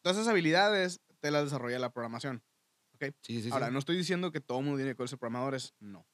Todas 0.00 0.16
esas 0.16 0.28
habilidades 0.28 1.00
te 1.20 1.30
las 1.30 1.44
desarrolla 1.44 1.78
la 1.80 1.90
programación. 1.92 2.42
Sí, 3.22 3.36
sí, 3.36 3.42
sí. 3.42 3.48
Ahora, 3.52 3.70
no 3.70 3.78
estoy 3.78 3.96
diciendo 3.96 4.30
que 4.32 4.40
todo 4.40 4.58
el 4.58 4.64
mundo 4.64 4.78
tiene 4.78 4.94
que 4.94 5.08
ser 5.08 5.18
programadores, 5.18 5.74
no. 5.80 6.06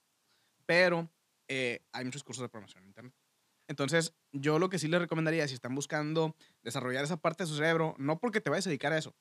Pero 0.66 1.10
eh, 1.48 1.80
hay 1.92 2.04
muchos 2.04 2.24
cursos 2.24 2.42
de 2.42 2.48
programación 2.48 2.82
en 2.82 2.88
Internet. 2.88 3.14
Entonces, 3.68 4.14
yo 4.32 4.58
lo 4.58 4.68
que 4.68 4.78
sí 4.78 4.88
les 4.88 5.00
recomendaría, 5.00 5.46
si 5.48 5.54
están 5.54 5.74
buscando 5.74 6.36
desarrollar 6.62 7.04
esa 7.04 7.16
parte 7.16 7.42
de 7.42 7.48
su 7.48 7.56
cerebro, 7.56 7.94
no 7.98 8.18
porque 8.18 8.40
te 8.40 8.50
vayas 8.50 8.66
a 8.66 8.70
dedicar 8.70 8.92
a 8.92 8.98
eso, 8.98 9.14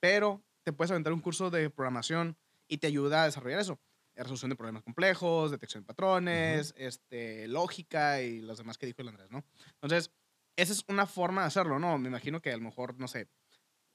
pero 0.00 0.42
te 0.64 0.72
puedes 0.72 0.90
aventar 0.90 1.12
un 1.12 1.20
curso 1.20 1.50
de 1.50 1.68
programación 1.70 2.38
y 2.68 2.78
te 2.78 2.86
ayuda 2.86 3.22
a 3.22 3.26
desarrollar 3.26 3.60
eso. 3.60 3.78
Resolución 4.14 4.50
de 4.50 4.56
problemas 4.56 4.82
complejos, 4.82 5.50
detección 5.50 5.82
de 5.82 5.86
patrones, 5.86 6.74
este, 6.76 7.48
lógica 7.48 8.20
y 8.20 8.40
los 8.40 8.58
demás 8.58 8.78
que 8.78 8.86
dijo 8.86 9.02
el 9.02 9.08
Andrés, 9.08 9.30
¿no? 9.30 9.44
Entonces, 9.74 10.10
esa 10.56 10.72
es 10.72 10.84
una 10.88 11.06
forma 11.06 11.42
de 11.42 11.46
hacerlo, 11.48 11.78
¿no? 11.78 11.96
Me 11.98 12.08
imagino 12.08 12.40
que 12.40 12.52
a 12.52 12.56
lo 12.56 12.62
mejor, 12.62 12.98
no 12.98 13.08
sé, 13.08 13.28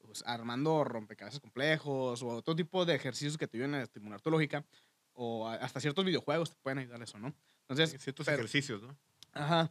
pues, 0.08 0.24
armando 0.26 0.84
rompecabezas 0.84 1.38
complejos 1.38 2.22
o 2.22 2.28
otro 2.28 2.56
tipo 2.56 2.86
de 2.86 2.94
ejercicios 2.94 3.36
que 3.36 3.46
te 3.46 3.58
ayuden 3.58 3.74
a 3.74 3.82
estimular 3.82 4.22
tu 4.22 4.30
lógica 4.30 4.64
o 5.12 5.46
hasta 5.46 5.80
ciertos 5.80 6.02
videojuegos 6.06 6.50
te 6.50 6.56
pueden 6.62 6.78
ayudar 6.78 7.00
a 7.02 7.04
eso, 7.04 7.18
¿no? 7.18 7.34
Entonces, 7.68 8.00
Ciertos 8.02 8.24
pero- 8.24 8.38
ejercicios, 8.38 8.82
¿no? 8.82 8.96
Ajá. 9.32 9.70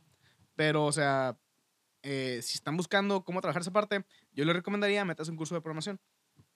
Pero, 0.55 0.85
o 0.85 0.91
sea, 0.91 1.35
eh, 2.03 2.39
si 2.43 2.57
están 2.57 2.77
buscando 2.77 3.23
cómo 3.25 3.41
trabajar 3.41 3.61
esa 3.63 3.71
parte, 3.71 4.05
yo 4.31 4.45
les 4.45 4.55
recomendaría 4.55 5.03
meterse 5.05 5.31
un 5.31 5.37
curso 5.37 5.55
de 5.55 5.61
programación. 5.61 5.99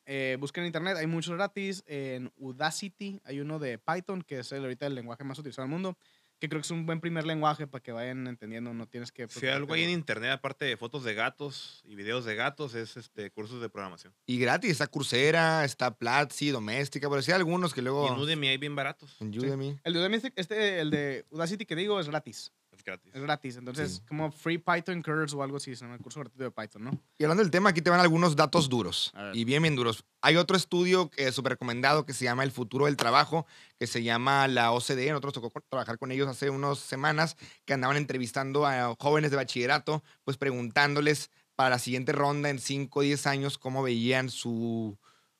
Eh, 0.05 0.37
busquen 0.39 0.63
en 0.63 0.67
internet, 0.67 0.97
hay 0.97 1.07
muchos 1.07 1.33
gratis. 1.33 1.83
En 1.87 2.31
Udacity 2.37 3.19
hay 3.23 3.39
uno 3.39 3.57
de 3.57 3.79
Python, 3.79 4.21
que 4.21 4.39
es 4.39 4.51
el, 4.51 4.61
ahorita 4.61 4.85
el 4.85 4.93
lenguaje 4.95 5.23
más 5.23 5.39
utilizado 5.39 5.63
del 5.67 5.71
mundo, 5.71 5.97
que 6.41 6.49
creo 6.49 6.59
que 6.59 6.65
es 6.65 6.71
un 6.71 6.87
buen 6.87 6.99
primer 6.99 7.23
lenguaje 7.23 7.67
para 7.67 7.83
que 7.83 7.91
vayan 7.91 8.25
entendiendo. 8.25 8.73
No 8.73 8.87
tienes 8.87 9.11
que. 9.11 9.27
Si 9.27 9.47
algo 9.47 9.75
hay 9.75 9.83
en 9.83 9.91
internet, 9.91 10.31
aparte 10.31 10.65
de 10.65 10.75
fotos 10.75 11.03
de 11.03 11.13
gatos 11.13 11.83
y 11.85 11.93
videos 11.93 12.25
de 12.25 12.33
gatos, 12.35 12.73
es 12.73 12.97
este 12.97 13.29
cursos 13.29 13.61
de 13.61 13.69
programación. 13.69 14.11
Y 14.25 14.39
gratis, 14.39 14.71
está 14.71 14.87
Coursera, 14.87 15.63
está 15.63 15.95
Platzi, 15.95 16.49
Doméstica, 16.49 17.11
pero 17.11 17.21
sí 17.21 17.31
hay 17.31 17.37
algunos 17.37 17.75
que 17.75 17.83
luego... 17.83 18.07
Y 18.07 18.09
en 18.11 18.19
Udemy 18.19 18.47
hay 18.47 18.57
bien 18.57 18.75
baratos. 18.75 19.17
En 19.19 19.37
Udemy. 19.37 19.77
El 19.83 19.93
de 19.93 19.99
Udemy, 19.99 20.17
este, 20.35 20.79
el 20.79 20.89
de 20.89 21.25
Udacity 21.29 21.67
que 21.67 21.75
digo, 21.75 21.99
es 21.99 22.09
gratis. 22.09 22.51
Es 22.81 22.85
gratis. 22.85 23.11
Es 23.13 23.21
gratis. 23.21 23.55
Entonces, 23.57 23.91
Sí. 23.97 24.01
como 24.07 24.31
Free 24.31 24.57
Python 24.57 25.01
Curves 25.03 25.33
o 25.33 25.43
algo 25.43 25.57
así, 25.57 25.75
se 25.75 25.81
llama 25.85 25.95
el 25.95 26.01
curso 26.01 26.19
gratuito 26.19 26.43
de 26.43 26.51
Python, 26.51 26.83
¿no? 26.83 26.91
Y 27.17 27.23
hablando 27.23 27.43
del 27.43 27.51
tema, 27.51 27.69
aquí 27.69 27.81
te 27.81 27.89
van 27.89 27.99
algunos 27.99 28.35
datos 28.35 28.69
duros. 28.69 29.13
Y 29.33 29.43
bien, 29.45 29.61
bien 29.61 29.75
duros. 29.75 30.03
Hay 30.21 30.35
otro 30.37 30.57
estudio 30.57 31.09
que 31.09 31.27
es 31.27 31.35
súper 31.35 31.51
recomendado 31.53 32.05
que 32.05 32.13
se 32.13 32.25
llama 32.25 32.43
El 32.43 32.51
futuro 32.51 32.85
del 32.85 32.97
trabajo, 32.97 33.45
que 33.79 33.87
se 33.87 34.01
llama 34.03 34.47
la 34.47 34.71
OCDE. 34.71 35.09
Nosotros 35.11 35.33
tocó 35.33 35.51
trabajar 35.69 35.97
con 35.99 36.11
ellos 36.11 36.27
hace 36.27 36.49
unas 36.49 36.79
semanas, 36.79 37.37
que 37.65 37.73
andaban 37.73 37.97
entrevistando 37.97 38.65
a 38.65 38.95
jóvenes 38.99 39.31
de 39.31 39.37
bachillerato, 39.37 40.03
pues 40.23 40.37
preguntándoles 40.37 41.29
para 41.55 41.69
la 41.69 41.79
siguiente 41.79 42.11
ronda 42.11 42.49
en 42.49 42.59
5 42.59 42.99
o 42.99 43.03
10 43.03 43.27
años 43.27 43.57
cómo 43.57 43.83
veían 43.83 44.29
su, 44.29 44.97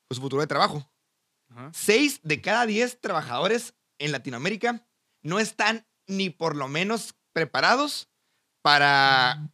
pues, 0.08 0.17
su 0.17 0.21
futuro 0.21 0.41
de 0.41 0.47
trabajo. 0.47 0.88
Ajá. 1.49 1.71
6 1.73 2.19
de 2.23 2.41
cada 2.41 2.65
10 2.65 2.99
trabajadores 3.01 3.73
en 3.97 4.12
Latinoamérica 4.12 4.88
no 5.23 5.39
están 5.39 5.86
ni 6.08 6.30
por 6.30 6.56
lo 6.56 6.67
menos 6.67 7.13
preparados 7.33 8.09
para 8.61 9.49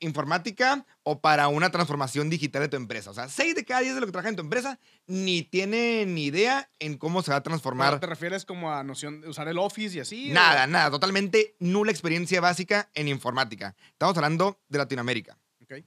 informática 0.00 0.86
o 1.02 1.20
para 1.20 1.48
una 1.48 1.70
transformación 1.70 2.30
digital 2.30 2.62
de 2.62 2.68
tu 2.68 2.76
empresa. 2.76 3.10
O 3.10 3.14
sea, 3.14 3.28
6 3.28 3.56
de 3.56 3.64
cada 3.64 3.80
10 3.80 3.94
de 3.96 4.00
lo 4.00 4.06
que 4.06 4.12
trabaja 4.12 4.28
en 4.28 4.36
tu 4.36 4.42
empresa 4.42 4.78
ni 5.08 5.42
tienen 5.42 6.14
ni 6.14 6.26
idea 6.26 6.70
en 6.78 6.98
cómo 6.98 7.20
se 7.22 7.32
va 7.32 7.38
a 7.38 7.40
Pero, 7.42 7.50
transformar. 7.50 7.98
¿Te 7.98 8.06
refieres 8.06 8.44
como 8.44 8.72
a 8.72 8.84
noción 8.84 9.20
de 9.20 9.28
usar 9.28 9.48
el 9.48 9.58
Office 9.58 9.96
y 9.96 10.00
así? 10.00 10.30
o- 10.30 10.34
Nada, 10.34 10.68
nada, 10.68 10.90
totalmente 10.92 11.56
nula 11.58 11.90
experiencia 11.90 12.40
básica 12.40 12.90
en 12.94 13.08
informática. 13.08 13.74
Estamos 13.90 14.16
hablando 14.16 14.60
de 14.68 14.78
Latinoamérica. 14.78 15.36
Ok. 15.62 15.82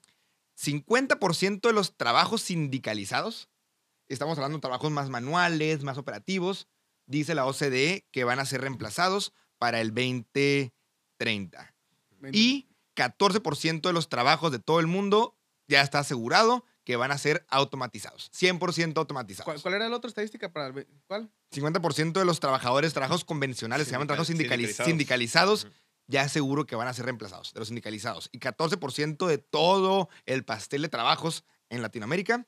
50% 0.59 1.61
de 1.69 1.73
los 1.73 1.95
trabajos 1.95 2.41
sindicalizados, 2.41 3.49
estamos 4.09 4.37
hablando 4.37 4.57
de 4.57 4.61
trabajos 4.61 4.91
más 4.91 5.09
manuales, 5.09 5.83
más 5.83 5.97
operativos, 5.97 6.67
dice 7.05 7.33
la 7.33 7.45
OCDE 7.45 8.05
que 8.11 8.25
van 8.25 8.39
a 8.39 8.45
ser 8.45 8.61
reemplazados 8.61 9.33
para 9.57 9.79
el 9.81 9.91
2030. 11.25 11.73
Y 12.33 12.67
14% 12.95 13.81
de 13.81 13.93
los 13.93 14.09
trabajos 14.09 14.51
de 14.51 14.59
todo 14.59 14.79
el 14.79 14.87
mundo 14.87 15.37
ya 15.67 15.81
está 15.81 15.99
asegurado 15.99 16.65
que 16.83 16.95
van 16.95 17.11
a 17.11 17.17
ser 17.17 17.45
automatizados. 17.49 18.31
100% 18.33 18.97
automatizados. 18.97 19.45
¿Cuál, 19.45 19.61
cuál 19.61 19.73
era 19.75 19.87
la 19.89 19.95
otra 19.95 20.09
estadística 20.09 20.51
para 20.51 20.67
el... 20.67 20.87
¿Cuál? 21.07 21.31
50% 21.51 22.13
de 22.13 22.25
los 22.25 22.39
trabajadores, 22.39 22.93
trabajos 22.93 23.23
convencionales, 23.23 23.87
se 23.87 23.91
llaman 23.93 24.07
trabajos 24.07 24.27
Sindical- 24.29 24.59
sindicali- 24.59 24.85
sindicalizados. 24.85 25.67
ya 26.07 26.27
seguro 26.27 26.65
que 26.65 26.75
van 26.75 26.87
a 26.87 26.93
ser 26.93 27.05
reemplazados, 27.05 27.53
de 27.53 27.59
los 27.59 27.67
sindicalizados. 27.69 28.29
Y 28.31 28.39
14% 28.39 29.27
de 29.27 29.37
todo 29.37 30.09
el 30.25 30.43
pastel 30.43 30.81
de 30.81 30.89
trabajos 30.89 31.45
en 31.69 31.81
Latinoamérica, 31.81 32.47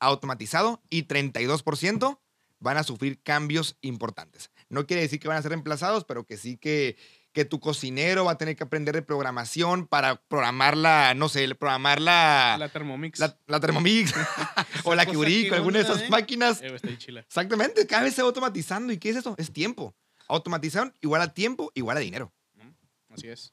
automatizado, 0.00 0.82
y 0.88 1.04
32% 1.04 2.20
van 2.58 2.76
a 2.78 2.84
sufrir 2.84 3.22
cambios 3.22 3.76
importantes. 3.82 4.50
No 4.68 4.86
quiere 4.86 5.02
decir 5.02 5.20
que 5.20 5.28
van 5.28 5.36
a 5.36 5.42
ser 5.42 5.50
reemplazados, 5.50 6.04
pero 6.04 6.24
que 6.24 6.36
sí 6.36 6.56
que, 6.56 6.96
que 7.36 7.44
tu 7.44 7.60
cocinero 7.60 8.24
va 8.24 8.32
a 8.32 8.38
tener 8.38 8.56
que 8.56 8.64
aprender 8.64 8.94
de 8.94 9.02
programación 9.02 9.86
para 9.86 10.16
programar 10.22 10.74
la, 10.74 11.12
no 11.12 11.28
sé, 11.28 11.54
programar 11.54 12.00
la, 12.00 12.56
La 12.58 12.70
Thermomix. 12.70 13.18
la, 13.18 13.38
la 13.46 13.60
Thermomix 13.60 14.14
o 14.84 14.94
la 14.94 15.04
que 15.04 15.10
alguna 15.52 15.78
de 15.78 15.84
esas 15.84 16.00
¿eh? 16.00 16.08
máquinas. 16.08 16.62
Eh, 16.62 16.74
está 16.74 16.88
ahí 16.88 16.96
chila. 16.96 17.20
Exactamente, 17.20 17.86
cada 17.86 18.04
vez 18.04 18.14
se 18.14 18.22
va 18.22 18.28
automatizando. 18.28 18.90
¿Y 18.90 18.96
qué 18.96 19.10
es 19.10 19.16
eso? 19.16 19.34
Es 19.36 19.52
tiempo. 19.52 19.94
Automatización 20.28 20.94
igual 21.02 21.20
a 21.20 21.34
tiempo, 21.34 21.70
igual 21.74 21.98
a 21.98 22.00
dinero. 22.00 22.32
Así 23.10 23.28
es. 23.28 23.52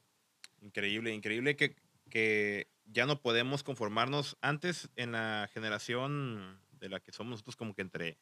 Increíble, 0.62 1.12
increíble 1.12 1.54
que, 1.54 1.76
que 2.08 2.70
ya 2.86 3.04
no 3.04 3.20
podemos 3.20 3.64
conformarnos. 3.64 4.38
Antes, 4.40 4.88
en 4.96 5.12
la 5.12 5.50
generación 5.52 6.58
de 6.70 6.88
la 6.88 7.00
que 7.00 7.12
somos 7.12 7.32
nosotros, 7.32 7.56
como 7.56 7.74
que 7.74 7.82
entre 7.82 8.18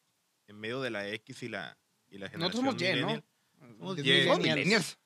en 0.48 0.59
medio 0.59 0.81
de 0.81 0.90
la 0.90 1.09
X 1.11 1.44
y 1.44 1.48
la, 1.48 1.79
y 2.11 2.18
la 2.18 2.29
generación 2.29 2.64
Nosotros 2.64 2.81
somos 2.81 2.83
Y, 2.83 3.01
¿no? 3.01 3.14
Y. 3.14 3.22
Somos 3.79 3.96
millennials. 3.96 4.38
millennials. 4.40 4.98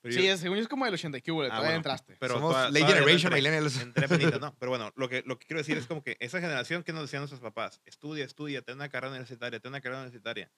Pero 0.00 0.14
Sí, 0.14 0.24
yo- 0.26 0.32
es, 0.32 0.40
según 0.40 0.56
yo 0.56 0.62
es 0.62 0.68
como 0.68 0.86
el 0.86 0.94
80 0.94 1.20
que 1.20 1.32
hubo, 1.32 1.42
Ah, 1.42 1.46
todavía 1.46 1.62
bueno. 1.66 1.76
entraste. 1.78 2.16
pero 2.20 2.34
Somos 2.34 2.52
toda- 2.52 2.70
late 2.70 2.86
generation 2.86 3.32
entré- 3.32 3.36
millennials. 3.36 3.80
entré 3.80 4.04
apenita, 4.06 4.38
no. 4.38 4.54
Pero 4.58 4.70
bueno, 4.70 4.92
lo 4.96 5.08
que, 5.08 5.22
lo 5.26 5.38
que 5.38 5.46
quiero 5.46 5.58
decir 5.60 5.76
es 5.78 5.86
como 5.86 6.02
que 6.02 6.16
esa 6.20 6.40
generación 6.40 6.82
que 6.84 6.92
nos 6.92 7.02
decían 7.02 7.20
nuestros 7.22 7.40
papás, 7.40 7.80
estudia, 7.84 8.24
estudia, 8.24 8.62
ten 8.62 8.76
una 8.76 8.88
carrera 8.88 9.10
universitaria, 9.10 9.60
ten 9.60 9.70
una 9.70 9.80
carrera 9.80 10.00
universitaria. 10.02 10.50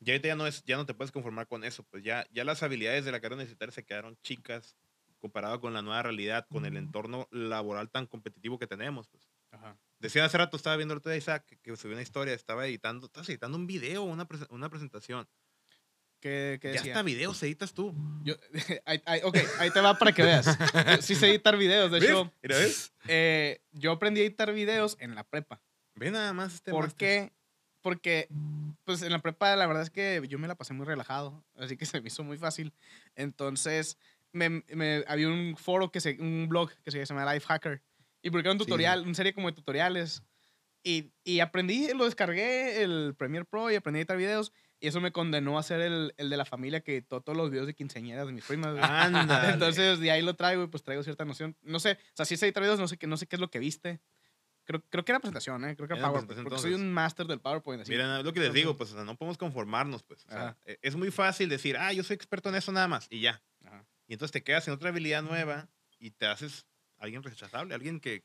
Ya 0.00 0.12
ahorita 0.12 0.28
ya 0.28 0.34
no, 0.36 0.46
es, 0.46 0.62
ya 0.64 0.76
no 0.76 0.84
te 0.86 0.92
puedes 0.94 1.12
conformar 1.12 1.46
con 1.46 1.64
eso, 1.64 1.82
pues 1.84 2.02
ya, 2.02 2.26
ya 2.32 2.44
las 2.44 2.62
habilidades 2.62 3.04
de 3.04 3.12
la 3.12 3.20
carrera 3.20 3.36
universitaria 3.36 3.72
se 3.72 3.84
quedaron 3.84 4.18
chicas 4.22 4.76
comparado 5.18 5.58
con 5.60 5.72
la 5.72 5.80
nueva 5.80 6.02
realidad, 6.02 6.46
con 6.50 6.66
el 6.66 6.76
entorno 6.76 7.26
laboral 7.30 7.88
tan 7.90 8.06
competitivo 8.06 8.58
que 8.58 8.66
tenemos. 8.66 9.08
Pues. 9.08 9.30
Ajá. 9.52 9.78
Decía 9.98 10.22
hace 10.26 10.36
rato, 10.36 10.58
estaba 10.58 10.76
viendo 10.76 10.92
el 10.92 10.98
otro 10.98 11.10
día 11.10 11.16
Isaac, 11.18 11.46
que, 11.46 11.56
que 11.56 11.74
subió 11.76 11.94
una 11.94 12.02
historia, 12.02 12.34
estaba 12.34 12.66
editando, 12.66 13.06
estás 13.06 13.26
editando 13.30 13.56
un 13.56 13.66
video, 13.66 14.02
una, 14.02 14.28
prese- 14.28 14.46
una 14.50 14.68
presentación. 14.68 15.26
¿Qué, 16.24 16.58
qué 16.58 16.68
Ya 16.68 16.72
decía? 16.78 16.92
hasta 16.94 17.02
videos 17.02 17.42
editas 17.42 17.74
tú. 17.74 17.94
Yo, 18.22 18.34
ahí- 18.86 19.02
ahí- 19.04 19.20
ok, 19.22 19.36
ahí 19.58 19.70
te 19.70 19.80
va 19.82 19.98
para 19.98 20.12
que 20.12 20.22
veas. 20.22 20.46
Yo 20.96 21.02
Sí 21.02 21.14
sé 21.16 21.28
editar 21.28 21.54
videos. 21.58 21.90
De 21.92 21.98
hecho, 21.98 22.32
Mira, 22.42 22.56
¿ves? 22.56 22.94
eh, 23.08 23.60
yo 23.72 23.92
aprendí 23.92 24.22
a 24.22 24.24
editar 24.24 24.50
videos 24.54 24.96
en 25.00 25.14
la 25.14 25.24
prepa. 25.24 25.60
Ve 25.94 26.10
nada 26.10 26.32
más 26.32 26.54
este 26.54 26.70
¿Por 26.70 26.94
qué? 26.94 27.34
Porque, 27.82 28.28
pues 28.84 29.02
en 29.02 29.12
la 29.12 29.18
prepa 29.18 29.54
la 29.54 29.66
verdad 29.66 29.82
es 29.82 29.90
que 29.90 30.22
yo 30.26 30.38
me 30.38 30.48
la 30.48 30.54
pasé 30.54 30.72
muy 30.72 30.86
relajado, 30.86 31.44
así 31.58 31.76
que 31.76 31.84
se 31.98 32.00
me 32.00 32.06
hizo 32.08 32.24
muy 32.24 32.38
fácil. 32.38 32.72
Entonces, 33.16 33.98
me, 34.32 34.48
me- 34.48 35.04
había 35.06 35.28
un 35.28 35.56
foro, 35.58 35.90
que 35.92 36.00
se, 36.00 36.16
un 36.20 36.48
blog 36.48 36.70
que 36.82 36.90
se 36.90 37.04
llama 37.04 37.30
Life 37.34 37.46
Hacker, 37.46 37.82
y 38.22 38.30
publicaron 38.30 38.56
un 38.56 38.60
Sí. 38.60 38.64
tutorial, 38.64 39.02
una 39.02 39.12
serie 39.14 39.34
como 39.34 39.50
de 39.50 39.56
tutoriales. 39.56 40.22
Y, 40.86 41.12
y 41.24 41.40
aprendí, 41.40 41.88
lo 41.94 42.04
descargué, 42.04 42.82
el 42.82 43.14
Premiere 43.16 43.46
Pro, 43.46 43.70
y 43.70 43.74
aprendí 43.74 43.98
a 43.98 44.02
editar 44.02 44.18
videos, 44.18 44.52
y 44.78 44.86
eso 44.88 45.00
me 45.00 45.12
condenó 45.12 45.58
a 45.58 45.62
ser 45.62 45.80
el, 45.80 46.12
el 46.18 46.28
de 46.28 46.36
la 46.36 46.44
familia 46.44 46.82
que 46.82 46.92
editó 46.92 47.22
todos 47.22 47.38
los 47.38 47.50
videos 47.50 47.66
de 47.66 47.74
quinceañeras 47.74 48.26
de 48.26 48.32
mis 48.34 48.44
primas. 48.44 48.76
Ándale. 48.82 49.54
Entonces, 49.54 49.98
de 49.98 50.10
ahí 50.10 50.20
lo 50.20 50.36
traigo 50.36 50.62
y 50.62 50.66
pues 50.66 50.82
traigo 50.82 51.02
cierta 51.02 51.24
noción. 51.24 51.56
No 51.62 51.80
sé, 51.80 51.92
o 51.92 52.16
sea, 52.16 52.26
si 52.26 52.36
sé 52.36 52.44
editar 52.46 52.62
videos, 52.62 52.78
no 52.78 52.86
sé, 52.86 52.98
no 53.06 53.16
sé 53.16 53.26
qué 53.26 53.36
es 53.36 53.40
lo 53.40 53.50
que 53.50 53.58
viste. 53.58 54.02
Creo, 54.66 54.82
creo 54.90 55.04
que 55.04 55.12
era 55.12 55.20
presentación, 55.20 55.64
¿eh? 55.64 55.74
Creo 55.74 55.88
que 55.88 55.94
era 55.94 56.06
PowerPoint. 56.10 56.42
Porque 56.42 56.58
soy 56.58 56.74
un 56.74 56.92
máster 56.92 57.26
del 57.26 57.40
PowerPoint. 57.40 57.82
Así. 57.82 57.90
Mira, 57.92 58.22
lo 58.22 58.32
que 58.32 58.40
les 58.40 58.52
digo, 58.52 58.76
pues 58.76 58.92
o 58.92 58.94
sea, 58.94 59.04
no 59.04 59.16
podemos 59.16 59.38
conformarnos, 59.38 60.02
pues. 60.02 60.26
o 60.26 60.30
sea, 60.30 60.56
e- 60.66 60.78
es 60.82 60.96
muy 60.96 61.10
fácil 61.10 61.48
decir, 61.48 61.76
ah, 61.78 61.92
yo 61.92 62.02
soy 62.02 62.14
experto 62.14 62.50
en 62.50 62.56
eso 62.56 62.72
nada 62.72 62.88
más, 62.88 63.06
y 63.10 63.20
ya. 63.20 63.42
Ajá. 63.64 63.86
Y 64.06 64.12
entonces 64.14 64.32
te 64.32 64.42
quedas 64.42 64.68
en 64.68 64.74
otra 64.74 64.90
habilidad 64.90 65.22
nueva 65.22 65.70
y 65.98 66.10
te 66.10 66.26
haces 66.26 66.66
alguien 66.98 67.22
rechazable, 67.22 67.74
alguien 67.74 68.00
que, 68.00 68.24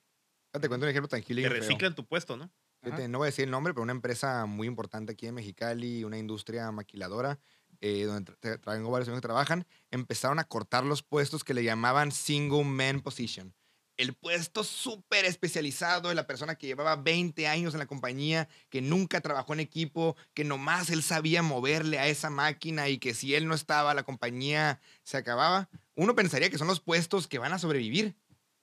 Te 0.51 0.67
cuento 0.67 0.85
un 0.85 0.89
ejemplo 0.89 1.07
tranquilo 1.07 1.41
y 1.41 1.43
que 1.43 1.49
bien 1.49 1.61
feo. 1.61 1.67
recicla 1.69 1.87
en 1.89 1.95
tu 1.95 2.05
puesto, 2.05 2.35
¿no? 2.37 2.49
Fíjate, 2.81 3.07
no 3.07 3.17
voy 3.17 3.25
a 3.25 3.31
decir 3.31 3.43
el 3.45 3.51
nombre, 3.51 3.73
pero 3.73 3.83
una 3.83 3.91
empresa 3.91 4.45
muy 4.45 4.65
importante 4.67 5.11
aquí 5.11 5.27
en 5.27 5.35
Mexicali, 5.35 6.03
una 6.05 6.17
industria 6.17 6.71
maquiladora, 6.71 7.37
eh, 7.81 8.03
donde 8.05 8.31
tra- 8.33 8.59
tra- 8.59 8.73
tengo 8.75 8.89
varios 8.89 9.07
amigos 9.09 9.21
que 9.21 9.27
trabajan, 9.27 9.67
empezaron 9.91 10.39
a 10.39 10.45
cortar 10.45 10.85
los 10.85 11.03
puestos 11.03 11.43
que 11.43 11.53
le 11.53 11.63
llamaban 11.63 12.11
single 12.11 12.63
man 12.63 13.01
position. 13.01 13.53
El 13.97 14.13
puesto 14.13 14.63
súper 14.63 15.25
especializado 15.25 16.07
de 16.07 16.15
la 16.15 16.25
persona 16.25 16.55
que 16.55 16.67
llevaba 16.67 16.95
20 16.95 17.47
años 17.49 17.73
en 17.73 17.79
la 17.79 17.85
compañía, 17.85 18.47
que 18.69 18.81
nunca 18.81 19.19
trabajó 19.19 19.51
en 19.53 19.59
equipo, 19.59 20.15
que 20.33 20.45
nomás 20.45 20.89
él 20.89 21.03
sabía 21.03 21.43
moverle 21.43 21.99
a 21.99 22.07
esa 22.07 22.29
máquina 22.29 22.87
y 22.87 22.97
que 22.97 23.13
si 23.13 23.35
él 23.35 23.45
no 23.45 23.53
estaba, 23.55 23.93
la 23.93 24.03
compañía 24.03 24.79
se 25.03 25.17
acababa. 25.17 25.69
Uno 25.95 26.15
pensaría 26.15 26.49
que 26.49 26.57
son 26.57 26.67
los 26.67 26.79
puestos 26.79 27.27
que 27.27 27.39
van 27.39 27.51
a 27.51 27.59
sobrevivir. 27.59 28.15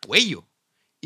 Cuello. 0.06 0.48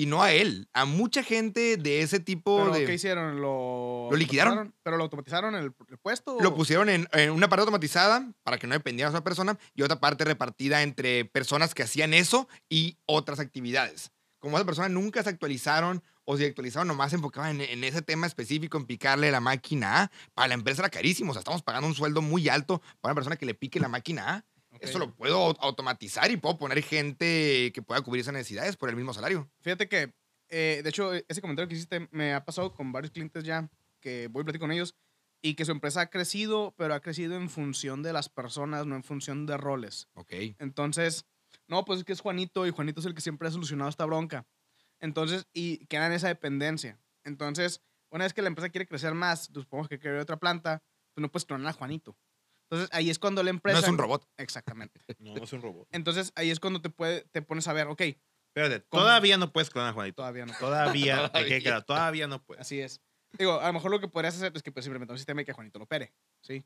Y 0.01 0.07
no 0.07 0.23
a 0.23 0.33
él, 0.33 0.67
a 0.73 0.87
mucha 0.87 1.23
gente 1.23 1.77
de 1.77 2.01
ese 2.01 2.21
tipo 2.21 2.57
¿Pero 2.57 2.73
de... 2.73 2.87
qué 2.87 2.95
hicieron? 2.95 3.43
¿Lo, 3.43 4.09
Lo 4.11 4.17
liquidaron. 4.17 4.75
¿Pero 4.83 4.97
lo 4.97 5.03
automatizaron 5.05 5.55
el, 5.55 5.75
el 5.89 5.99
puesto? 5.99 6.39
Lo 6.41 6.49
o- 6.49 6.55
pusieron 6.55 6.89
en, 6.89 7.07
en 7.13 7.31
una 7.33 7.51
parte 7.51 7.61
automatizada 7.61 8.33
para 8.43 8.57
que 8.57 8.67
no 8.67 8.73
dependiera 8.73 9.11
de 9.11 9.17
esa 9.17 9.23
persona 9.25 9.59
y 9.75 9.83
otra 9.83 10.01
parte 10.01 10.25
repartida 10.25 10.83
entre 10.83 11.27
personas 11.27 11.75
que 11.75 11.83
hacían 11.83 12.15
eso 12.15 12.49
y 12.71 12.97
otras 13.05 13.41
actividades. 13.41 14.11
Como 14.39 14.57
esa 14.57 14.65
persona 14.65 14.89
nunca 14.89 15.23
se 15.23 15.29
actualizaron 15.29 16.03
o 16.25 16.37
si 16.39 16.47
actualizaron 16.47 16.89
nomás 16.89 17.11
se 17.11 17.17
enfocaban 17.17 17.61
en, 17.61 17.69
en 17.69 17.85
ese 17.85 18.01
tema 18.01 18.27
específico, 18.27 18.79
en 18.79 18.87
picarle 18.87 19.31
la 19.31 19.41
máquina 19.41 20.05
A, 20.05 20.11
para 20.33 20.49
la 20.49 20.55
empresa 20.55 20.81
era 20.81 20.89
carísimo. 20.89 21.33
O 21.33 21.35
sea, 21.35 21.41
estamos 21.41 21.63
pagando 21.63 21.89
un 21.89 21.95
sueldo 21.95 22.23
muy 22.23 22.49
alto 22.49 22.81
para 23.03 23.11
una 23.13 23.17
persona 23.17 23.37
que 23.37 23.45
le 23.45 23.55
pique 23.55 23.81
la 23.81 23.89
máquina 23.89 24.31
A. 24.37 24.45
Ok. 24.83 24.88
Eso 24.88 24.99
lo 24.99 25.14
puedo 25.14 25.51
au- 25.51 25.57
automatizar 25.61 26.31
y 26.31 26.37
puedo 26.37 26.59
poner 26.59 26.83
gente 26.83 27.71
que 27.73 27.83
pueda 27.83 28.01
cubrir 28.03 28.23
esas 28.23 28.35
necesidades 28.35 28.77
por 28.77 28.88
el 28.88 28.97
mismo 28.97 29.12
salario. 29.14 29.51
Fíjate 29.61 29.88
que, 29.88 30.14
eh, 30.49 30.81
de 30.83 30.88
hecho, 30.90 31.12
ese 31.14 31.40
comentario 31.40 31.69
que 31.69 31.75
hiciste 31.75 32.09
me 32.12 32.35
ha 32.35 32.45
pasado 32.45 32.73
con 32.73 32.93
varios 32.93 33.11
clientes 33.12 33.45
ya, 33.45 33.69
que 34.01 34.29
voy 34.29 34.43
a 34.43 34.45
platicar 34.45 34.69
con 34.69 34.73
ellos, 34.73 34.95
y 35.43 35.55
que 35.55 35.64
su 35.64 35.73
empresa 35.73 36.03
ha 36.03 36.07
crecido, 36.11 36.75
pero 36.77 36.95
ha 36.95 37.01
crecido 37.01 37.35
en 37.37 37.49
función 37.49 38.03
de 38.03 38.12
las 38.12 38.29
personas, 38.29 38.85
no 38.87 38.95
en 38.97 39.03
función 39.05 39.47
de 39.47 39.57
roles. 39.57 40.09
Ok. 40.14 40.33
Entonces, 40.59 41.25
no, 41.66 41.85
pues 41.85 42.01
es 42.01 42.05
que 42.05 42.12
es 42.12 42.21
Juanito 42.21 42.66
y 42.66 42.71
Juanito 42.71 43.01
es 43.01 43.07
el 43.07 43.14
que 43.14 43.21
siempre 43.23 43.49
ha 43.49 43.51
solucionado 43.51 43.88
esta 43.88 44.05
bronca. 44.05 44.47
Entonces, 44.99 45.47
y 45.55 45.87
queda 45.87 46.07
en 46.07 46.12
esa 46.12 46.29
dependencia. 46.29 46.99
Entonces, 47.25 47.81
una 48.11 48.25
vez 48.25 48.35
que 48.35 48.43
la 48.43 48.49
empresa 48.49 48.69
quiere 48.71 48.87
crecer 48.87 49.14
más, 49.14 49.49
pues, 49.53 49.64
supongamos 49.64 49.88
que 49.88 49.99
quiere 49.99 50.21
otra 50.21 50.38
planta, 50.38 50.83
pues 51.14 51.23
no 51.23 51.31
puedes 51.31 51.45
clonar 51.47 51.69
a 51.69 51.73
Juanito. 51.73 52.16
Entonces, 52.70 52.88
ahí 52.92 53.11
es 53.11 53.18
cuando 53.18 53.42
la 53.42 53.50
No 53.50 53.56
empresa... 53.56 53.80
es 53.80 53.88
un 53.88 53.98
robot. 53.98 54.28
Exactamente. 54.37 55.00
No, 55.18 55.42
es 55.42 55.52
un 55.52 55.61
robot. 55.62 55.88
Entonces, 55.90 56.33
ahí 56.37 56.50
es 56.50 56.61
cuando 56.61 56.80
te, 56.80 56.88
puede, 56.90 57.22
te 57.33 57.42
pones 57.42 57.66
a 57.68 57.72
ver, 57.72 57.88
ok, 57.88 58.00
Espérate, 58.54 58.85
¿Cómo? 58.88 59.04
todavía 59.04 59.37
no 59.37 59.52
puedes 59.52 59.70
clonar 59.70 59.90
a 59.90 59.94
Juanito. 59.94 60.16
todavía 60.16 60.44
no. 60.46 60.52
Todavía, 60.59 61.28
Todavía. 61.33 61.61
claro, 61.61 61.83
todavía 61.83 62.26
no 62.26 62.42
puedes. 62.42 62.61
Así 62.62 62.80
es. 62.80 63.00
Digo, 63.38 63.61
a 63.61 63.66
lo 63.68 63.72
mejor 63.72 63.90
lo 63.92 64.00
que 64.00 64.09
podrías 64.09 64.35
hacer 64.35 64.52
es 64.54 64.62
que 64.62 64.72
pues, 64.72 64.85
simplemente 64.85 65.12
un 65.12 65.18
sistema 65.18 65.42
y 65.42 65.44
que 65.44 65.52
Juanito 65.52 65.78
lo 65.78 65.85
opere, 65.85 66.12
¿sí? 66.42 66.64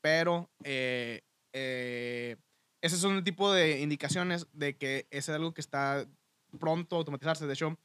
Pero 0.00 0.48
eh, 0.62 1.22
eh, 1.52 2.36
ese 2.80 2.96
es 2.96 3.02
un 3.04 3.24
tipo 3.24 3.52
de 3.52 3.80
indicaciones 3.80 4.46
de 4.52 4.76
que 4.76 5.08
ese 5.10 5.32
es 5.32 5.36
algo 5.36 5.54
que 5.54 5.60
está 5.60 6.06
pronto 6.60 6.96
a 6.96 6.98
automatizarse. 7.00 7.46
De 7.46 7.54
hecho, 7.54 7.78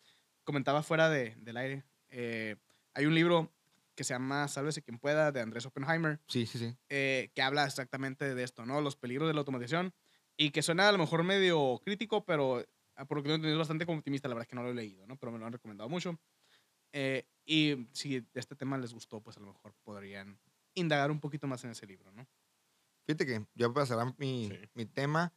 comentaba 0.44 0.84
fuera 0.84 1.10
de, 1.10 1.36
del 1.38 1.58
aire, 1.58 1.84
eh, 2.12 2.56
hay 2.94 3.06
un 3.06 3.16
libro 3.16 3.52
que 3.96 4.04
se 4.04 4.14
llama 4.14 4.48
Sálvese 4.48 4.82
quien 4.82 4.98
pueda, 5.00 5.32
de 5.32 5.42
Andrés 5.42 5.66
Oppenheimer, 5.66 6.20
Sí, 6.28 6.46
sí, 6.46 6.58
sí. 6.60 6.76
eh, 6.90 7.32
que 7.36 7.42
habla 7.42 7.66
exactamente 7.66 8.34
de 8.36 8.44
esto, 8.44 8.66
¿no? 8.66 8.82
Los 8.82 8.96
peligros 8.96 9.28
de 9.28 9.34
la 9.34 9.40
automatización 9.40 9.94
y 10.38 10.50
que 10.52 10.62
suena 10.62 10.90
a 10.90 10.92
lo 10.92 10.98
mejor 10.98 11.24
medio 11.24 11.80
crítico, 11.84 12.26
pero 12.26 12.66
ah, 12.96 13.06
por 13.06 13.18
lo 13.18 13.24
que 13.24 13.28
tengo 13.28 13.36
entendido 13.36 13.56
es 13.56 13.60
bastante 13.60 13.86
como 13.86 14.00
optimista, 14.00 14.28
la 14.28 14.36
verdad 14.36 14.44
es 14.46 14.50
que 14.50 14.56
no 14.56 14.64
lo 14.64 14.70
he 14.72 14.74
leído, 14.76 15.06
¿no? 15.06 15.18
Pero 15.18 15.32
me 15.32 15.38
lo 15.40 15.46
han 15.46 15.54
recomendado 15.54 15.90
mucho. 15.90 16.20
Eh, 16.92 17.28
y 17.46 17.88
si 17.94 18.20
de 18.22 18.28
este 18.40 18.56
tema 18.56 18.78
les 18.78 18.94
gustó, 18.94 19.22
pues 19.22 19.38
a 19.38 19.40
lo 19.40 19.48
mejor 19.48 19.74
podrían 19.84 20.40
indagar 20.76 21.12
un 21.12 21.20
poquito 21.20 21.48
más 21.48 21.64
en 21.64 21.72
ese 21.72 21.86
libro, 21.86 22.12
¿no? 22.12 22.28
Fíjate 23.06 23.26
que 23.26 23.46
yo 23.54 23.74
cerrar 23.86 24.16
mi, 24.18 24.50
Sí. 24.50 24.70
mi 24.74 24.86
tema, 24.86 25.34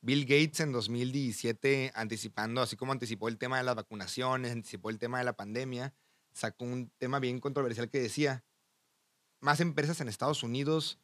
Bill 0.00 0.22
Gates 0.24 0.60
en 0.60 0.70
2017, 0.72 1.90
anticipando, 1.94 2.62
así 2.62 2.76
como 2.76 2.92
anticipó 2.92 3.28
el 3.28 3.38
tema 3.38 3.58
de 3.58 3.64
las 3.64 3.74
vacunaciones, 3.74 4.52
anticipó 4.52 4.90
el 4.90 4.98
tema 4.98 5.18
de 5.18 5.24
la 5.24 5.32
pandemia, 5.36 5.94
sacó 6.38 6.64
un 6.64 6.90
tema 6.98 7.18
bien 7.18 7.40
controversial 7.40 7.90
que 7.90 8.00
decía, 8.00 8.44
más 9.40 9.60
empresas 9.60 10.00
en 10.00 10.08
Estados 10.08 10.42
Unidos 10.42 10.98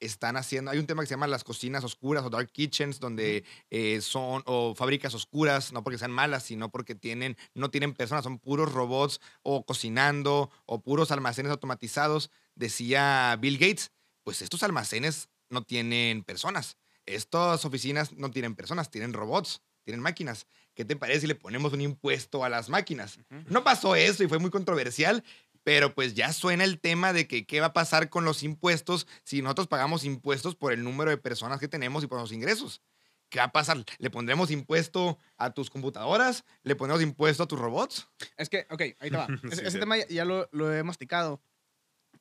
están 0.00 0.36
haciendo, 0.36 0.70
hay 0.70 0.78
un 0.78 0.86
tema 0.86 1.02
que 1.02 1.08
se 1.08 1.14
llama 1.14 1.26
las 1.26 1.42
cocinas 1.42 1.82
oscuras 1.82 2.24
o 2.24 2.30
dark 2.30 2.50
kitchens, 2.52 3.00
donde 3.00 3.44
eh, 3.70 4.00
son, 4.00 4.42
o 4.46 4.74
fábricas 4.74 5.12
oscuras, 5.14 5.72
no 5.72 5.82
porque 5.82 5.98
sean 5.98 6.12
malas, 6.12 6.44
sino 6.44 6.70
porque 6.70 6.94
tienen, 6.94 7.36
no 7.54 7.70
tienen 7.70 7.94
personas, 7.94 8.24
son 8.24 8.38
puros 8.38 8.72
robots 8.72 9.20
o 9.42 9.64
cocinando 9.64 10.50
o 10.66 10.80
puros 10.80 11.10
almacenes 11.10 11.50
automatizados. 11.50 12.30
Decía 12.54 13.36
Bill 13.40 13.58
Gates, 13.58 13.90
pues 14.22 14.40
estos 14.40 14.62
almacenes 14.62 15.28
no 15.50 15.62
tienen 15.62 16.22
personas. 16.22 16.76
Estas 17.04 17.64
oficinas 17.64 18.12
no 18.12 18.30
tienen 18.30 18.54
personas, 18.54 18.90
tienen 18.90 19.12
robots, 19.12 19.62
tienen 19.84 20.00
máquinas. 20.00 20.46
¿Qué 20.78 20.84
te 20.84 20.94
parece 20.94 21.22
si 21.22 21.26
le 21.26 21.34
ponemos 21.34 21.72
un 21.72 21.80
impuesto 21.80 22.44
a 22.44 22.48
las 22.48 22.68
máquinas? 22.68 23.18
No 23.48 23.64
pasó 23.64 23.96
eso 23.96 24.22
y 24.22 24.28
fue 24.28 24.38
muy 24.38 24.50
controversial, 24.50 25.24
pero 25.64 25.92
pues 25.92 26.14
ya 26.14 26.32
suena 26.32 26.62
el 26.62 26.78
tema 26.78 27.12
de 27.12 27.26
que 27.26 27.46
qué 27.46 27.58
va 27.58 27.66
a 27.66 27.72
pasar 27.72 28.10
con 28.10 28.24
los 28.24 28.44
impuestos 28.44 29.08
si 29.24 29.42
nosotros 29.42 29.66
pagamos 29.66 30.04
impuestos 30.04 30.54
por 30.54 30.72
el 30.72 30.84
número 30.84 31.10
de 31.10 31.16
personas 31.16 31.58
que 31.58 31.66
tenemos 31.66 32.04
y 32.04 32.06
por 32.06 32.20
los 32.20 32.30
ingresos. 32.30 32.80
¿Qué 33.28 33.40
va 33.40 33.46
a 33.46 33.50
pasar? 33.52 33.84
¿Le 33.98 34.08
pondremos 34.08 34.52
impuesto 34.52 35.18
a 35.36 35.50
tus 35.52 35.68
computadoras? 35.68 36.44
¿Le 36.62 36.76
pondremos 36.76 37.02
impuesto 37.02 37.42
a 37.42 37.48
tus 37.48 37.58
robots? 37.58 38.06
Es 38.36 38.48
que, 38.48 38.68
ok, 38.70 38.80
ahí 39.00 39.10
te 39.10 39.16
va. 39.16 39.26
Ese, 39.50 39.56
Sí, 39.56 39.62
ese 39.66 39.78
tema 39.80 39.96
ya, 39.98 40.06
ya 40.06 40.24
lo, 40.24 40.48
lo 40.52 40.72
he 40.72 40.84
masticado. 40.84 41.42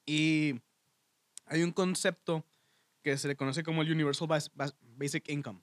Y 0.04 0.56
hay 1.46 1.62
un 1.62 1.74
concepto 1.74 2.44
que 3.04 3.20
se 3.20 3.28
le 3.28 3.36
conoce 3.36 3.62
como 3.62 3.84
el 3.84 3.92
Universal 3.92 4.28
Bas- 4.28 4.50
Bas- 4.56 4.74
Basic 4.82 5.30
Income. 5.30 5.62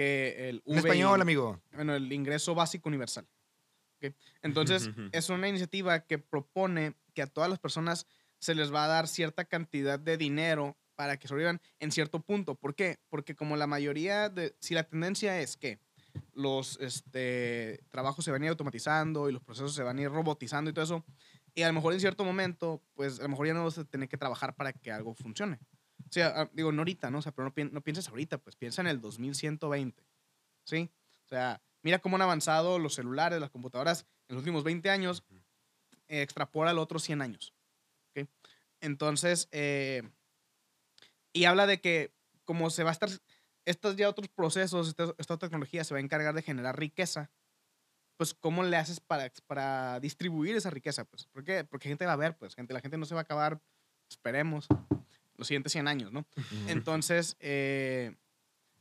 Que 0.00 0.48
el 0.48 0.62
En 0.64 0.78
español, 0.78 1.20
amigo. 1.20 1.60
bueno, 1.72 1.94
el 1.94 2.10
ingreso 2.10 2.54
básico 2.54 2.88
universal. 2.88 3.26
¿ok? 3.96 4.14
Entonces, 4.40 4.88
es 5.12 5.28
una 5.28 5.46
iniciativa 5.46 6.06
que 6.06 6.18
propone 6.18 6.94
que 7.12 7.20
a 7.20 7.26
todas 7.26 7.50
las 7.50 7.58
personas 7.58 8.06
se 8.38 8.54
les 8.54 8.72
va 8.72 8.86
a 8.86 8.88
dar 8.88 9.08
cierta 9.08 9.44
cantidad 9.44 9.98
de 9.98 10.16
dinero 10.16 10.78
para 10.94 11.18
que 11.18 11.28
sobrevivan 11.28 11.60
en 11.80 11.92
cierto 11.92 12.20
punto. 12.20 12.54
¿Por 12.54 12.74
qué? 12.74 12.98
Porque 13.10 13.34
como 13.34 13.56
la 13.56 13.66
mayoría 13.66 14.30
de, 14.30 14.56
si 14.58 14.72
la 14.72 14.84
tendencia 14.84 15.38
es 15.40 15.58
que 15.58 15.78
los 16.32 16.78
este, 16.80 17.80
trabajos 17.90 18.24
se 18.24 18.30
van 18.30 18.40
a 18.40 18.46
ir 18.46 18.50
automatizando 18.50 19.28
y 19.28 19.32
los 19.32 19.42
procesos 19.42 19.74
se 19.74 19.82
van 19.82 19.98
a 19.98 20.02
ir 20.02 20.10
robotizando 20.10 20.70
y 20.70 20.72
todo 20.72 20.84
eso, 20.84 21.04
y 21.54 21.62
a 21.62 21.68
lo 21.68 21.74
mejor 21.74 21.92
en 21.92 22.00
cierto 22.00 22.24
momento, 22.24 22.82
pues 22.94 23.20
a 23.20 23.24
lo 23.24 23.28
mejor 23.28 23.48
ya 23.48 23.54
no 23.54 23.64
vas 23.64 23.76
a 23.76 23.84
tener 23.84 24.08
que 24.08 24.16
trabajar 24.16 24.54
para 24.54 24.72
que 24.72 24.90
algo 24.90 25.14
funcione. 25.14 25.58
O 26.10 26.12
sea, 26.12 26.32
ah, 26.36 26.50
digo, 26.52 26.72
no 26.72 26.80
ahorita, 26.82 27.10
¿no? 27.10 27.18
O 27.18 27.22
sea, 27.22 27.32
pero 27.32 27.46
no, 27.46 27.54
pi- 27.54 27.70
no 27.70 27.80
pienses 27.82 28.08
ahorita, 28.08 28.38
pues 28.38 28.56
piensa 28.56 28.80
en 28.82 28.88
el 28.88 29.00
2120, 29.00 30.02
¿sí? 30.64 30.90
O 31.24 31.28
sea, 31.28 31.62
mira 31.82 32.00
cómo 32.00 32.16
han 32.16 32.22
avanzado 32.22 32.78
los 32.80 32.94
celulares, 32.94 33.40
las 33.40 33.50
computadoras 33.50 34.06
en 34.28 34.34
los 34.34 34.42
últimos 34.42 34.64
20 34.64 34.90
años, 34.90 35.22
eh, 36.08 36.22
extrapola 36.22 36.72
los 36.72 36.82
otros 36.82 37.04
100 37.04 37.22
años, 37.22 37.54
¿ok? 38.10 38.28
Entonces, 38.80 39.48
eh, 39.52 40.02
y 41.32 41.44
habla 41.44 41.66
de 41.66 41.80
que 41.80 42.12
como 42.44 42.70
se 42.70 42.82
va 42.82 42.90
a 42.90 42.92
estar, 42.92 43.08
estos 43.64 43.94
ya 43.94 44.08
otros 44.08 44.28
procesos, 44.28 44.88
esta, 44.88 45.14
esta 45.18 45.38
tecnología 45.38 45.84
se 45.84 45.94
va 45.94 45.98
a 45.98 46.02
encargar 46.02 46.34
de 46.34 46.42
generar 46.42 46.76
riqueza, 46.78 47.30
pues 48.16 48.34
¿cómo 48.34 48.64
le 48.64 48.76
haces 48.76 48.98
para, 48.98 49.30
para 49.46 50.00
distribuir 50.00 50.56
esa 50.56 50.70
riqueza? 50.70 51.04
Pues, 51.04 51.26
¿por 51.26 51.44
qué? 51.44 51.62
Porque 51.64 51.88
gente 51.88 52.04
va 52.04 52.14
a 52.14 52.16
ver, 52.16 52.36
pues, 52.36 52.54
gente, 52.56 52.74
la 52.74 52.80
gente 52.80 52.98
no 52.98 53.06
se 53.06 53.14
va 53.14 53.20
a 53.20 53.22
acabar, 53.22 53.60
esperemos, 54.10 54.66
los 55.40 55.48
siguientes 55.48 55.72
100 55.72 55.88
años, 55.88 56.12
¿no? 56.12 56.24
Entonces, 56.68 57.36
eh, 57.40 58.14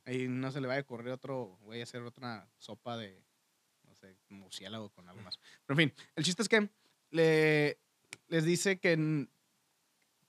ahí 0.06 0.28
no 0.28 0.52
se 0.52 0.62
le 0.62 0.67
vaya 0.67 0.82
a 0.82 0.84
correr 0.84 1.12
otro, 1.12 1.58
voy 1.63 1.80
a 1.80 1.84
hacer 1.84 2.02
otra 2.04 2.48
sopa 2.60 2.95
de, 2.98 3.24
no 3.84 3.95
sé, 3.95 4.15
murciélago 4.30 4.89
con 4.91 5.08
algo 5.10 5.22
más. 5.24 5.39
Pero 5.65 5.80
en 5.82 5.89
fin, 5.89 6.06
el 6.15 6.24
chiste 6.24 6.43
es 6.43 6.50
que 6.50 6.69
le, 7.12 7.80
les 8.28 8.43
dice 8.45 8.80
que 8.80 9.28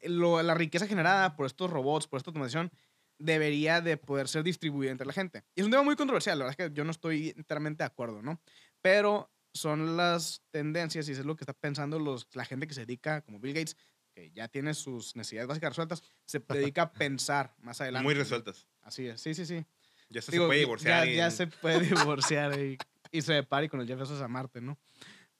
lo- 0.03 0.43
la 0.43 0.55
riqueza 0.55 0.87
generada 0.87 1.37
por 1.37 1.47
estos 1.47 1.71
robots, 1.71 2.07
por 2.07 2.19
esta 2.19 2.31
automatización, 2.31 2.71
debería 3.19 3.81
de 3.83 3.97
poder 3.99 4.29
ser 4.29 4.43
distribuida 4.43 4.91
entre 4.91 5.07
la 5.07 5.13
gente. 5.13 5.45
Y 5.55 5.61
es 5.61 5.65
un 5.67 5.71
tema 5.71 5.83
muy 5.83 5.95
controversial, 5.97 6.39
la 6.39 6.47
verdad 6.47 6.61
es 6.61 6.69
que 6.71 6.75
yo 6.75 6.85
no 6.85 6.91
estoy 6.91 7.35
enteramente 7.37 7.83
de 7.83 7.87
acuerdo, 7.87 8.23
¿no? 8.23 8.41
Pero 8.81 9.31
son 9.53 9.97
las 9.97 10.43
tendencias 10.51 11.09
y 11.09 11.13
eso 11.13 11.21
es 11.21 11.27
lo 11.27 11.37
que 11.37 11.43
está 11.43 11.53
pensando 11.53 11.99
los, 11.99 12.29
la 12.35 12.45
gente 12.47 12.67
que 12.67 12.73
se 12.75 12.87
dedica, 12.87 13.21
como 13.23 13.39
Bill 13.41 13.53
Gates, 13.53 13.77
que 14.11 14.31
ya 14.31 14.49
tiene 14.49 14.75
sus 14.75 15.17
necesidades 15.17 15.49
básicas 15.49 15.71
resueltas, 15.71 16.03
se 16.25 16.41
dedica 16.41 16.83
a 16.83 16.93
pensar 16.93 17.55
más 17.59 17.81
adelante. 17.81 18.05
Muy 18.05 18.15
resueltas. 18.15 18.67
Así 18.83 19.07
es, 19.07 19.21
sí, 19.21 19.35
sí, 19.35 19.47
sí. 19.47 19.65
Ya 20.09 20.23
se, 20.23 20.33
Digo, 20.33 20.45
se 20.45 20.49
puede 20.49 20.61
divorciar. 20.61 21.07
Ya, 21.07 21.13
y- 21.13 21.17
ya 21.17 21.31
se 21.31 21.47
puede 21.47 21.81
divorciar 21.81 22.59
y, 22.59 22.79
y 23.13 23.23
se 23.23 23.43
pare 23.43 23.69
con 23.69 23.81
el 23.81 23.87
Jeff 23.87 23.99
Bezos 24.01 24.21
a 24.21 24.29
Marte, 24.29 24.61
¿no? 24.61 24.79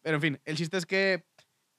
Pero 0.03 0.17
en 0.17 0.21
fin, 0.23 0.41
el 0.45 0.57
chiste 0.57 0.77
es 0.77 0.87
que 0.87 1.27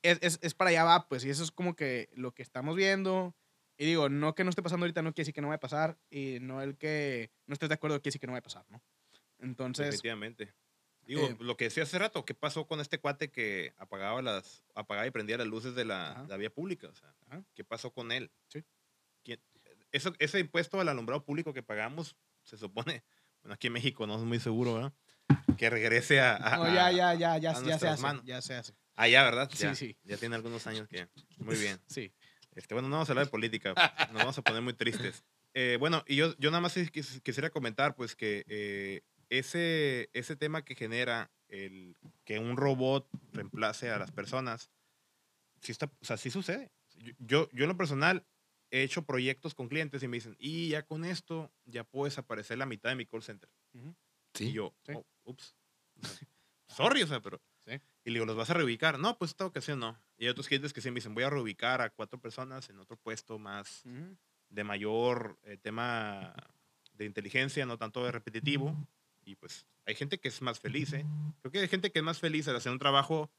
es, 0.04 0.20
es, 0.22 0.40
es 0.42 0.54
para 0.54 0.70
allá 0.72 0.84
va, 0.84 1.08
pues, 1.08 1.24
y 1.26 1.30
eso 1.30 1.44
es 1.44 1.52
como 1.52 1.76
que 1.76 2.10
lo 2.14 2.34
que 2.34 2.42
estamos 2.44 2.76
viendo. 2.76 3.36
Y 3.78 3.86
digo, 3.86 4.10
no 4.10 4.36
que 4.36 4.44
no 4.44 4.50
esté 4.50 4.62
pasando 4.62 4.84
ahorita 4.84 5.02
no 5.02 5.14
quiere 5.14 5.24
decir 5.24 5.34
que 5.34 5.42
no 5.42 5.48
vaya 5.48 5.56
a 5.58 5.60
pasar, 5.62 5.98
y 6.10 6.38
no 6.42 6.62
el 6.62 6.78
que 6.78 7.32
no 7.48 7.54
estés 7.54 7.70
de 7.70 7.76
acuerdo 7.76 7.98
quiere 7.98 8.10
decir 8.10 8.22
que 8.22 8.28
no 8.28 8.34
vaya 8.34 8.40
a 8.42 8.44
pasar, 8.44 8.66
¿no? 8.70 8.82
Entonces, 9.40 9.86
Definitivamente. 9.86 10.54
Digo, 11.06 11.28
eh, 11.28 11.36
lo 11.40 11.58
que 11.58 11.66
decía 11.66 11.84
hace 11.84 11.98
rato, 12.00 12.24
¿qué 12.26 12.34
pasó 12.34 12.68
con 12.68 12.80
este 12.80 13.00
cuate 13.00 13.32
que 13.32 13.74
apagaba 13.78 14.22
las 14.22 14.64
apagaba 14.76 15.06
y 15.08 15.12
prendía 15.12 15.38
las 15.38 15.48
luces 15.48 15.76
de 15.76 15.84
la, 15.86 16.26
la 16.28 16.38
vía 16.38 16.50
pública? 16.54 16.88
O 16.88 16.96
sea. 16.96 17.14
¿qué 17.56 17.64
pasó 17.64 17.92
con 17.92 18.12
él? 18.12 18.32
Sí. 18.48 18.64
¿Quién- 19.24 19.42
Eso, 19.92 20.14
ese 20.20 20.40
impuesto 20.40 20.80
al 20.80 20.88
alumbrado 20.90 21.24
público 21.26 21.54
que 21.54 21.64
pagamos, 21.64 22.16
se 22.44 22.58
supone, 22.58 23.04
bueno, 23.44 23.54
aquí 23.56 23.68
en 23.68 23.74
México 23.74 24.06
no 24.08 24.16
es 24.16 24.22
muy 24.24 24.40
seguro, 24.40 24.76
¿verdad? 24.76 24.94
Que 25.58 25.70
regrese 25.70 26.20
a, 26.22 26.36
a- 26.38 26.58
no, 26.58 26.68
ya, 26.74 26.92
ya, 26.92 27.14
ya, 27.14 27.38
ya, 27.38 27.54
ya 27.62 27.78
se 27.80 27.88
hace, 27.88 28.02
manos. 28.02 28.24
ya 28.26 28.42
se 28.42 28.56
hace. 28.56 28.74
allá, 28.96 29.24
¿verdad? 29.24 29.50
Sí, 29.54 29.64
Ya, 29.64 29.76
sí. 29.76 29.98
Ya 30.04 30.18
tiene 30.18 30.36
algunos 30.36 30.66
años 30.68 30.88
que. 30.88 31.08
Muy 31.40 31.56
bien. 31.58 31.80
Sí. 31.88 32.14
Este, 32.56 32.74
bueno, 32.74 32.90
no 32.90 32.96
vamos 32.96 33.10
a 33.10 33.14
hablar 33.14 33.26
de 33.26 33.32
política, 33.32 33.74
nos 34.12 34.14
vamos 34.22 34.38
a 34.38 34.42
poner 34.42 34.62
muy 34.62 34.74
tristes. 34.74 35.24
Eh, 35.54 35.76
bueno, 35.82 36.02
y 36.08 36.16
yo, 36.16 36.34
yo 36.38 36.50
nada 36.50 36.62
más 36.62 36.78
quis- 36.78 37.22
quisiera 37.22 37.50
comentar, 37.50 37.94
pues, 37.94 38.16
que 38.16 38.46
eh, 38.48 39.02
ese, 39.32 40.10
ese 40.14 40.36
tema 40.36 40.64
que 40.64 40.76
genera 40.76 41.32
el 41.48 41.96
que 42.26 42.38
un 42.38 42.58
robot 42.58 43.08
reemplace 43.32 43.90
a 43.90 43.98
las 43.98 44.12
personas, 44.12 44.72
sí, 45.62 45.72
está, 45.72 45.86
o 46.02 46.06
sea, 46.06 46.18
sí 46.18 46.30
sucede. 46.30 46.72
Yo, 47.18 47.50
yo, 47.52 47.64
en 47.64 47.70
lo 47.70 47.78
personal 47.78 48.28
he 48.70 48.84
hecho 48.84 49.06
proyectos 49.06 49.56
con 49.56 49.70
clientes 49.70 50.04
y 50.04 50.08
me 50.08 50.18
dicen, 50.18 50.36
y 50.38 50.70
ya 50.70 50.86
con 50.86 51.06
esto 51.06 51.52
ya 51.66 51.84
puedo 51.86 52.06
desaparecer 52.06 52.58
la 52.58 52.66
mitad 52.66 52.90
de 52.90 52.96
mi 52.98 53.06
call 53.06 53.24
center. 53.24 53.50
Sí. 54.34 54.50
Y 54.50 54.52
yo, 54.54 54.76
Sí. 54.86 54.94
"Oh, 54.96 55.06
ups. 55.24 55.56
Sorry, 56.68 57.02
o 57.04 57.08
sea, 57.08 57.22
pero... 57.22 57.42
Sí. 57.66 57.74
Y 58.04 58.10
le 58.10 58.16
digo, 58.16 58.26
¿los 58.26 58.36
vas 58.36 58.50
a 58.50 58.54
reubicar? 58.56 58.98
No, 59.00 59.18
pues 59.18 59.32
esta 59.32 59.46
ocasión 59.46 59.80
no. 59.80 59.98
Y 60.18 60.24
hay 60.26 60.30
otros 60.30 60.48
clientes 60.48 60.74
que 60.74 60.82
sí 60.82 60.90
me 60.90 60.96
dicen, 60.96 61.14
voy 61.14 61.24
a 61.24 61.30
reubicar 61.30 61.82
a 61.82 61.90
cuatro 61.90 62.20
personas 62.20 62.70
en 62.70 62.80
otro 62.80 62.98
puesto 62.98 63.38
más 63.40 63.84
de 64.50 64.64
mayor 64.64 65.38
eh, 65.44 65.58
tema 65.58 66.34
de 66.94 67.06
inteligencia, 67.06 67.66
no 67.66 67.78
tanto 67.78 68.04
de 68.04 68.12
repetitivo. 68.12 68.76
Y 69.32 69.36
pues 69.38 69.66
hay 69.86 69.96
gente 69.96 70.20
que 70.20 70.28
es 70.28 70.42
más 70.42 70.60
feliz, 70.60 70.92
¿eh? 70.92 71.06
Creo 71.42 71.52
que 71.54 71.60
hay 71.60 71.68
gente 71.70 71.90
que 71.90 72.00
es 72.00 72.04
más 72.04 72.20
feliz 72.20 72.50
al 72.50 72.56
hacer 72.58 72.70
un 72.72 72.80
trabajo 72.80 73.32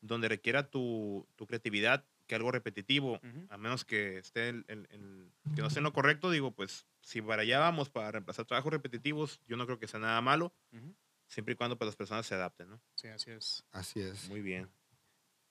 donde 0.00 0.26
requiera 0.26 0.70
tu, 0.70 1.28
tu 1.36 1.46
creatividad 1.46 2.06
que 2.26 2.34
algo 2.34 2.50
repetitivo, 2.50 3.20
Ujú. 3.22 3.46
a 3.50 3.58
menos 3.58 3.84
que 3.84 4.16
esté 4.18 4.48
el, 4.48 4.64
el- 4.68 4.86
el- 4.90 5.30
que 5.54 5.60
no 5.60 5.66
esté 5.68 5.80
en 5.80 5.84
lo 5.84 5.92
correcto, 5.92 6.30
digo, 6.30 6.52
pues 6.54 6.86
si 7.02 7.20
para 7.20 7.42
allá 7.42 7.58
vamos 7.58 7.90
para 7.90 8.10
reemplazar 8.10 8.46
trabajos 8.46 8.72
repetitivos, 8.72 9.40
yo 9.46 9.56
no 9.58 9.66
creo 9.66 9.78
que 9.78 9.86
sea 9.86 10.00
nada 10.00 10.18
malo, 10.22 10.54
Ujú. 10.72 10.94
siempre 11.26 11.52
y 11.52 11.56
cuando 11.56 11.76
pues, 11.76 11.86
las 11.88 11.96
personas 11.96 12.24
se 12.26 12.34
adapten, 12.34 12.70
¿no? 12.70 12.80
Sí, 12.94 13.08
así 13.08 13.30
es. 13.30 13.64
Así 13.72 14.00
es. 14.00 14.28
Muy 14.30 14.40
bien. 14.40 14.70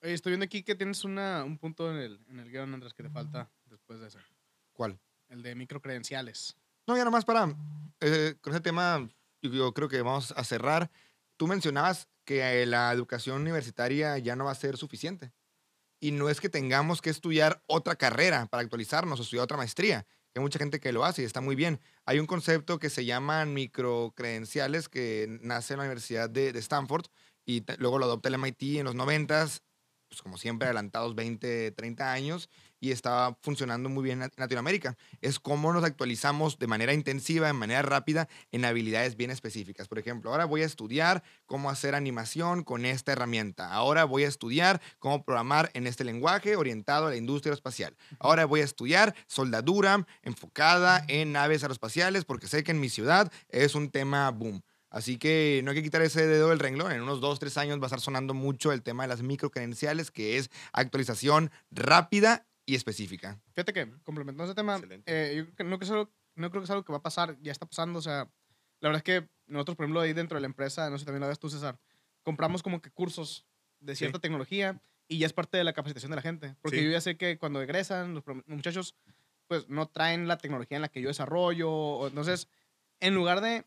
Oye, 0.02 0.14
estoy 0.14 0.32
viendo 0.32 0.46
aquí 0.46 0.64
que 0.64 0.74
tienes 0.74 1.04
una, 1.04 1.44
un 1.44 1.60
punto 1.60 1.92
en 1.92 1.98
el, 1.98 2.20
en 2.30 2.40
el 2.40 2.50
guion, 2.50 2.74
Andrés, 2.74 2.94
que 2.96 3.04
te 3.04 3.10
falta 3.12 3.52
después 3.66 4.00
de 4.00 4.08
eso. 4.08 4.20
¿Cuál? 4.74 5.00
El 5.30 5.44
de 5.44 5.54
microcredenciales. 5.54 6.58
No, 6.88 6.96
ya 6.98 7.04
nomás 7.06 7.26
para. 7.26 7.56
eh, 8.00 8.36
con 8.42 8.54
ese 8.54 8.62
tema, 8.62 9.08
yo, 9.42 9.74
creo 9.74 9.90
que 9.90 10.02
vamos 10.02 10.34
a 10.36 10.44
cerrar. 10.44 10.92
Tú 11.38 11.48
mencionabas 11.48 12.08
que 12.26 12.66
la 12.66 12.92
educación 12.92 13.42
universitaria 13.42 14.18
ya 14.18 14.36
no 14.36 14.46
va 14.46 14.52
a 14.52 14.56
ser 14.56 14.78
suficiente. 14.78 15.32
Y 16.00 16.12
no 16.12 16.30
es 16.30 16.40
que 16.40 16.50
tengamos 16.50 17.02
que 17.02 17.10
estudiar 17.10 17.64
otra 17.66 17.96
carrera 17.96 18.46
para 18.46 18.62
actualizarnos 18.62 19.20
o 19.20 19.24
estudiar 19.24 19.44
otra 19.44 19.58
maestría, 19.58 20.06
hay 20.38 20.42
mucha 20.42 20.60
gente 20.60 20.80
que 20.80 20.92
lo 20.92 21.04
hace 21.04 21.24
y 21.24 21.26
está 21.26 21.42
muy 21.42 21.56
bien. 21.56 21.82
Hay 22.06 22.20
un 22.20 22.28
concepto 22.28 22.78
que 22.78 22.92
se 22.92 23.06
llaman 23.06 23.54
microcredenciales 23.54 24.88
que 24.88 25.40
nace 25.42 25.74
en 25.74 25.80
la 25.80 25.86
Universidad 25.86 26.30
de, 26.30 26.54
de 26.54 26.60
Stanford 26.60 27.06
y 27.46 27.64
luego 27.80 27.98
lo 27.98 28.06
adopta 28.06 28.30
el 28.30 28.36
MIT 28.36 28.78
en 28.78 28.86
los 28.86 28.94
90 28.94 29.48
pues 30.10 30.22
como 30.22 30.38
siempre 30.38 30.68
adelantados 30.68 31.16
20, 31.16 31.72
30 31.72 32.12
años 32.14 32.50
y 32.80 32.92
estaba 32.92 33.38
funcionando 33.42 33.90
muy 33.90 34.04
bien 34.04 34.22
en 34.22 34.32
Latinoamérica. 34.36 34.98
Es 35.22 35.40
cómo 35.40 35.74
nos 35.74 35.84
actualizamos 35.84 36.60
de 36.60 36.68
manera 36.68 36.94
intensiva, 36.94 37.48
de 37.48 37.54
manera 37.54 37.82
rápida, 37.82 38.28
en 38.52 38.66
habilidades 38.66 39.16
bien 39.16 39.32
específicas. 39.32 39.88
Por 39.88 40.00
ejemplo, 40.00 40.32
ahora 40.32 40.46
voy 40.46 40.62
a 40.62 40.66
estudiar 40.66 41.24
cómo 41.46 41.70
hacer 41.70 41.96
animación 41.96 42.64
con 42.64 42.86
esta 42.86 43.12
herramienta. 43.12 43.72
Ahora 43.72 44.06
voy 44.06 44.24
a 44.24 44.28
estudiar 44.28 44.82
cómo 45.00 45.24
programar 45.24 45.72
en 45.74 45.88
este 45.88 46.04
lenguaje 46.04 46.56
orientado 46.56 47.08
a 47.08 47.10
la 47.10 47.16
industria 47.16 47.54
espacial. 47.54 47.96
Ahora 48.20 48.46
voy 48.46 48.62
a 48.62 48.66
estudiar 48.66 49.16
soldadura 49.28 50.06
enfocada 50.22 51.04
en 51.08 51.32
naves 51.32 51.64
aeroespaciales 51.64 52.26
porque 52.26 52.48
sé 52.48 52.64
que 52.64 52.72
en 52.72 52.80
mi 52.80 52.90
ciudad 52.90 53.32
es 53.50 53.76
un 53.76 53.90
tema 53.90 54.30
boom. 54.32 54.62
Así 54.90 55.18
que 55.18 55.62
no 55.64 55.72
hay 55.72 55.78
que 55.78 55.84
quitar 55.84 56.02
ese 56.02 56.26
dedo 56.26 56.50
del 56.50 56.60
renglón. 56.60 56.92
En 56.92 57.02
unos 57.02 57.20
dos, 57.20 57.40
tres 57.40 57.58
años 57.58 57.80
va 57.80 57.84
a 57.84 57.88
estar 57.88 58.00
sonando 58.00 58.34
mucho 58.34 58.72
el 58.72 58.84
tema 58.84 59.04
de 59.04 59.10
las 59.10 59.22
microcredenciales, 59.22 60.12
que 60.12 60.38
es 60.38 60.50
actualización 60.72 61.52
rápida 61.72 62.46
y 62.68 62.76
específica. 62.76 63.42
Fíjate 63.54 63.74
que, 63.74 63.90
complementando 64.04 64.44
ese 64.44 64.54
tema, 64.54 64.80
eh, 65.08 65.34
yo 65.38 65.46
creo 65.46 65.56
que 65.56 65.64
no, 65.64 65.80
que 65.80 65.86
es 65.86 65.92
algo- 65.92 66.12
no 66.36 66.52
creo 66.52 66.62
que 66.62 66.66
es 66.66 66.70
algo 66.70 66.84
que 66.84 66.92
va 66.92 67.00
a 67.00 67.02
pasar, 67.02 67.36
ya 67.42 67.52
está 67.52 67.66
pasando. 67.66 67.98
O 67.98 68.02
sea, 68.02 68.30
la 68.82 68.90
verdad 68.90 68.98
es 68.98 69.04
que 69.04 69.30
nosotros, 69.48 69.78
por 69.78 69.86
ejemplo, 69.86 70.02
ahí 70.02 70.14
dentro 70.14 70.36
de 70.36 70.42
la 70.42 70.48
empresa, 70.48 70.90
no 70.90 71.00
sé 71.00 71.06
también 71.06 71.22
lo 71.22 71.28
ves 71.30 71.40
tú, 71.40 71.50
César, 71.50 71.80
compramos 72.22 72.62
como 72.62 72.82
que 72.82 72.92
cursos 72.92 73.48
de 73.80 73.96
Sí. 73.96 74.00
cierta 74.00 74.20
tecnología 74.20 74.80
y 75.08 75.18
ya 75.20 75.26
es 75.28 75.34
parte 75.34 75.58
de 75.58 75.64
la 75.64 75.72
capacitación 75.74 76.12
de 76.12 76.18
la 76.18 76.22
gente. 76.22 76.56
Porque 76.62 76.80
Sí. 76.80 76.84
yo 76.86 76.92
ya 76.92 77.00
sé 77.02 77.16
que 77.18 77.38
cuando 77.38 77.62
egresan, 77.62 78.14
los, 78.14 78.24
muchachos, 78.46 78.96
pues 79.48 79.70
no 79.70 79.88
traen 79.88 80.28
la 80.28 80.38
tecnología 80.38 80.76
en 80.76 80.82
la 80.82 80.90
que 80.90 81.02
yo 81.02 81.08
desarrollo. 81.08 81.72
o- 81.72 82.08
Entonces, 82.10 82.50
en 83.00 83.16
lugar 83.16 83.40
de 83.40 83.66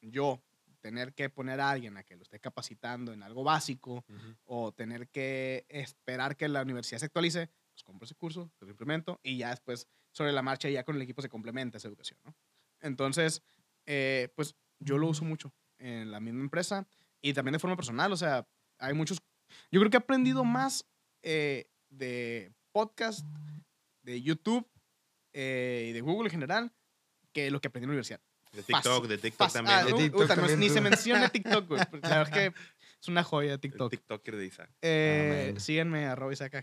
yo 0.00 0.42
tener 0.80 1.14
que 1.14 1.30
poner 1.30 1.60
a 1.60 1.70
alguien 1.70 1.96
a 1.96 2.02
que 2.02 2.16
lo 2.16 2.24
esté 2.24 2.40
capacitando 2.40 3.12
en 3.12 3.22
algo 3.22 3.44
básico, 3.44 4.04
o 4.44 4.72
tener 4.72 5.06
que 5.08 5.64
esperar 5.68 6.36
que 6.36 6.48
la 6.48 6.62
universidad 6.62 6.98
se 6.98 7.06
actualice, 7.06 7.48
pues 7.72 7.82
compro 7.84 8.04
ese 8.04 8.14
curso, 8.14 8.50
lo 8.60 8.68
implemento 8.70 9.20
y 9.22 9.38
ya 9.38 9.50
después 9.50 9.88
sobre 10.10 10.32
la 10.32 10.42
marcha 10.42 10.68
ya 10.68 10.84
con 10.84 10.96
el 10.96 11.02
equipo 11.02 11.22
se 11.22 11.28
complementa 11.28 11.78
esa 11.78 11.88
educación, 11.88 12.18
¿no? 12.24 12.34
Entonces, 12.80 13.42
eh, 13.86 14.28
pues 14.36 14.54
yo 14.78 14.98
lo 14.98 15.08
uso 15.08 15.24
mucho 15.24 15.52
en 15.78 16.10
la 16.10 16.20
misma 16.20 16.40
empresa 16.42 16.86
y 17.20 17.32
también 17.32 17.52
de 17.52 17.58
forma 17.58 17.76
personal, 17.76 18.12
o 18.12 18.16
sea, 18.16 18.46
hay 18.78 18.92
muchos, 18.94 19.18
yo 19.70 19.80
creo 19.80 19.90
que 19.90 19.96
he 19.96 20.00
aprendido 20.00 20.44
más 20.44 20.84
eh, 21.22 21.70
de 21.90 22.52
podcast, 22.72 23.24
de 24.02 24.20
YouTube 24.20 24.68
eh, 25.32 25.86
y 25.90 25.92
de 25.92 26.00
Google 26.00 26.26
en 26.28 26.32
general 26.32 26.72
que 27.32 27.50
lo 27.50 27.60
que 27.60 27.68
aprendí 27.68 27.84
en 27.84 27.90
la 27.90 27.92
universidad. 27.92 28.20
De 28.52 28.62
Fácil, 28.62 28.74
TikTok, 28.82 29.06
de 29.06 29.18
TikTok 29.18 29.38
Fácil. 29.46 29.58
también. 29.64 29.78
Ah, 29.78 29.82
¿no? 29.88 29.96
De 29.96 30.02
TikTok 30.10 30.36
no 30.36 30.44
es- 30.46 30.58
ni 30.58 30.68
se 30.68 30.80
menciona 30.82 31.28
TikTok, 31.30 31.68
güey. 31.68 31.80
La 32.02 32.18
verdad 32.18 32.22
es 32.22 32.30
que 32.52 32.60
es 33.00 33.08
una 33.08 33.22
joya 33.24 33.54
El 33.54 33.60
TikTok. 33.60 33.90
TikToker 33.90 34.36
de 34.36 34.46
Isaac. 34.46 34.70
Eh, 34.82 35.46
Amén. 35.52 35.60
síganme, 35.60 36.04
arroba 36.06 36.32
Isaac 36.34 36.54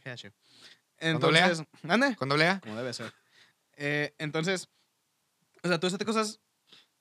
AGH. 1.00 1.12
¿Con 1.14 1.22
doble 1.22 1.40
A? 1.40 1.46
Entonces, 1.48 1.68
ande, 1.84 2.16
¿Cuándo 2.16 2.38
lea? 2.38 2.60
como 2.62 2.76
debe 2.76 2.94
ser. 2.94 3.14
Eh, 3.78 4.14
entonces, 4.18 4.70
o 5.64 5.68
sea, 5.68 5.80
todas 5.80 5.94
estas 5.94 6.06
cosas, 6.06 6.40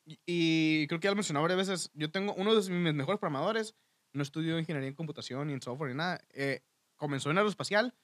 y, 0.05 0.19
y 0.27 0.87
creo 0.87 1.01
que 1.01 1.05
ya 1.07 1.11
lo 1.11 1.17
mencionaba 1.17 1.43
varias 1.49 1.69
veces, 1.69 1.91
yo 1.95 2.11
tengo 2.11 2.35
uno 2.35 2.55
de 2.55 2.71
mis 2.71 2.95
mejores 2.95 3.19
programadores, 3.19 3.75
no 4.13 4.23
estudió 4.23 4.59
ingeniería 4.59 4.89
en 4.89 4.95
computación 4.95 5.47
ni 5.49 5.53
en 5.53 5.63
software 5.63 5.91
ni 5.91 5.97
nada, 5.97 6.21
eh, 6.31 6.63
comenzó 6.97 7.31
en 7.31 7.39
aeroespacial, 7.39 7.95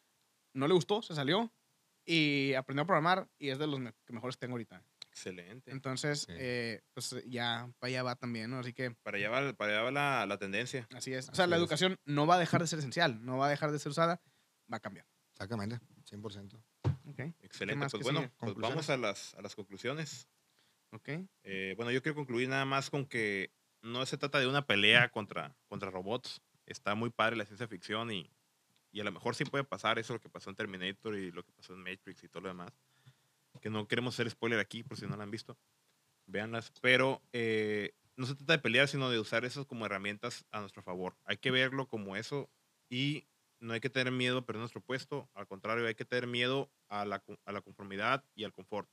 no 0.52 0.68
le 0.68 0.74
gustó, 0.74 1.02
se 1.02 1.14
salió 1.14 1.52
y 2.04 2.52
aprendió 2.54 2.82
a 2.82 2.86
programar 2.86 3.28
y 3.38 3.48
es 3.50 3.58
de 3.58 3.66
los 3.66 3.80
me- 3.80 3.94
que 4.04 4.12
mejores 4.12 4.38
tengo 4.38 4.52
ahorita. 4.54 4.82
Excelente. 5.08 5.70
Entonces, 5.70 6.22
Sí. 6.22 6.32
eh, 6.36 6.82
pues 6.92 7.14
ya 7.26 7.68
para 7.78 7.88
allá 7.88 8.02
va 8.02 8.16
también, 8.16 8.50
¿no? 8.50 8.58
Así 8.58 8.72
que 8.72 8.90
Para 8.90 9.16
allá 9.16 9.30
va, 9.30 9.52
para 9.54 9.72
allá 9.72 9.82
va 9.82 9.90
la, 9.92 10.26
la 10.26 10.38
tendencia. 10.38 10.86
así 10.94 11.14
es. 11.14 11.28
O 11.28 11.34
sea, 11.34 11.44
Así 11.44 11.50
la 11.50 11.56
es. 11.56 11.60
educación 11.60 11.96
no 12.04 12.26
va 12.26 12.34
a 12.34 12.38
dejar 12.40 12.60
de 12.60 12.66
ser 12.66 12.80
esencial, 12.80 13.24
no 13.24 13.38
va 13.38 13.46
a 13.46 13.50
dejar 13.50 13.70
de 13.70 13.78
ser 13.78 13.90
usada, 13.90 14.20
va 14.70 14.76
a 14.78 14.80
cambiar. 14.80 15.06
Exactamente, 15.34 15.80
100%. 16.10 16.62
Ok, 17.06 17.20
Excelente. 17.42 17.86
Pues 17.90 18.02
bueno, 18.02 18.30
pues 18.38 18.54
vamos 18.54 18.88
a 18.88 18.96
las, 18.96 19.34
a 19.34 19.42
las 19.42 19.54
conclusiones. 19.54 20.28
ok. 20.90 21.08
Eh, 21.42 21.74
bueno, 21.76 21.90
yo 21.90 22.02
quiero 22.02 22.14
concluir 22.14 22.48
nada 22.48 22.64
más 22.64 22.88
con 22.88 23.04
que 23.04 23.52
no 23.82 24.06
se 24.06 24.16
trata 24.16 24.38
de 24.38 24.46
una 24.46 24.66
pelea 24.66 25.10
contra, 25.10 25.56
contra 25.66 25.90
robots. 25.90 26.40
Está 26.66 26.94
muy 26.94 27.10
padre 27.10 27.36
la 27.36 27.44
ciencia 27.44 27.68
ficción 27.68 28.10
y, 28.10 28.30
y 28.92 29.00
a 29.00 29.04
lo 29.04 29.12
mejor 29.12 29.34
sí 29.34 29.44
puede 29.44 29.64
pasar 29.64 29.98
eso 29.98 30.14
lo 30.14 30.20
que 30.20 30.30
pasó 30.30 30.50
en 30.50 30.56
Terminator 30.56 31.16
y 31.16 31.30
lo 31.32 31.44
que 31.44 31.52
pasó 31.52 31.74
en 31.74 31.80
Matrix 31.82 32.22
y 32.22 32.28
todo 32.28 32.42
lo 32.42 32.48
demás. 32.48 32.72
Que 33.60 33.70
no 33.70 33.86
queremos 33.86 34.14
hacer 34.14 34.30
spoiler 34.30 34.60
aquí 34.60 34.82
por 34.82 34.96
si 34.96 35.06
no 35.06 35.16
la 35.16 35.24
han 35.24 35.30
visto. 35.30 35.58
Véanlas. 36.26 36.72
Pero 36.80 37.22
eh, 37.32 37.92
no 38.16 38.26
se 38.26 38.34
trata 38.34 38.54
de 38.54 38.58
pelear, 38.60 38.88
sino 38.88 39.10
de 39.10 39.18
usar 39.18 39.44
eso 39.44 39.66
como 39.66 39.84
herramientas 39.84 40.46
a 40.50 40.60
nuestro 40.60 40.82
favor. 40.82 41.16
Hay 41.24 41.36
que 41.36 41.50
verlo 41.50 41.88
como 41.88 42.16
eso 42.16 42.48
y 42.88 43.26
no 43.64 43.74
hay 43.74 43.80
que 43.80 43.90
tener 43.90 44.12
miedo 44.12 44.38
a 44.38 44.46
perder 44.46 44.60
nuestro 44.60 44.80
puesto. 44.82 45.30
Al 45.34 45.46
contrario, 45.46 45.86
hay 45.86 45.94
que 45.94 46.04
tener 46.04 46.26
miedo 46.28 46.72
a 46.88 47.04
la, 47.04 47.24
a 47.44 47.52
la 47.52 47.62
conformidad 47.62 48.24
y 48.34 48.44
al 48.44 48.52
confort. 48.52 48.88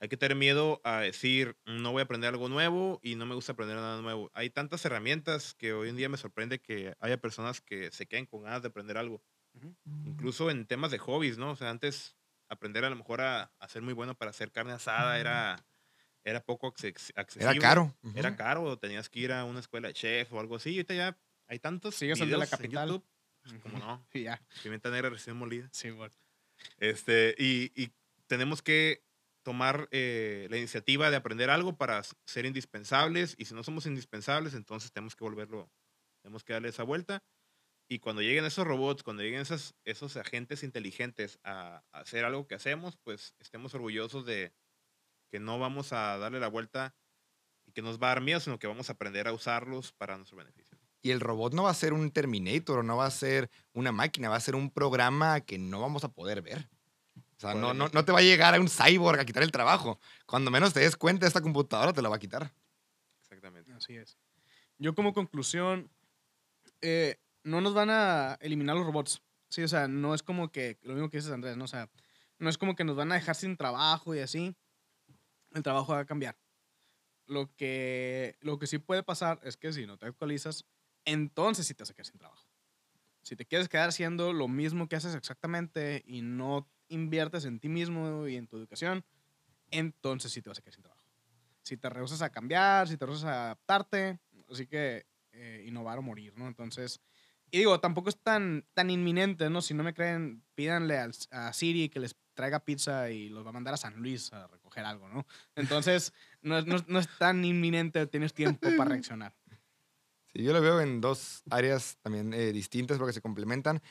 Hay 0.00 0.08
que 0.08 0.16
tener 0.16 0.36
miedo 0.36 0.80
a 0.84 1.00
decir, 1.00 1.58
no 1.66 1.92
voy 1.92 2.00
a 2.00 2.04
aprender 2.04 2.28
algo 2.28 2.48
nuevo 2.48 3.00
y 3.02 3.16
no 3.16 3.26
me 3.26 3.34
gusta 3.34 3.52
aprender 3.52 3.76
nada 3.76 4.00
nuevo. 4.00 4.30
Hay 4.34 4.50
tantas 4.50 4.84
herramientas 4.84 5.54
que 5.54 5.72
hoy 5.72 5.88
en 5.88 5.96
día 5.96 6.08
me 6.08 6.16
sorprende 6.18 6.60
que 6.60 6.94
haya 7.00 7.20
personas 7.20 7.60
que 7.60 7.90
se 7.90 8.06
queden 8.06 8.26
con 8.26 8.42
ganas 8.44 8.62
de 8.62 8.68
aprender 8.68 8.96
algo. 8.98 9.22
Incluso 10.04 10.50
en 10.50 10.66
temas 10.66 10.90
de 10.90 10.98
hobbies, 10.98 11.38
¿no? 11.38 11.50
O 11.50 11.56
sea, 11.56 11.70
antes 11.70 12.16
aprender 12.48 12.84
a 12.84 12.90
lo 12.90 12.96
mejor 12.96 13.20
a, 13.20 13.52
a 13.58 13.68
ser 13.68 13.82
muy 13.82 13.92
bueno 13.92 14.14
para 14.16 14.30
hacer 14.30 14.52
carne 14.52 14.72
asada 14.72 15.18
era, 15.18 15.66
era 16.24 16.40
poco 16.44 16.68
acce- 16.72 17.12
accesible. 17.16 17.52
Era 17.52 17.60
caro. 17.60 17.96
Era 18.14 18.36
caro, 18.36 18.78
tenías 18.78 19.08
que 19.08 19.20
ir 19.20 19.32
a 19.32 19.44
una 19.44 19.60
escuela 19.60 19.88
de 19.88 19.94
chef 19.94 20.32
o 20.32 20.40
algo 20.40 20.56
así. 20.56 20.70
Y 20.70 20.76
ahorita 20.78 20.94
ya 20.94 21.18
hay 21.48 21.58
tantos 21.58 21.96
Sigues 21.96 22.20
el 22.20 22.30
de 22.30 22.38
la 22.38 22.44
en 22.44 22.50
capital. 22.50 22.88
YouTube, 22.88 23.06
como 23.62 23.78
no, 23.78 24.06
ya, 24.14 24.42
pimienta 24.62 24.90
negra 24.90 25.10
recién 25.10 25.36
molida. 25.36 25.68
sí, 25.72 25.90
bueno. 25.90 26.14
Este, 26.78 27.34
y, 27.38 27.72
y 27.80 27.92
tenemos 28.26 28.62
que 28.62 29.04
tomar 29.42 29.88
eh, 29.92 30.46
la 30.50 30.58
iniciativa 30.58 31.10
de 31.10 31.16
aprender 31.16 31.50
algo 31.50 31.76
para 31.76 32.02
ser 32.26 32.44
indispensables. 32.44 33.34
Y 33.38 33.46
si 33.46 33.54
no 33.54 33.64
somos 33.64 33.86
indispensables, 33.86 34.54
entonces 34.54 34.92
tenemos 34.92 35.16
que 35.16 35.24
volverlo, 35.24 35.70
tenemos 36.22 36.44
que 36.44 36.52
darle 36.52 36.68
esa 36.68 36.82
vuelta. 36.82 37.24
Y 37.88 38.00
cuando 38.00 38.20
lleguen 38.20 38.44
esos 38.44 38.66
robots, 38.66 39.02
cuando 39.02 39.22
lleguen 39.22 39.40
esas, 39.40 39.74
esos 39.84 40.16
agentes 40.18 40.62
inteligentes 40.62 41.38
a, 41.44 41.82
a 41.92 42.00
hacer 42.00 42.24
algo 42.26 42.46
que 42.46 42.56
hacemos, 42.56 42.98
pues 42.98 43.34
estemos 43.38 43.72
orgullosos 43.74 44.26
de 44.26 44.52
que 45.30 45.40
no 45.40 45.58
vamos 45.58 45.92
a 45.92 46.18
darle 46.18 46.40
la 46.40 46.48
vuelta 46.48 46.94
y 47.66 47.72
que 47.72 47.82
nos 47.82 47.98
va 47.98 48.08
a 48.08 48.14
dar 48.14 48.20
miedo, 48.20 48.40
sino 48.40 48.58
que 48.58 48.66
vamos 48.66 48.90
a 48.90 48.92
aprender 48.92 49.28
a 49.28 49.32
usarlos 49.32 49.92
para 49.92 50.16
nuestro 50.16 50.36
beneficio. 50.36 50.77
Y 51.08 51.10
el 51.10 51.20
robot 51.20 51.54
no 51.54 51.62
va 51.62 51.70
a 51.70 51.74
ser 51.74 51.94
un 51.94 52.10
Terminator, 52.10 52.84
no 52.84 52.98
va 52.98 53.06
a 53.06 53.10
ser 53.10 53.48
una 53.72 53.92
máquina, 53.92 54.28
va 54.28 54.36
a 54.36 54.40
ser 54.40 54.54
un 54.54 54.70
programa 54.70 55.40
que 55.40 55.56
no 55.56 55.80
vamos 55.80 56.04
a 56.04 56.12
poder 56.12 56.42
ver. 56.42 56.68
O 57.16 57.40
sea, 57.40 57.54
no, 57.54 57.72
no, 57.72 57.88
no 57.88 58.04
te 58.04 58.12
va 58.12 58.18
a 58.18 58.22
llegar 58.22 58.54
a 58.54 58.60
un 58.60 58.68
cyborg 58.68 59.18
a 59.18 59.24
quitar 59.24 59.42
el 59.42 59.50
trabajo. 59.50 59.98
Cuando 60.26 60.50
menos 60.50 60.74
te 60.74 60.80
des 60.80 60.98
cuenta, 60.98 61.26
esta 61.26 61.40
computadora 61.40 61.94
te 61.94 62.02
la 62.02 62.10
va 62.10 62.16
a 62.16 62.18
quitar. 62.18 62.52
Exactamente. 63.22 63.72
Así 63.72 63.96
es. 63.96 64.18
Yo 64.76 64.94
como 64.94 65.14
conclusión, 65.14 65.90
eh, 66.82 67.16
no 67.42 67.62
nos 67.62 67.72
van 67.72 67.88
a 67.88 68.36
eliminar 68.42 68.76
los 68.76 68.84
robots. 68.84 69.22
Sí, 69.48 69.62
o 69.62 69.68
sea, 69.68 69.88
no 69.88 70.14
es 70.14 70.22
como 70.22 70.52
que, 70.52 70.78
lo 70.82 70.92
mismo 70.92 71.08
que 71.08 71.16
dices 71.16 71.32
Andrés, 71.32 71.56
¿no? 71.56 71.64
O 71.64 71.68
sea, 71.68 71.88
no 72.38 72.50
es 72.50 72.58
como 72.58 72.76
que 72.76 72.84
nos 72.84 72.96
van 72.96 73.12
a 73.12 73.14
dejar 73.14 73.34
sin 73.34 73.56
trabajo 73.56 74.14
y 74.14 74.18
así. 74.18 74.54
El 75.54 75.62
trabajo 75.62 75.94
va 75.94 76.00
a 76.00 76.04
cambiar. 76.04 76.36
Lo 77.24 77.50
que, 77.56 78.36
lo 78.40 78.58
que 78.58 78.66
sí 78.66 78.76
puede 78.76 79.02
pasar 79.02 79.40
es 79.42 79.56
que 79.56 79.72
si 79.72 79.86
no 79.86 79.96
te 79.96 80.04
actualizas, 80.04 80.66
entonces 81.12 81.66
sí 81.66 81.74
te 81.74 81.82
vas 81.82 81.90
a 81.90 81.94
quedar 81.94 82.06
sin 82.06 82.18
trabajo. 82.18 82.46
Si 83.22 83.36
te 83.36 83.44
quieres 83.44 83.68
quedar 83.68 83.90
haciendo 83.90 84.32
lo 84.32 84.48
mismo 84.48 84.88
que 84.88 84.96
haces 84.96 85.14
exactamente 85.14 86.02
y 86.06 86.22
no 86.22 86.68
inviertes 86.88 87.44
en 87.44 87.60
ti 87.60 87.68
mismo 87.68 88.26
y 88.26 88.36
en 88.36 88.46
tu 88.46 88.56
educación, 88.56 89.04
entonces 89.70 90.32
sí 90.32 90.42
te 90.42 90.48
vas 90.50 90.58
a 90.58 90.62
quedar 90.62 90.74
sin 90.74 90.82
trabajo. 90.82 91.04
Si 91.62 91.76
te 91.76 91.90
rehusas 91.90 92.22
a 92.22 92.30
cambiar, 92.30 92.88
si 92.88 92.96
te 92.96 93.04
rehusas 93.06 93.24
a 93.26 93.44
adaptarte, 93.46 94.20
así 94.50 94.66
que 94.66 95.06
eh, 95.32 95.64
innovar 95.66 95.98
o 95.98 96.02
morir, 96.02 96.32
¿no? 96.36 96.46
Entonces, 96.48 97.00
y 97.50 97.58
digo, 97.58 97.80
tampoco 97.80 98.08
es 98.08 98.18
tan, 98.22 98.66
tan 98.74 98.90
inminente, 98.90 99.50
¿no? 99.50 99.60
Si 99.60 99.74
no 99.74 99.82
me 99.84 99.94
creen, 99.94 100.42
pídanle 100.54 100.98
al- 100.98 101.14
a 101.30 101.52
Siri 101.52 101.88
que 101.90 102.00
les 102.00 102.16
traiga 102.34 102.64
pizza 102.64 103.10
y 103.10 103.28
los 103.28 103.44
va 103.44 103.50
a 103.50 103.52
mandar 103.52 103.74
a 103.74 103.78
San 103.78 103.96
Luis 103.96 104.32
a 104.32 104.46
recoger 104.46 104.84
algo, 104.84 105.08
¿no? 105.08 105.26
Entonces, 105.56 106.12
no, 106.40 106.62
no 106.62 106.76
no 106.86 106.98
es 106.98 107.08
tan 107.18 107.44
inminente, 107.44 108.06
tienes 108.06 108.32
tiempo 108.32 108.74
para 108.76 108.90
reaccionar. 108.90 109.34
Sí, 110.38 110.44
yo 110.44 110.52
lo 110.52 110.60
veo 110.60 110.80
en 110.80 111.00
dos 111.00 111.42
áreas 111.50 111.98
también 112.00 112.32
eh, 112.32 112.52
distintas 112.52 112.98
porque 112.98 113.12
se 113.12 113.20
complementan. 113.20 113.82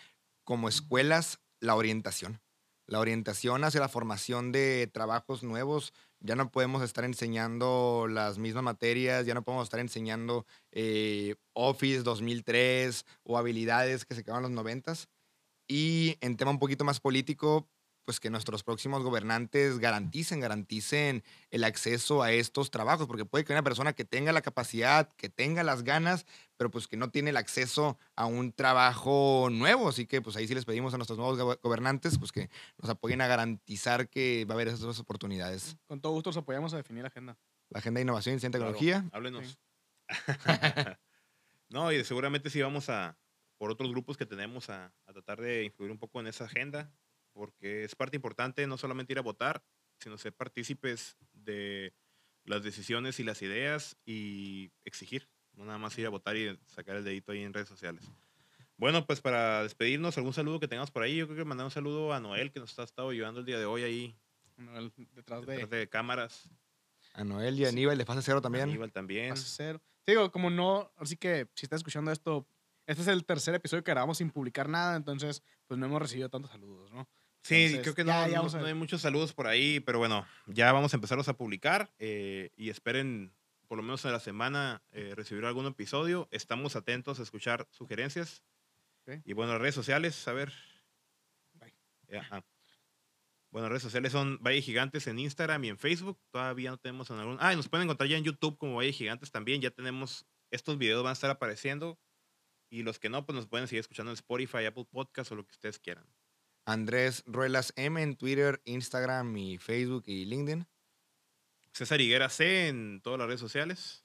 Como 0.46 0.70
escuelas, 0.70 1.42
la 1.60 1.76
orientación. 1.76 2.40
La 2.86 3.02
orientación 3.02 3.66
hacia 3.66 3.82
la 3.82 3.90
formación 3.90 4.54
de 4.54 4.90
trabajos 4.94 5.44
nuevos. 5.44 5.92
Ya 6.22 6.38
no 6.38 6.50
podemos 6.50 6.84
estar 6.84 7.04
enseñando 7.04 8.08
las 8.10 8.38
mismas 8.38 8.64
materias, 8.64 9.26
ya 9.26 9.34
no 9.34 9.44
podemos 9.44 9.66
estar 9.66 9.82
enseñando 9.82 10.46
eh, 10.72 11.36
Office 11.52 12.04
2003 12.04 13.06
o 13.24 13.38
habilidades 13.38 14.06
que 14.06 14.16
se 14.16 14.24
quedaron 14.24 14.46
en 14.46 14.52
los 14.52 14.64
noventas. 14.64 15.10
Y 15.68 16.16
en 16.22 16.38
tema 16.38 16.52
un 16.52 16.60
poquito 16.60 16.86
más 16.86 17.02
político, 17.02 17.68
pues 18.08 18.22
que 18.22 18.30
nuestros 18.30 18.64
próximos 18.64 19.04
gobernantes 19.04 19.80
garanticen, 19.80 20.40
garanticen 20.40 21.26
el 21.52 21.66
acceso 21.66 22.24
a 22.24 22.32
estos 22.32 22.72
trabajos, 22.72 23.06
porque 23.06 23.26
puede 23.26 23.44
que 23.44 23.52
una 23.52 23.64
persona 23.64 23.92
que 23.92 24.06
tenga 24.06 24.32
la 24.32 24.42
capacidad, 24.42 25.10
que 25.18 25.28
tenga 25.28 25.62
las 25.62 25.84
ganas, 25.84 26.26
pero 26.56 26.72
pues 26.72 26.88
que 26.88 26.96
no 26.96 27.10
tiene 27.12 27.32
el 27.32 27.38
acceso 27.38 28.00
a 28.16 28.26
un 28.26 28.54
trabajo 28.54 29.50
nuevo, 29.52 29.90
así 29.90 30.06
que 30.08 30.22
pues 30.22 30.38
ahí 30.38 30.48
sí 30.48 30.56
les 30.56 30.64
pedimos 30.64 30.94
a 30.94 30.98
nuestros 30.98 31.20
nuevos 31.20 31.38
go- 31.38 31.60
gobernantes 31.62 32.18
pues 32.18 32.32
que 32.32 32.50
nos 32.78 32.90
apoyen 32.90 33.20
a 33.20 33.28
garantizar 33.28 34.08
que 34.08 34.46
va 34.46 34.54
a 34.54 34.56
haber 34.56 34.70
esas 34.70 35.00
oportunidades. 35.00 35.76
Con 35.86 36.00
todo 36.00 36.14
gusto 36.14 36.30
los 36.30 36.38
apoyamos 36.38 36.74
a 36.74 36.78
definir 36.78 37.02
la 37.04 37.10
agenda. 37.10 37.38
La 37.72 37.80
agenda 37.80 37.98
de 38.00 38.04
innovación 38.04 38.38
y 38.38 38.40
ciencia 38.40 38.48
y 38.48 38.52
Claro, 38.62 38.72
tecnología. 38.72 39.06
háblenos. 39.12 39.60
no, 41.70 41.92
y 41.92 42.04
seguramente 42.06 42.50
sí 42.50 42.62
vamos 42.62 42.90
a, 42.90 43.18
por 43.58 43.70
otros 43.72 43.92
grupos 43.92 44.16
que 44.16 44.26
tenemos, 44.26 44.70
a, 44.70 44.94
a 45.06 45.12
tratar 45.14 45.42
de 45.42 45.66
influir 45.66 45.92
un 45.92 46.00
poco 46.00 46.22
en 46.22 46.28
esa 46.28 46.46
agenda, 46.46 46.94
porque 47.38 47.84
es 47.84 47.96
parte 47.96 48.16
importante 48.18 48.66
no 48.68 48.78
solamente 48.78 49.14
ir 49.14 49.20
a 49.20 49.24
votar, 49.24 49.64
sino 50.00 50.18
ser 50.18 50.34
partícipes 50.34 51.18
de 51.34 51.94
las 52.44 52.64
decisiones 52.64 53.20
y 53.20 53.24
las 53.24 53.42
ideas 53.42 53.98
y 54.06 54.72
exigir, 54.84 55.30
no 55.54 55.66
nada 55.66 55.78
más 55.78 55.98
ir 55.98 56.06
a 56.06 56.10
votar 56.10 56.36
y 56.36 56.58
sacar 56.66 56.96
el 56.98 57.04
dedito 57.04 57.32
ahí 57.32 57.44
en 57.44 57.54
redes 57.54 57.68
sociales. 57.70 58.04
Bueno, 58.78 59.06
pues 59.08 59.22
para 59.22 59.64
despedirnos, 59.64 60.18
algún 60.18 60.34
saludo 60.34 60.60
que 60.60 60.68
tengamos 60.68 60.92
por 60.92 61.02
ahí. 61.04 61.16
Yo 61.18 61.26
creo 61.26 61.38
que 61.40 61.46
mandar 61.46 61.66
un 61.66 61.72
saludo 61.72 62.14
a 62.14 62.20
Noel, 62.20 62.52
que 62.52 62.60
nos 62.60 62.78
ha 62.78 62.84
estado 62.84 63.10
ayudando 63.10 63.40
el 63.40 63.46
día 63.46 63.58
de 63.58 63.66
hoy 63.66 63.84
ahí 63.84 64.16
Bueno, 64.56 64.78
el- 64.78 64.92
detrás 65.14 65.42
detrás 65.46 65.70
de 65.70 65.78
de 65.78 65.90
cámaras. 65.90 66.50
A 67.14 67.24
Noel 67.24 67.60
y 67.60 67.66
a 67.66 67.70
Aníbal 67.70 67.98
de 67.98 68.06
fase 68.06 68.22
cero 68.22 68.42
también. 68.42 68.70
Aníbal 68.70 68.92
también. 68.92 69.30
Fase 69.30 69.50
Cero. 69.56 69.82
Te 70.06 70.12
digo, 70.12 70.32
como 70.32 70.50
no, 70.52 70.92
así 70.98 71.18
que 71.18 71.48
si 71.56 71.66
estás 71.66 71.78
escuchando 71.80 72.12
esto, 72.12 72.48
este 72.86 73.02
es 73.02 73.08
el 73.08 73.26
tercer 73.26 73.56
episodio 73.56 73.84
que 73.84 73.92
grabamos 73.92 74.20
sin 74.20 74.30
publicar 74.30 74.70
nada, 74.70 74.96
entonces 74.96 75.42
pues 75.66 75.80
no 75.80 75.88
hemos 75.88 76.02
recibido 76.02 76.30
tantos 76.30 76.52
saludos, 76.52 76.92
¿no? 76.92 77.10
Sí, 77.48 77.56
Entonces, 77.56 77.82
creo 77.82 77.96
que 77.96 78.04
no, 78.04 78.28
ya 78.28 78.68
hay 78.68 78.74
muchos 78.74 79.02
saludos 79.02 79.32
por 79.32 79.48
ahí, 79.48 79.80
pero 79.80 80.00
bueno, 80.00 80.28
ya 80.48 80.74
vamos 80.74 80.94
a 80.94 80.98
empezarlos 80.98 81.30
a 81.30 81.38
publicar 81.38 81.94
eh, 81.98 82.52
y 82.58 82.70
esperen 82.70 83.32
por 83.70 83.78
lo 83.78 83.84
menos 83.84 84.04
en 84.04 84.12
la 84.12 84.20
semana 84.20 84.84
eh, 84.92 85.14
recibir 85.16 85.46
algún 85.46 85.66
episodio. 85.66 86.28
Estamos 86.32 86.76
atentos 86.76 87.22
a 87.22 87.24
escuchar 87.24 87.66
sugerencias. 87.72 88.44
Y 89.24 89.32
bueno, 89.32 89.54
las 89.54 89.62
redes 89.62 89.76
sociales, 89.76 90.28
a 90.28 90.34
ver. 90.34 90.52
Bye. 91.54 91.74
Ya, 92.10 92.28
ah. 92.32 92.44
Bueno, 93.50 93.70
redes 93.70 93.84
sociales 93.84 94.12
son 94.12 94.38
Valle 94.44 94.62
Gigantes 94.62 95.08
en 95.08 95.18
Instagram 95.18 95.64
y 95.64 95.70
en 95.70 95.78
Facebook. 95.78 96.20
Todavía 96.32 96.72
no 96.72 96.78
tenemos 96.78 97.10
en 97.12 97.20
algún... 97.20 97.38
Ah, 97.40 97.54
y 97.54 97.56
nos 97.56 97.70
pueden 97.70 97.86
encontrar 97.86 98.10
ya 98.10 98.18
en 98.18 98.26
YouTube 98.26 98.58
como 98.58 98.76
Valle 98.76 98.92
Gigantes 98.92 99.32
también. 99.32 99.62
Ya 99.62 99.72
tenemos... 99.72 100.26
Estos 100.52 100.78
videos 100.78 101.02
van 101.02 101.12
a 101.12 101.14
estar 101.14 101.30
apareciendo. 101.30 101.98
Y 102.70 102.84
los 102.84 103.00
que 103.00 103.08
no, 103.08 103.26
pues 103.26 103.38
nos 103.38 103.48
pueden 103.48 103.70
seguir 103.70 103.80
escuchando 103.80 104.12
en 104.12 104.16
Spotify, 104.16 104.66
Apple 104.66 104.86
Podcast 104.92 105.32
o 105.32 105.36
lo 105.36 105.46
que 105.46 105.54
ustedes 105.54 105.80
quieran. 105.80 106.06
Andrés 106.68 107.24
Ruelas 107.26 107.72
M 107.78 108.02
en 108.04 108.18
Twitter, 108.18 108.62
Instagram 108.66 109.36
y 109.38 109.58
Facebook 109.58 110.04
y 110.06 110.26
LinkedIn. 110.26 110.68
César 111.72 112.02
Higuera 112.02 112.28
C 112.28 112.68
en 112.68 113.00
todas 113.02 113.18
las 113.18 113.28
redes 113.28 113.40
sociales. 113.40 114.04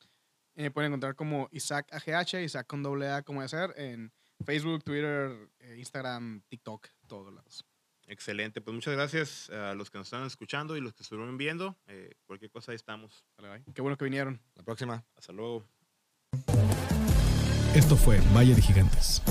Eh, 0.54 0.70
pueden 0.70 0.92
encontrar 0.92 1.16
como 1.16 1.48
Isaac 1.50 1.88
AGH, 1.92 2.40
Isaac 2.44 2.66
con 2.68 2.84
doble 2.84 3.08
A 3.08 3.22
como 3.22 3.42
de 3.42 3.48
ser, 3.48 3.74
en 3.76 4.12
Facebook, 4.44 4.84
Twitter, 4.84 5.50
eh, 5.58 5.76
Instagram, 5.78 6.42
TikTok, 6.48 6.86
todos 7.08 7.34
lados. 7.34 7.64
Excelente. 8.06 8.60
Pues 8.60 8.74
muchas 8.74 8.94
gracias 8.94 9.50
a 9.50 9.74
los 9.74 9.90
que 9.90 9.98
nos 9.98 10.06
están 10.06 10.24
escuchando 10.24 10.76
y 10.76 10.80
los 10.80 10.92
que 10.94 11.02
estuvieron 11.02 11.36
viendo. 11.36 11.76
Eh, 11.86 12.14
cualquier 12.26 12.52
cosa 12.52 12.70
ahí 12.70 12.76
estamos. 12.76 13.24
Vale, 13.38 13.58
bye. 13.58 13.74
Qué 13.74 13.82
bueno 13.82 13.96
que 13.96 14.04
vinieron. 14.04 14.40
La 14.54 14.62
próxima. 14.62 15.04
Hasta 15.16 15.32
luego. 15.32 15.66
Esto 17.74 17.96
fue 17.96 18.20
Valle 18.32 18.54
de 18.54 18.62
Gigantes. 18.62 19.22